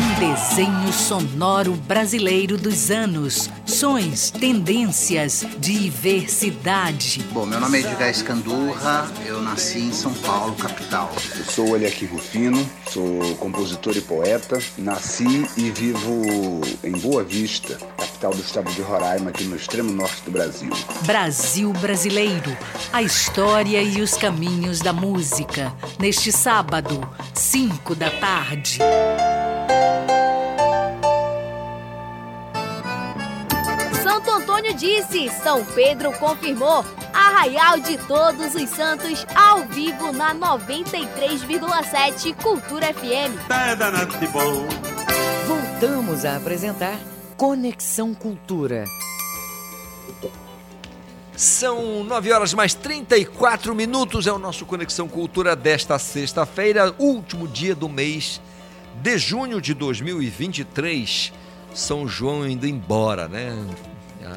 [0.00, 3.48] Um desenho sonoro brasileiro dos anos.
[3.74, 7.24] Sons, tendências, diversidade.
[7.32, 11.12] Bom, meu nome é Edgar Escandurra, eu nasci em São Paulo, capital.
[11.36, 14.62] Eu sou o Eliakim Rufino, sou compositor e poeta.
[14.78, 20.22] Nasci e vivo em Boa Vista, capital do estado de Roraima, aqui no extremo norte
[20.22, 20.70] do Brasil.
[21.04, 22.56] Brasil Brasileiro.
[22.92, 25.74] A história e os caminhos da música.
[25.98, 28.78] Neste sábado, 5 da tarde.
[34.84, 36.84] Disse, São Pedro confirmou.
[37.12, 43.32] Arraial de Todos os Santos, ao vivo na 93,7 Cultura FM.
[45.46, 46.98] Voltamos a apresentar
[47.36, 48.84] Conexão Cultura.
[51.36, 57.74] São 9 horas mais 34 minutos, é o nosso Conexão Cultura desta sexta-feira, último dia
[57.74, 58.40] do mês
[59.02, 61.32] de junho de 2023.
[61.74, 63.52] São João indo embora, né?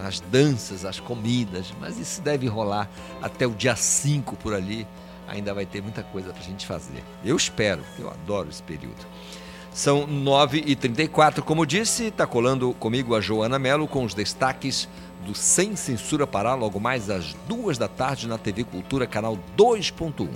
[0.05, 2.89] As danças, as comidas, mas isso deve rolar
[3.21, 4.87] até o dia 5 por ali.
[5.27, 7.03] Ainda vai ter muita coisa pra gente fazer.
[7.23, 9.05] Eu espero, eu adoro esse período.
[9.73, 14.89] São 9h34, como disse, está colando comigo a Joana Melo com os destaques
[15.25, 20.27] do Sem Censura Pará, logo mais às duas da tarde na TV Cultura, canal 2.1.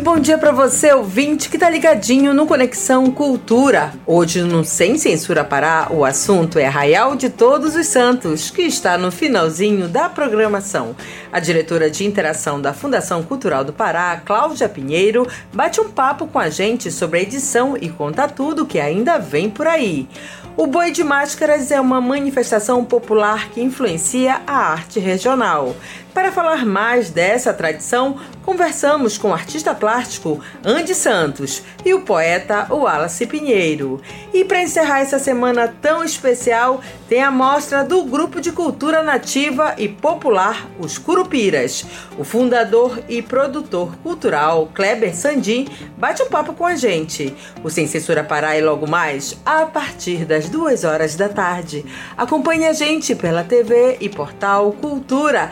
[0.00, 3.92] Muito bom dia para você, ouvinte, que tá ligadinho no Conexão Cultura.
[4.06, 8.96] Hoje no Sem Censura Pará, o assunto é Arraial de Todos os Santos, que está
[8.96, 10.96] no finalzinho da programação.
[11.30, 16.38] A diretora de interação da Fundação Cultural do Pará, Cláudia Pinheiro, bate um papo com
[16.38, 20.08] a gente sobre a edição e conta tudo que ainda vem por aí.
[20.56, 25.76] O Boi de Máscaras é uma manifestação popular que influencia a arte regional.
[26.14, 32.66] Para falar mais dessa tradição, conversamos com o artista plástico Andy Santos e o poeta
[32.68, 34.02] Wallace Pinheiro.
[34.34, 39.74] E para encerrar essa semana tão especial, tem a mostra do Grupo de Cultura Nativa
[39.78, 41.84] e Popular Os Curupiras.
[42.18, 47.34] O fundador e produtor cultural Kleber Sandim bate um papo com a gente.
[47.62, 51.84] O Sem Censura Pará e logo mais a partir das duas horas da tarde.
[52.16, 55.50] Acompanhe a gente pela TV e portal Cultura,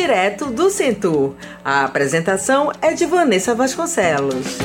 [0.00, 1.34] direto do Centur.
[1.62, 4.56] A apresentação é de Vanessa Vasconcelos.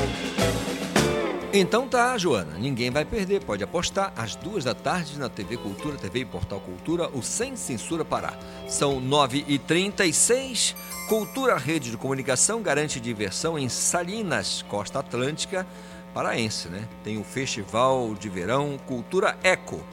[1.52, 5.98] Então tá, Joana, ninguém vai perder, pode apostar às duas da tarde na TV Cultura,
[5.98, 8.34] TV e Portal Cultura, o Sem Censura Pará.
[8.68, 10.74] São 9h36,
[11.10, 15.68] Cultura Rede de Comunicação garante diversão em Salinas, Costa Atlântica,
[16.14, 16.88] paraense, né?
[17.04, 19.84] Tem o Festival de Verão Cultura Eco.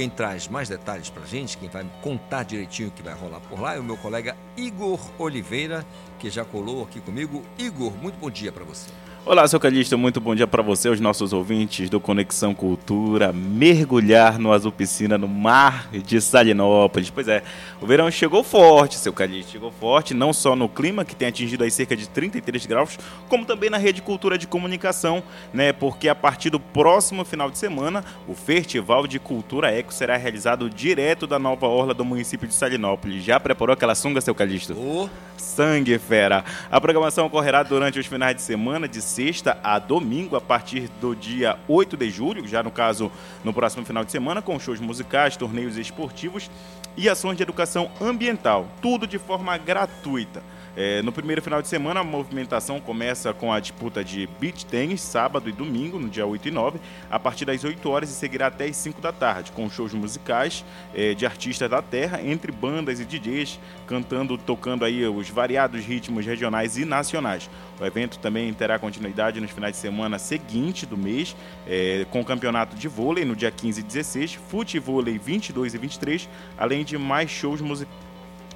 [0.00, 3.60] Quem traz mais detalhes pra gente, quem vai contar direitinho o que vai rolar por
[3.60, 5.84] lá é o meu colega Igor Oliveira,
[6.18, 7.44] que já colou aqui comigo.
[7.58, 8.88] Igor, muito bom dia para você.
[9.26, 13.34] Olá, seu Calixto, muito bom dia para você, os nossos ouvintes do Conexão Cultura.
[13.34, 17.10] Mergulhar no azul piscina no mar de Salinópolis.
[17.10, 17.42] Pois é,
[17.82, 21.62] o verão chegou forte, seu Calixto, chegou forte, não só no clima, que tem atingido
[21.62, 22.98] aí cerca de 33 graus,
[23.28, 25.22] como também na rede Cultura de Comunicação,
[25.52, 25.70] né?
[25.70, 30.70] Porque a partir do próximo final de semana, o Festival de Cultura Eco será realizado
[30.70, 33.22] direto da nova orla do município de Salinópolis.
[33.22, 34.74] Já preparou aquela sunga, seu Calixto?
[34.74, 35.10] Oh.
[35.40, 36.44] Sangue, fera!
[36.70, 41.14] A programação ocorrerá durante os finais de semana de sexta a domingo, a partir do
[41.14, 43.10] dia 8 de julho, já no caso
[43.42, 46.50] no próximo final de semana, com shows musicais, torneios esportivos
[46.96, 50.42] e ações de educação ambiental, tudo de forma gratuita.
[50.76, 55.00] É, no primeiro final de semana, a movimentação começa com a disputa de beach tênis,
[55.00, 56.78] sábado e domingo, no dia 8 e 9,
[57.10, 60.64] a partir das 8 horas e seguirá até as 5 da tarde, com shows musicais
[60.94, 66.24] é, de artistas da terra, entre bandas e DJs, cantando, tocando aí os variados ritmos
[66.24, 67.50] regionais e nacionais.
[67.80, 71.34] O evento também terá continuidade nos finais de semana seguinte do mês,
[71.66, 76.28] é, com o campeonato de vôlei no dia 15 e 16, futevôlei 22 e 23,
[76.56, 78.09] além de mais shows musicais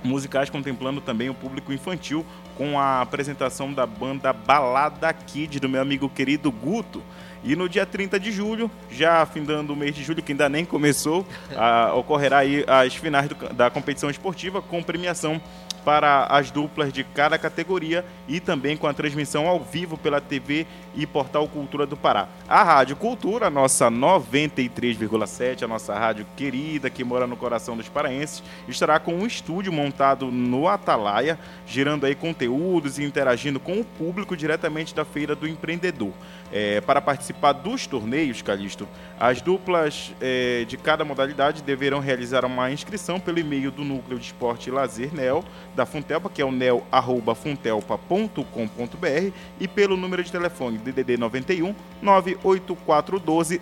[0.04, 2.24] musicais contemplando também o público infantil
[2.56, 7.02] com a apresentação da banda Balada Kid do meu amigo querido Guto.
[7.42, 10.64] E no dia 30 de julho, já findando o mês de julho, que ainda nem
[10.64, 15.40] começou, a, ocorrerá aí as finais do, da competição esportiva com premiação
[15.84, 20.66] para as duplas de cada categoria e também com a transmissão ao vivo pela TV
[20.94, 22.28] e portal Cultura do Pará.
[22.48, 28.42] A Rádio Cultura, nossa 93,7, a nossa rádio querida que mora no coração dos paraenses,
[28.68, 34.36] estará com um estúdio montado no Atalaia, gerando aí conteúdos e interagindo com o público
[34.36, 36.12] diretamente da Feira do Empreendedor.
[36.56, 42.70] É, para participar dos torneios, Calixto, as duplas é, de cada modalidade deverão realizar uma
[42.70, 45.42] inscrição pelo e-mail do Núcleo de Esporte e Lazer NEL
[45.74, 53.60] da Funtelpa, que é o nel@funtelpa.com.br e pelo número de telefone DDD 91 98412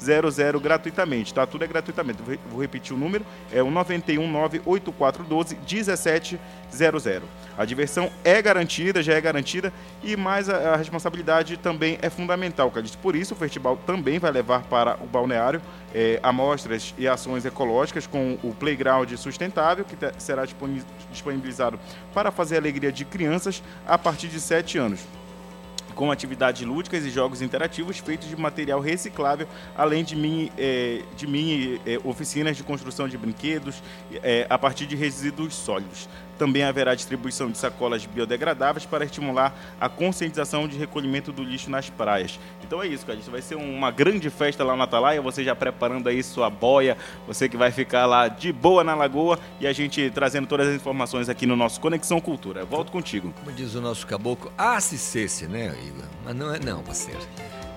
[0.00, 1.46] 1700 gratuitamente, tá?
[1.46, 2.18] Tudo é gratuitamente.
[2.50, 6.38] Vou repetir o número, é o 91 98412 1700.
[7.56, 12.70] A diversão é garantida, já é garantida e mais a, a responsabilidade também é fundamental,
[12.70, 12.98] Calixto.
[12.98, 15.62] Por isso, o festival também vai levar para o balneário
[15.94, 20.44] é, amostras e ações ecológicas com o Playground Sustentável, que será
[21.10, 21.78] disponibilizado
[22.12, 25.00] para fazer a alegria de crianças a partir de 7 anos
[25.96, 31.26] com atividades lúdicas e jogos interativos feitos de material reciclável, além de mini, é, de
[31.26, 33.82] mini é, oficinas de construção de brinquedos
[34.22, 36.08] é, a partir de resíduos sólidos.
[36.38, 41.88] Também haverá distribuição de sacolas biodegradáveis para estimular a conscientização de recolhimento do lixo nas
[41.88, 42.38] praias.
[42.62, 43.18] Então é isso, cara.
[43.18, 45.20] Isso vai ser uma grande festa lá na Atalaia.
[45.22, 46.96] Você já preparando aí sua boia,
[47.26, 50.74] você que vai ficar lá de boa na lagoa e a gente trazendo todas as
[50.74, 52.64] informações aqui no nosso Conexão Cultura.
[52.64, 53.32] Volto contigo.
[53.40, 56.04] Como diz o nosso caboclo, cesse, né, Igor?
[56.24, 57.20] Mas não é não, parceiro.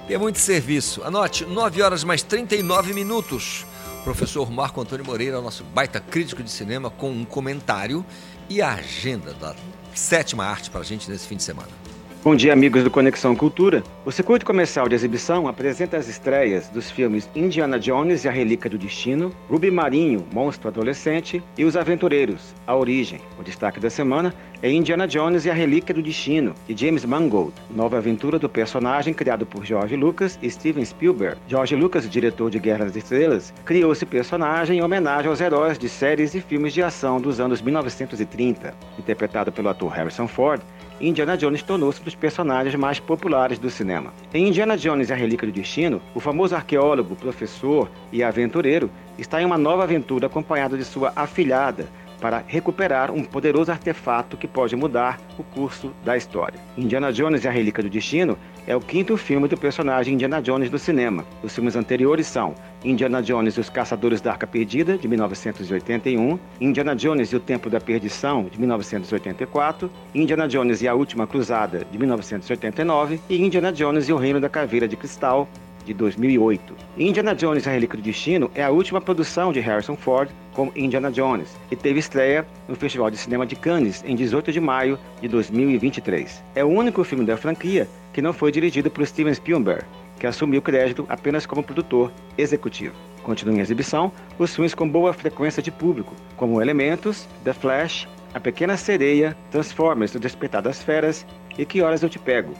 [0.07, 1.03] Tem muito serviço.
[1.03, 3.65] Anote, 9 horas mais 39 minutos.
[4.03, 8.03] Professor Marco Antônio Moreira, nosso baita crítico de cinema, com um comentário
[8.49, 9.55] e a agenda da
[9.93, 11.78] sétima arte para a gente nesse fim de semana.
[12.21, 13.81] Bom dia, amigos do Conexão Cultura.
[14.05, 18.69] O circuito comercial de exibição apresenta as estreias dos filmes Indiana Jones e a Relíquia
[18.69, 23.21] do Destino, Ruby Marinho, Monstro Adolescente e Os Aventureiros, A Origem.
[23.39, 27.53] O destaque da semana é Indiana Jones e a Relíquia do Destino, de James Mangold,
[27.73, 31.37] nova aventura do personagem criado por George Lucas e Steven Spielberg.
[31.47, 35.87] George Lucas, diretor de Guerra das Estrelas, criou esse personagem em homenagem aos heróis de
[35.87, 38.73] séries e filmes de ação dos anos 1930.
[38.97, 40.61] Interpretado pelo ator Harrison Ford,
[41.01, 44.13] Indiana Jones tornou-se um dos personagens mais populares do cinema.
[44.33, 49.41] Em Indiana Jones e a Relíquia do Destino, o famoso arqueólogo, professor e aventureiro está
[49.41, 51.87] em uma nova aventura acompanhado de sua afilhada,
[52.19, 56.59] para recuperar um poderoso artefato que pode mudar o curso da história.
[56.77, 58.37] Indiana Jones e a Relíquia do Destino
[58.67, 61.25] é o quinto filme do personagem Indiana Jones no cinema.
[61.41, 66.95] Os filmes anteriores são Indiana Jones e os Caçadores da Arca Perdida, de 1981, Indiana
[66.95, 71.97] Jones e o Templo da Perdição, de 1984, Indiana Jones e a Última Cruzada, de
[71.97, 75.49] 1989 e Indiana Jones e o Reino da Caveira de Cristal,
[75.85, 76.75] de 2008.
[76.97, 81.11] Indiana Jones a Relíquia do Destino é a última produção de Harrison Ford como Indiana
[81.11, 85.27] Jones e teve estreia no Festival de Cinema de Cannes em 18 de maio de
[85.27, 86.43] 2023.
[86.55, 89.85] É o único filme da franquia que não foi dirigido por Steven Spielberg,
[90.19, 92.93] que assumiu o crédito apenas como produtor executivo.
[93.23, 98.39] Continuam em exibição os filmes com boa frequência de público, como Elementos, The Flash, A
[98.39, 101.25] Pequena Sereia, Transformers, O Despertar das Feras
[101.57, 102.53] e Que Horas Eu Te Pego.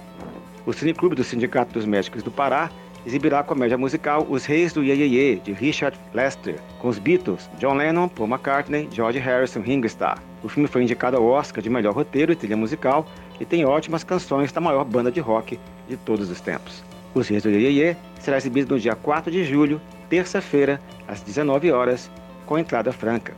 [0.66, 2.70] O Cineclube do Sindicato dos Médicos do Pará
[3.06, 7.00] exibirá a comédia musical Os Reis do Ye, Ye, Ye de Richard Lester, com os
[7.00, 10.22] Beatles, John Lennon, Paul McCartney, George Harrison Ringo Starr.
[10.44, 13.06] O filme foi indicado ao Oscar de melhor roteiro e trilha musical
[13.40, 16.84] e tem ótimas canções da maior banda de rock de todos os tempos.
[17.14, 21.22] Os Reis do Ye, Ye, Ye será exibido no dia 4 de julho, terça-feira, às
[21.22, 22.10] 19 horas,
[22.46, 23.34] com entrada franca.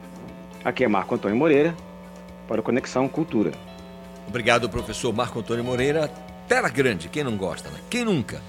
[0.64, 1.76] Aqui é Marco Antônio Moreira,
[2.48, 3.52] para o Conexão Cultura.
[4.28, 6.08] Obrigado, professor Marco Antônio Moreira.
[6.48, 7.80] Tela grande, quem não gosta, né?
[7.90, 8.42] Quem nunca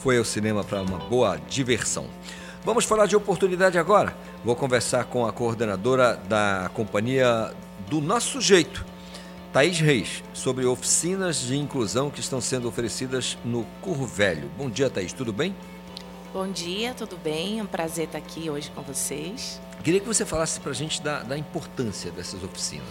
[0.00, 2.06] foi ao cinema para uma boa diversão?
[2.64, 4.16] Vamos falar de oportunidade agora.
[4.42, 7.54] Vou conversar com a coordenadora da companhia
[7.86, 8.84] do Nosso Jeito,
[9.52, 14.50] Thaís Reis, sobre oficinas de inclusão que estão sendo oferecidas no Curro Velho.
[14.56, 15.54] Bom dia, Thaís, tudo bem?
[16.32, 17.58] Bom dia, tudo bem?
[17.58, 19.60] É um prazer estar aqui hoje com vocês.
[19.84, 22.88] Queria que você falasse para a gente da, da importância dessas oficinas.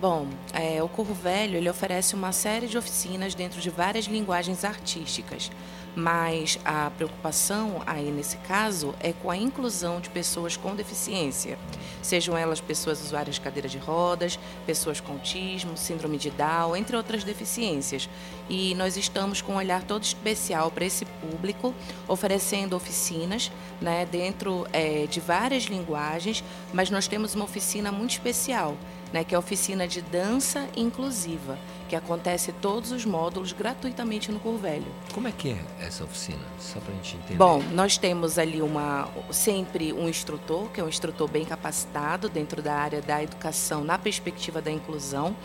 [0.00, 4.64] Bom, é, o Corro Velho ele oferece uma série de oficinas dentro de várias linguagens
[4.64, 5.50] artísticas,
[5.94, 11.58] mas a preocupação aí nesse caso é com a inclusão de pessoas com deficiência,
[12.02, 16.96] sejam elas pessoas usuárias de cadeira de rodas, pessoas com autismo, síndrome de Down, entre
[16.96, 18.08] outras deficiências.
[18.48, 21.74] E nós estamos com um olhar todo especial para esse público,
[22.06, 23.50] oferecendo oficinas
[23.80, 28.76] né, dentro é, de várias linguagens, mas nós temos uma oficina muito especial
[29.14, 31.56] né, que é a oficina de dança inclusiva,
[31.88, 34.86] que acontece todos os módulos gratuitamente no Curvelho.
[35.12, 36.42] Como é que é essa oficina?
[36.58, 37.36] Só para a gente entender.
[37.36, 42.62] Bom, nós temos ali uma sempre um instrutor, que é um instrutor bem capacitado dentro
[42.62, 45.36] da área da educação na perspectiva da inclusão,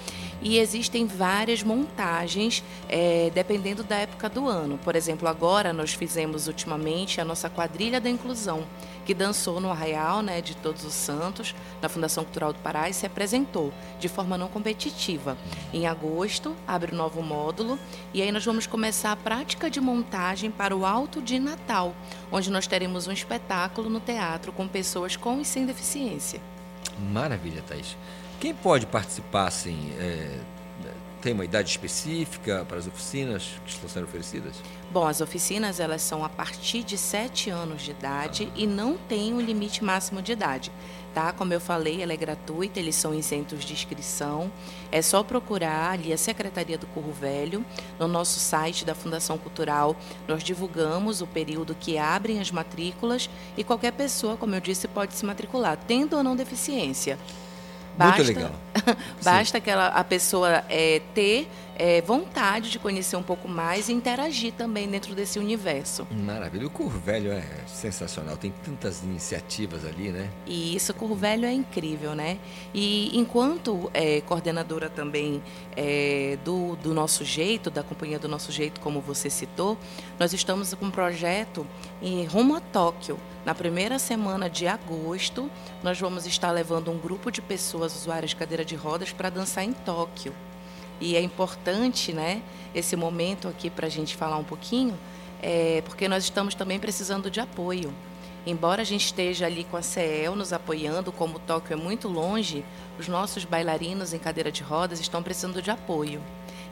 [0.41, 4.77] e existem várias montagens é, dependendo da época do ano.
[4.77, 8.65] Por exemplo, agora nós fizemos ultimamente a nossa quadrilha da inclusão
[9.09, 12.93] que dançou no Arraial né, de Todos os Santos, na Fundação Cultural do Pará, e
[12.93, 15.35] se apresentou de forma não competitiva.
[15.73, 17.79] Em agosto, abre o um novo módulo,
[18.13, 21.95] e aí nós vamos começar a prática de montagem para o Alto de Natal,
[22.31, 26.39] onde nós teremos um espetáculo no teatro com pessoas com e sem deficiência.
[27.11, 27.97] Maravilha, Thaís.
[28.39, 30.37] Quem pode participar, assim, é,
[31.21, 34.55] tem uma idade específica para as oficinas que estão sendo oferecidas?
[34.91, 39.33] Bom, as oficinas elas são a partir de 7 anos de idade e não tem
[39.33, 40.71] um limite máximo de idade.
[41.13, 41.33] Tá?
[41.33, 44.51] Como eu falei, ela é gratuita, eles são isentos de inscrição.
[44.91, 47.65] É só procurar ali a Secretaria do Curro Velho.
[47.99, 49.95] No nosso site da Fundação Cultural,
[50.27, 55.15] nós divulgamos o período que abrem as matrículas e qualquer pessoa, como eu disse, pode
[55.15, 57.17] se matricular, tendo ou não deficiência.
[57.99, 58.51] Basta, Muito legal.
[59.21, 63.93] basta que ela, a pessoa é, ter é, vontade de conhecer um pouco mais e
[63.93, 66.07] interagir também dentro desse universo.
[66.09, 66.65] Maravilha.
[66.65, 70.29] O Curro Velho é sensacional, tem tantas iniciativas ali, né?
[70.45, 72.37] E isso, o Curro Velho é incrível, né?
[72.73, 75.43] E enquanto é, coordenadora também
[75.75, 79.77] é, do, do Nosso Jeito, da Companhia do Nosso Jeito, como você citou,
[80.17, 81.67] nós estamos com um projeto
[82.01, 83.17] em rumo a Tóquio.
[83.49, 85.49] Na primeira semana de agosto,
[85.81, 89.63] nós vamos estar levando um grupo de pessoas usuárias de cadeira de rodas para dançar
[89.63, 90.35] em Tóquio.
[91.01, 92.43] E é importante, né,
[92.75, 94.95] esse momento aqui para a gente falar um pouquinho,
[95.41, 97.91] é, porque nós estamos também precisando de apoio.
[98.45, 102.63] Embora a gente esteja ali com a CEL nos apoiando, como Tóquio é muito longe,
[102.99, 106.21] os nossos bailarinos em cadeira de rodas estão precisando de apoio.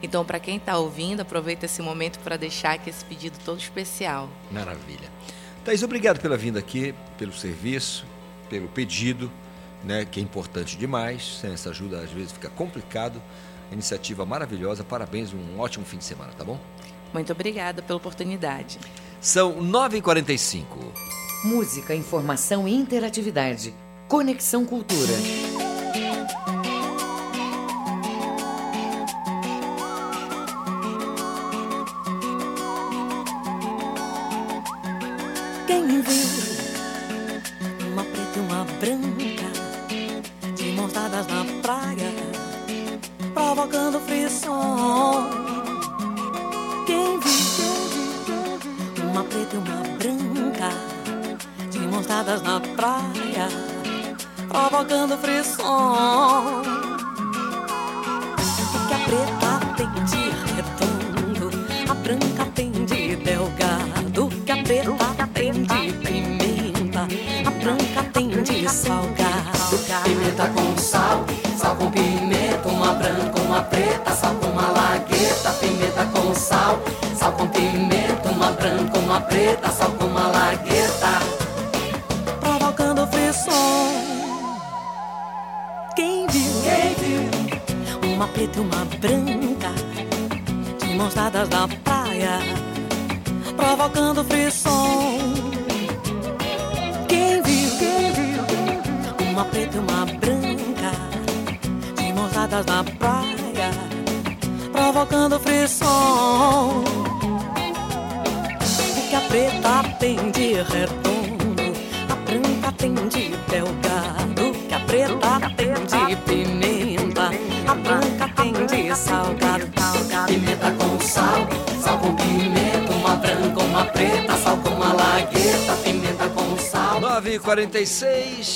[0.00, 4.28] Então, para quem está ouvindo, aproveita esse momento para deixar aqui esse pedido todo especial.
[4.52, 5.10] Maravilha.
[5.68, 8.06] Thaís, obrigado pela vinda aqui, pelo serviço,
[8.48, 9.30] pelo pedido,
[9.84, 11.40] né, que é importante demais.
[11.42, 13.22] Sem essa ajuda, às vezes fica complicado.
[13.70, 16.58] Iniciativa maravilhosa, parabéns, um ótimo fim de semana, tá bom?
[17.12, 18.78] Muito obrigada pela oportunidade.
[19.20, 20.64] São 9h45.
[21.44, 23.74] Música, informação e interatividade.
[24.08, 25.67] Conexão Cultura.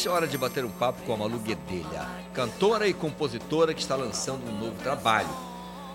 [0.06, 3.96] 9h46, hora de bater um papo com a Malu Guedelha, cantora e compositora que está
[3.96, 5.28] lançando um novo trabalho.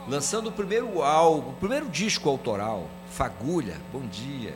[0.08, 3.76] Lançando o primeiro álbum, o primeiro disco autoral, Fagulha.
[3.92, 4.56] Bom dia.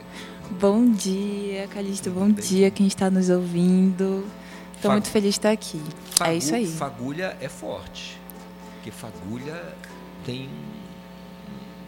[0.50, 2.10] Bom dia, Calixto.
[2.10, 4.24] Bom dia quem está nos ouvindo.
[4.74, 5.80] Estou Fa- muito feliz de estar aqui.
[6.12, 6.66] Fagu- É isso aí.
[6.66, 8.18] Fagulha é forte.
[8.74, 9.74] Porque fagulha
[10.24, 10.48] tem.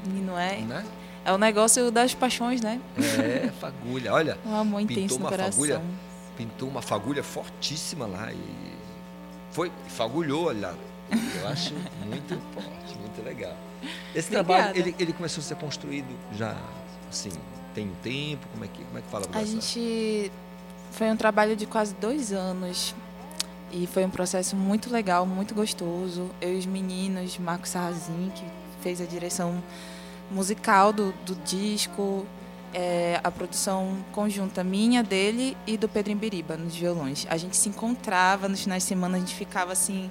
[0.07, 0.59] E não é?
[0.61, 0.85] Né?
[1.25, 2.81] É o negócio das paixões, né?
[2.99, 4.13] É, fagulha.
[4.13, 4.39] Olha.
[4.45, 5.53] Um amor intenso no coração.
[5.53, 5.81] fagulha.
[6.37, 8.75] Pintou uma fagulha fortíssima lá e
[9.51, 10.75] foi, fagulhou, olha.
[11.11, 11.75] Eu acho
[12.07, 13.57] muito forte, muito legal.
[14.15, 14.45] Esse Obrigada.
[14.45, 16.57] trabalho, ele, ele começou a ser construído já,
[17.09, 17.31] assim,
[17.75, 18.47] tem um tempo?
[18.53, 20.33] Como é que, como é que fala A gente
[20.91, 22.95] foi um trabalho de quase dois anos
[23.73, 26.31] e foi um processo muito legal, muito gostoso.
[26.41, 28.45] Eu e os meninos, Marcos Sarrazin, que
[28.81, 29.63] fez a direção
[30.31, 32.27] musical do, do disco,
[32.75, 37.27] é, a produção conjunta minha, dele e do Pedro Imbiriba nos violões.
[37.31, 40.11] A gente se encontrava nos finais de semana, a gente ficava assim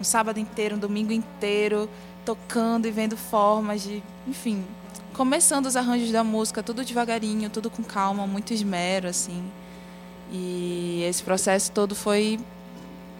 [0.00, 1.88] um sábado inteiro, um domingo inteiro,
[2.24, 4.64] tocando e vendo formas de, enfim,
[5.14, 9.42] começando os arranjos da música, tudo devagarinho, tudo com calma, muito esmero, assim.
[10.30, 12.38] E esse processo todo foi.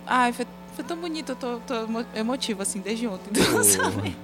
[0.06, 4.16] Ai, foi, foi tão bonito, eu tô, tô emo- emotiva, assim, desde ontem do lançamento.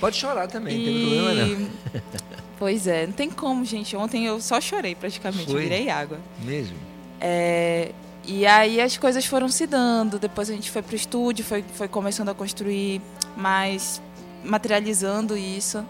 [0.00, 2.41] Pode chorar também, não tem E- problema não.
[2.58, 3.96] Pois é, não tem como, gente.
[3.96, 5.62] Ontem eu só chorei praticamente, Foi?
[5.62, 6.20] virei água.
[6.40, 6.76] Mesmo?
[7.20, 7.92] É,
[8.24, 10.18] e aí as coisas foram se dando.
[10.18, 13.00] Depois a gente foi pro estúdio, foi, foi começando a construir
[13.36, 14.00] mais,
[14.44, 15.84] materializando isso.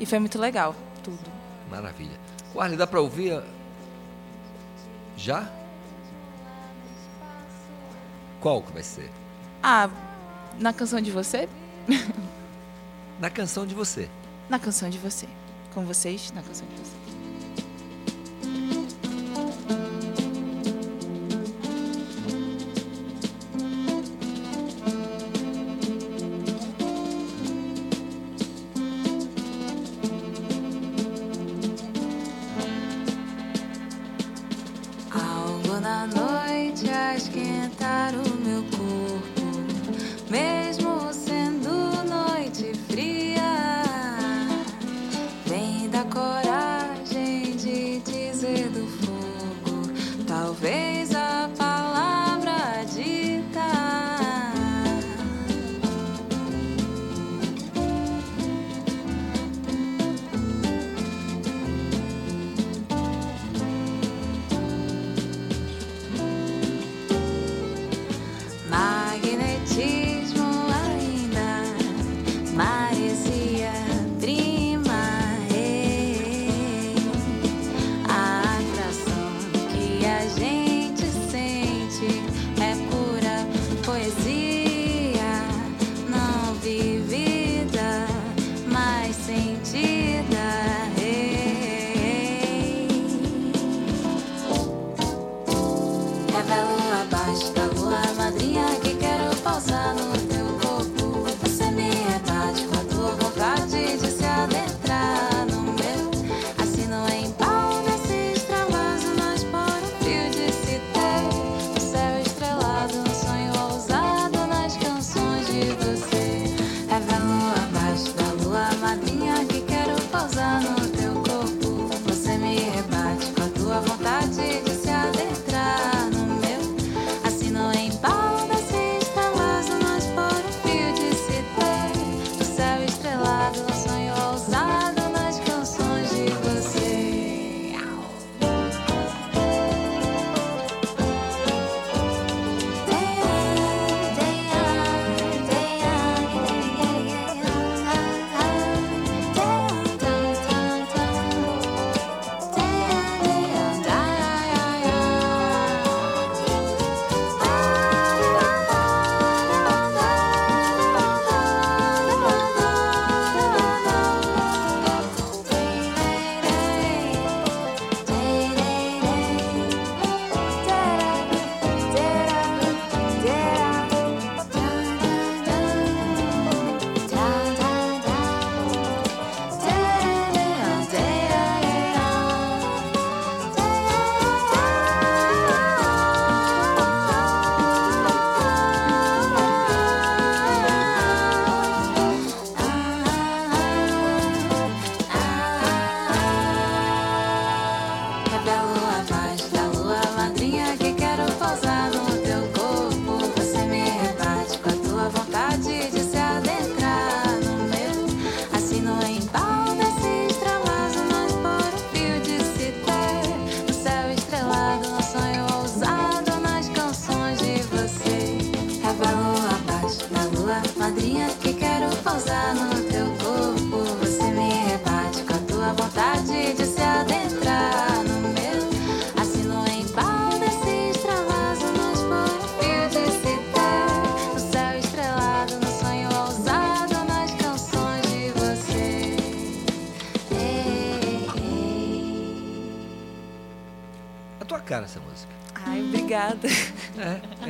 [0.00, 1.30] E foi muito legal, tudo.
[1.70, 2.18] Maravilha.
[2.54, 3.42] Warley, dá pra ouvir?
[5.16, 5.50] Já?
[8.40, 9.10] Qual que vai ser?
[9.62, 9.90] Ah,
[10.58, 11.48] na canção de você?
[13.18, 14.08] Na canção de você.
[14.48, 15.26] Na canção de você.
[15.72, 17.07] Com vocês, na canção de você.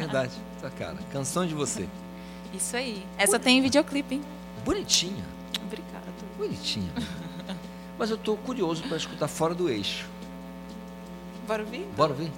[0.09, 0.33] Verdade.
[0.61, 0.97] Tua cara.
[1.13, 1.89] Canção de você.
[2.53, 3.07] Isso aí.
[3.17, 4.23] Essa tem videoclipe, hein?
[4.65, 5.25] Bonitinha.
[5.63, 6.07] Obrigada.
[6.37, 6.91] Bonitinha.
[7.99, 10.07] Mas eu tô curioso para escutar Fora do Eixo.
[11.47, 11.87] Bora ouvir?
[11.97, 12.31] Bora ver?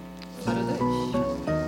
[0.44, 1.60] Fora do eixo.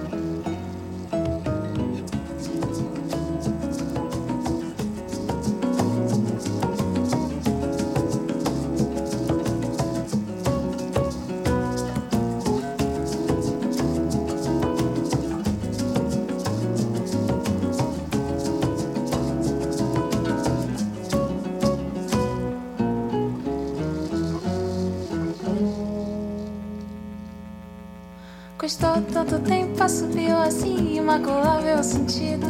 [29.92, 32.48] Subir assim, imaculável sentido.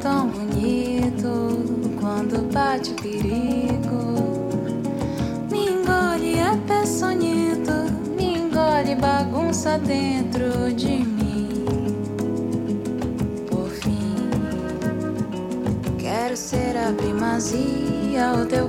[0.00, 4.02] Tão bonito quando bate o perigo.
[5.50, 7.72] Me engole é peçonhento,
[8.16, 11.64] me engole bagunça dentro de mim.
[13.48, 14.30] Por fim,
[15.98, 18.68] quero ser a primazia, o teu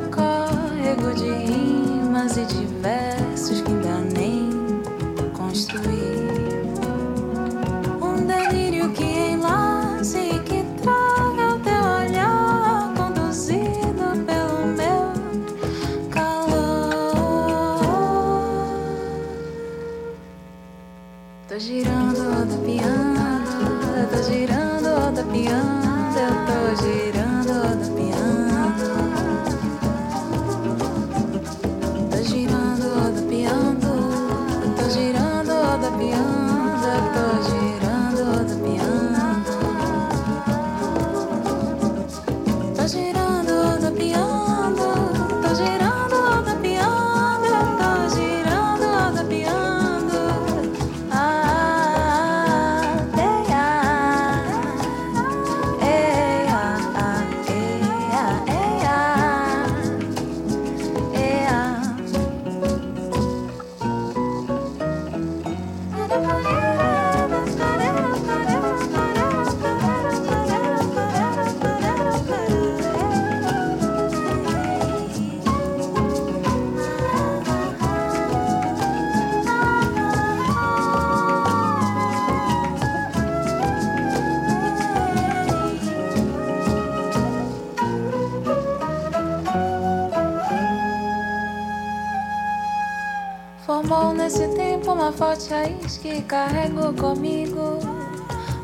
[95.54, 97.78] raiz que carrego comigo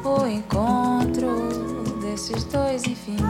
[0.04, 3.28] o encontro desses dois infinitos.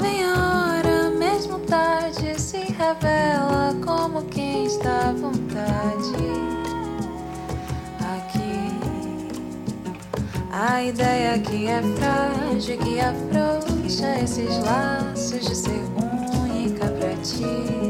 [0.00, 6.16] Vem a hora, mesmo tarde, se revela como quem está à vontade.
[8.16, 8.80] Aqui,
[10.50, 17.87] a ideia que é frágil, que afrouxa esses laços de ser única pra ti.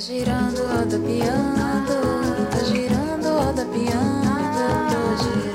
[0.00, 0.56] Girando,
[0.88, 1.92] tô piando,
[2.50, 5.49] tô girando, tô piando, tô girando,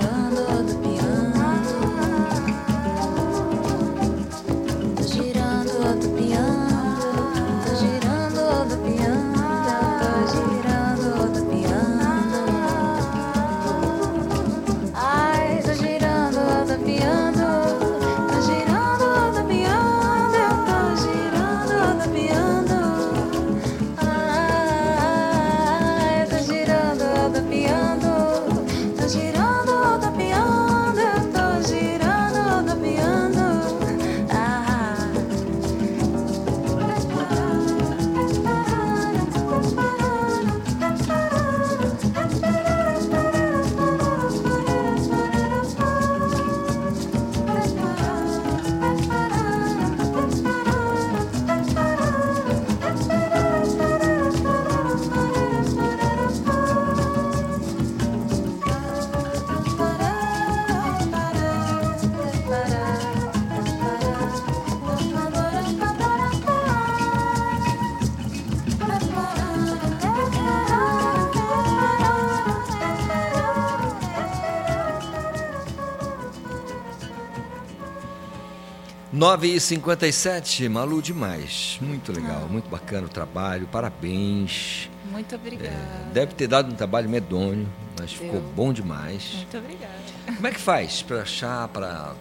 [79.26, 81.80] 9h57, Malu, demais.
[81.82, 84.88] Muito legal, muito bacana o trabalho, parabéns.
[85.12, 85.76] Muito obrigada.
[85.76, 87.68] É, deve ter dado um trabalho medonho,
[88.00, 88.20] mas Deu.
[88.20, 89.32] ficou bom demais.
[89.38, 89.94] Muito obrigada.
[90.28, 92.14] Como é que faz para achar para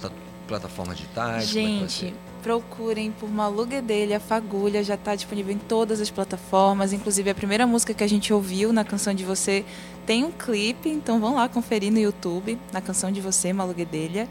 [0.49, 1.43] plataformas digitais?
[1.43, 2.15] É Gente, ser?
[2.43, 7.67] procurem por Malu Guedelha, Fagulha, já está disponível em todas as plataformas, inclusive a primeira
[7.67, 9.63] música que a gente ouviu na Canção de Você
[10.07, 14.27] tem um clipe, então vão lá conferir no YouTube, na Canção de Você, Malu Guedelha.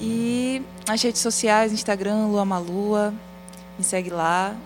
[0.00, 3.12] E nas redes sociais, Instagram, Lua Malua,
[3.78, 4.56] me segue lá.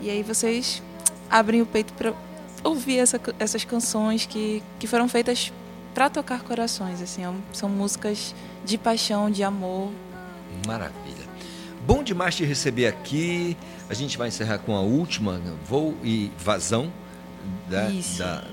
[0.00, 0.82] E aí vocês
[1.30, 2.12] abrem o peito para
[2.62, 5.52] ouvir essa- essas canções que, que foram feitas
[5.94, 8.34] para tocar corações, assim, é são músicas
[8.64, 9.90] de paixão, de amor,
[10.66, 11.24] Maravilha.
[11.86, 13.56] Bom demais te receber aqui.
[13.88, 16.92] A gente vai encerrar com a última, né, Voo e Vazão,
[17.68, 18.18] da, Isso.
[18.18, 18.44] da-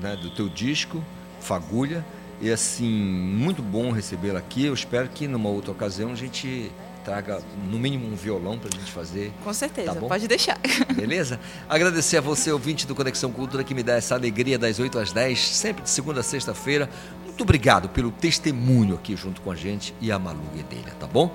[0.00, 1.02] né, do teu disco,
[1.40, 2.04] Fagulha.
[2.40, 4.64] E assim, muito bom recebê-la aqui.
[4.66, 6.70] Eu espero que numa outra ocasião a gente
[7.04, 7.40] traga
[7.70, 9.32] no mínimo um violão pra gente fazer.
[9.42, 10.58] Com certeza, Tá pode deixar.
[10.94, 11.40] Beleza?
[11.68, 15.10] Agradecer a você, ouvinte do Conexão Cultura, que me dá essa alegria das 8 às
[15.12, 16.88] 10, sempre de segunda a sexta-feira.
[17.24, 21.34] Muito obrigado pelo testemunho aqui junto com a gente e a Malu Guedelha, tá bom?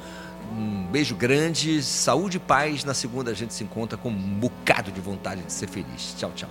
[0.56, 2.84] Um beijo grande, saúde e paz.
[2.84, 6.14] Na segunda a gente se encontra com um bocado de vontade de ser feliz.
[6.18, 6.50] Tchau, tchau.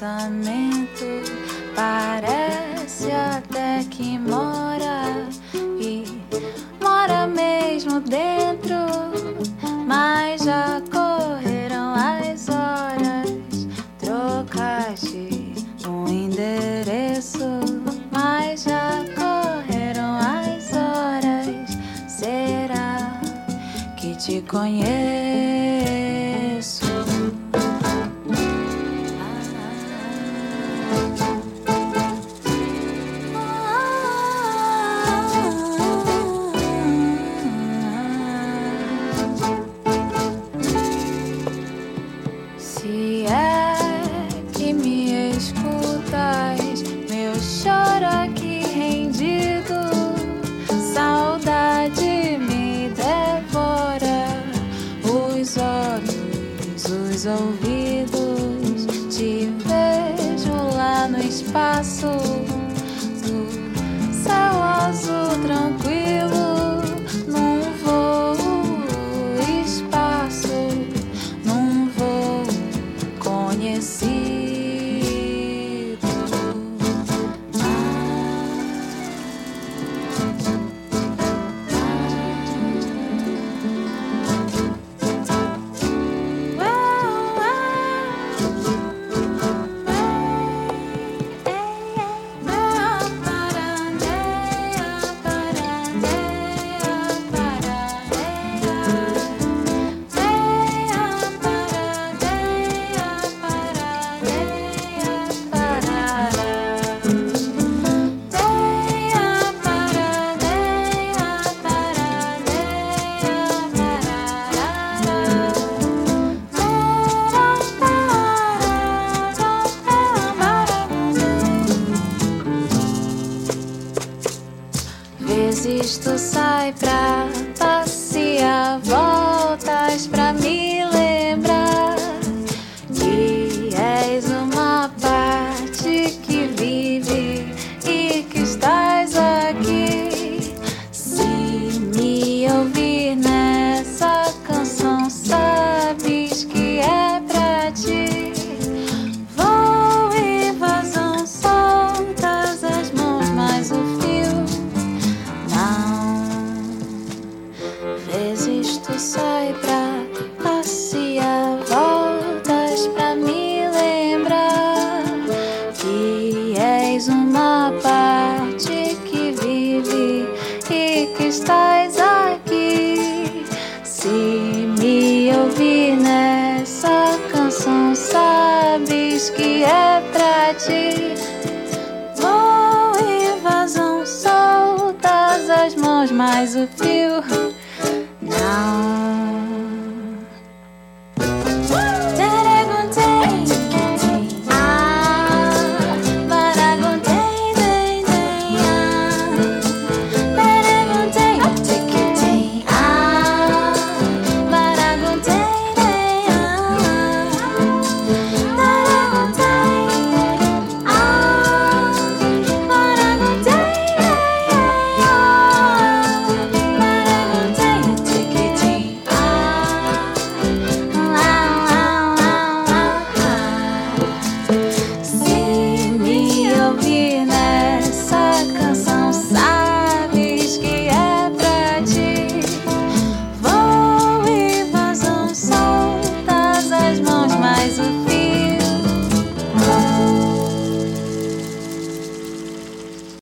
[0.00, 1.04] Pensamento.
[1.76, 5.28] Parece até que mora
[5.78, 6.04] e
[6.82, 8.76] mora mesmo dentro,
[9.86, 13.68] mas já correram as horas.
[13.98, 15.52] Trocaste
[15.86, 17.60] um endereço,
[18.10, 21.76] mas já correram as horas.
[22.08, 23.20] Será
[23.96, 25.09] que te conheço?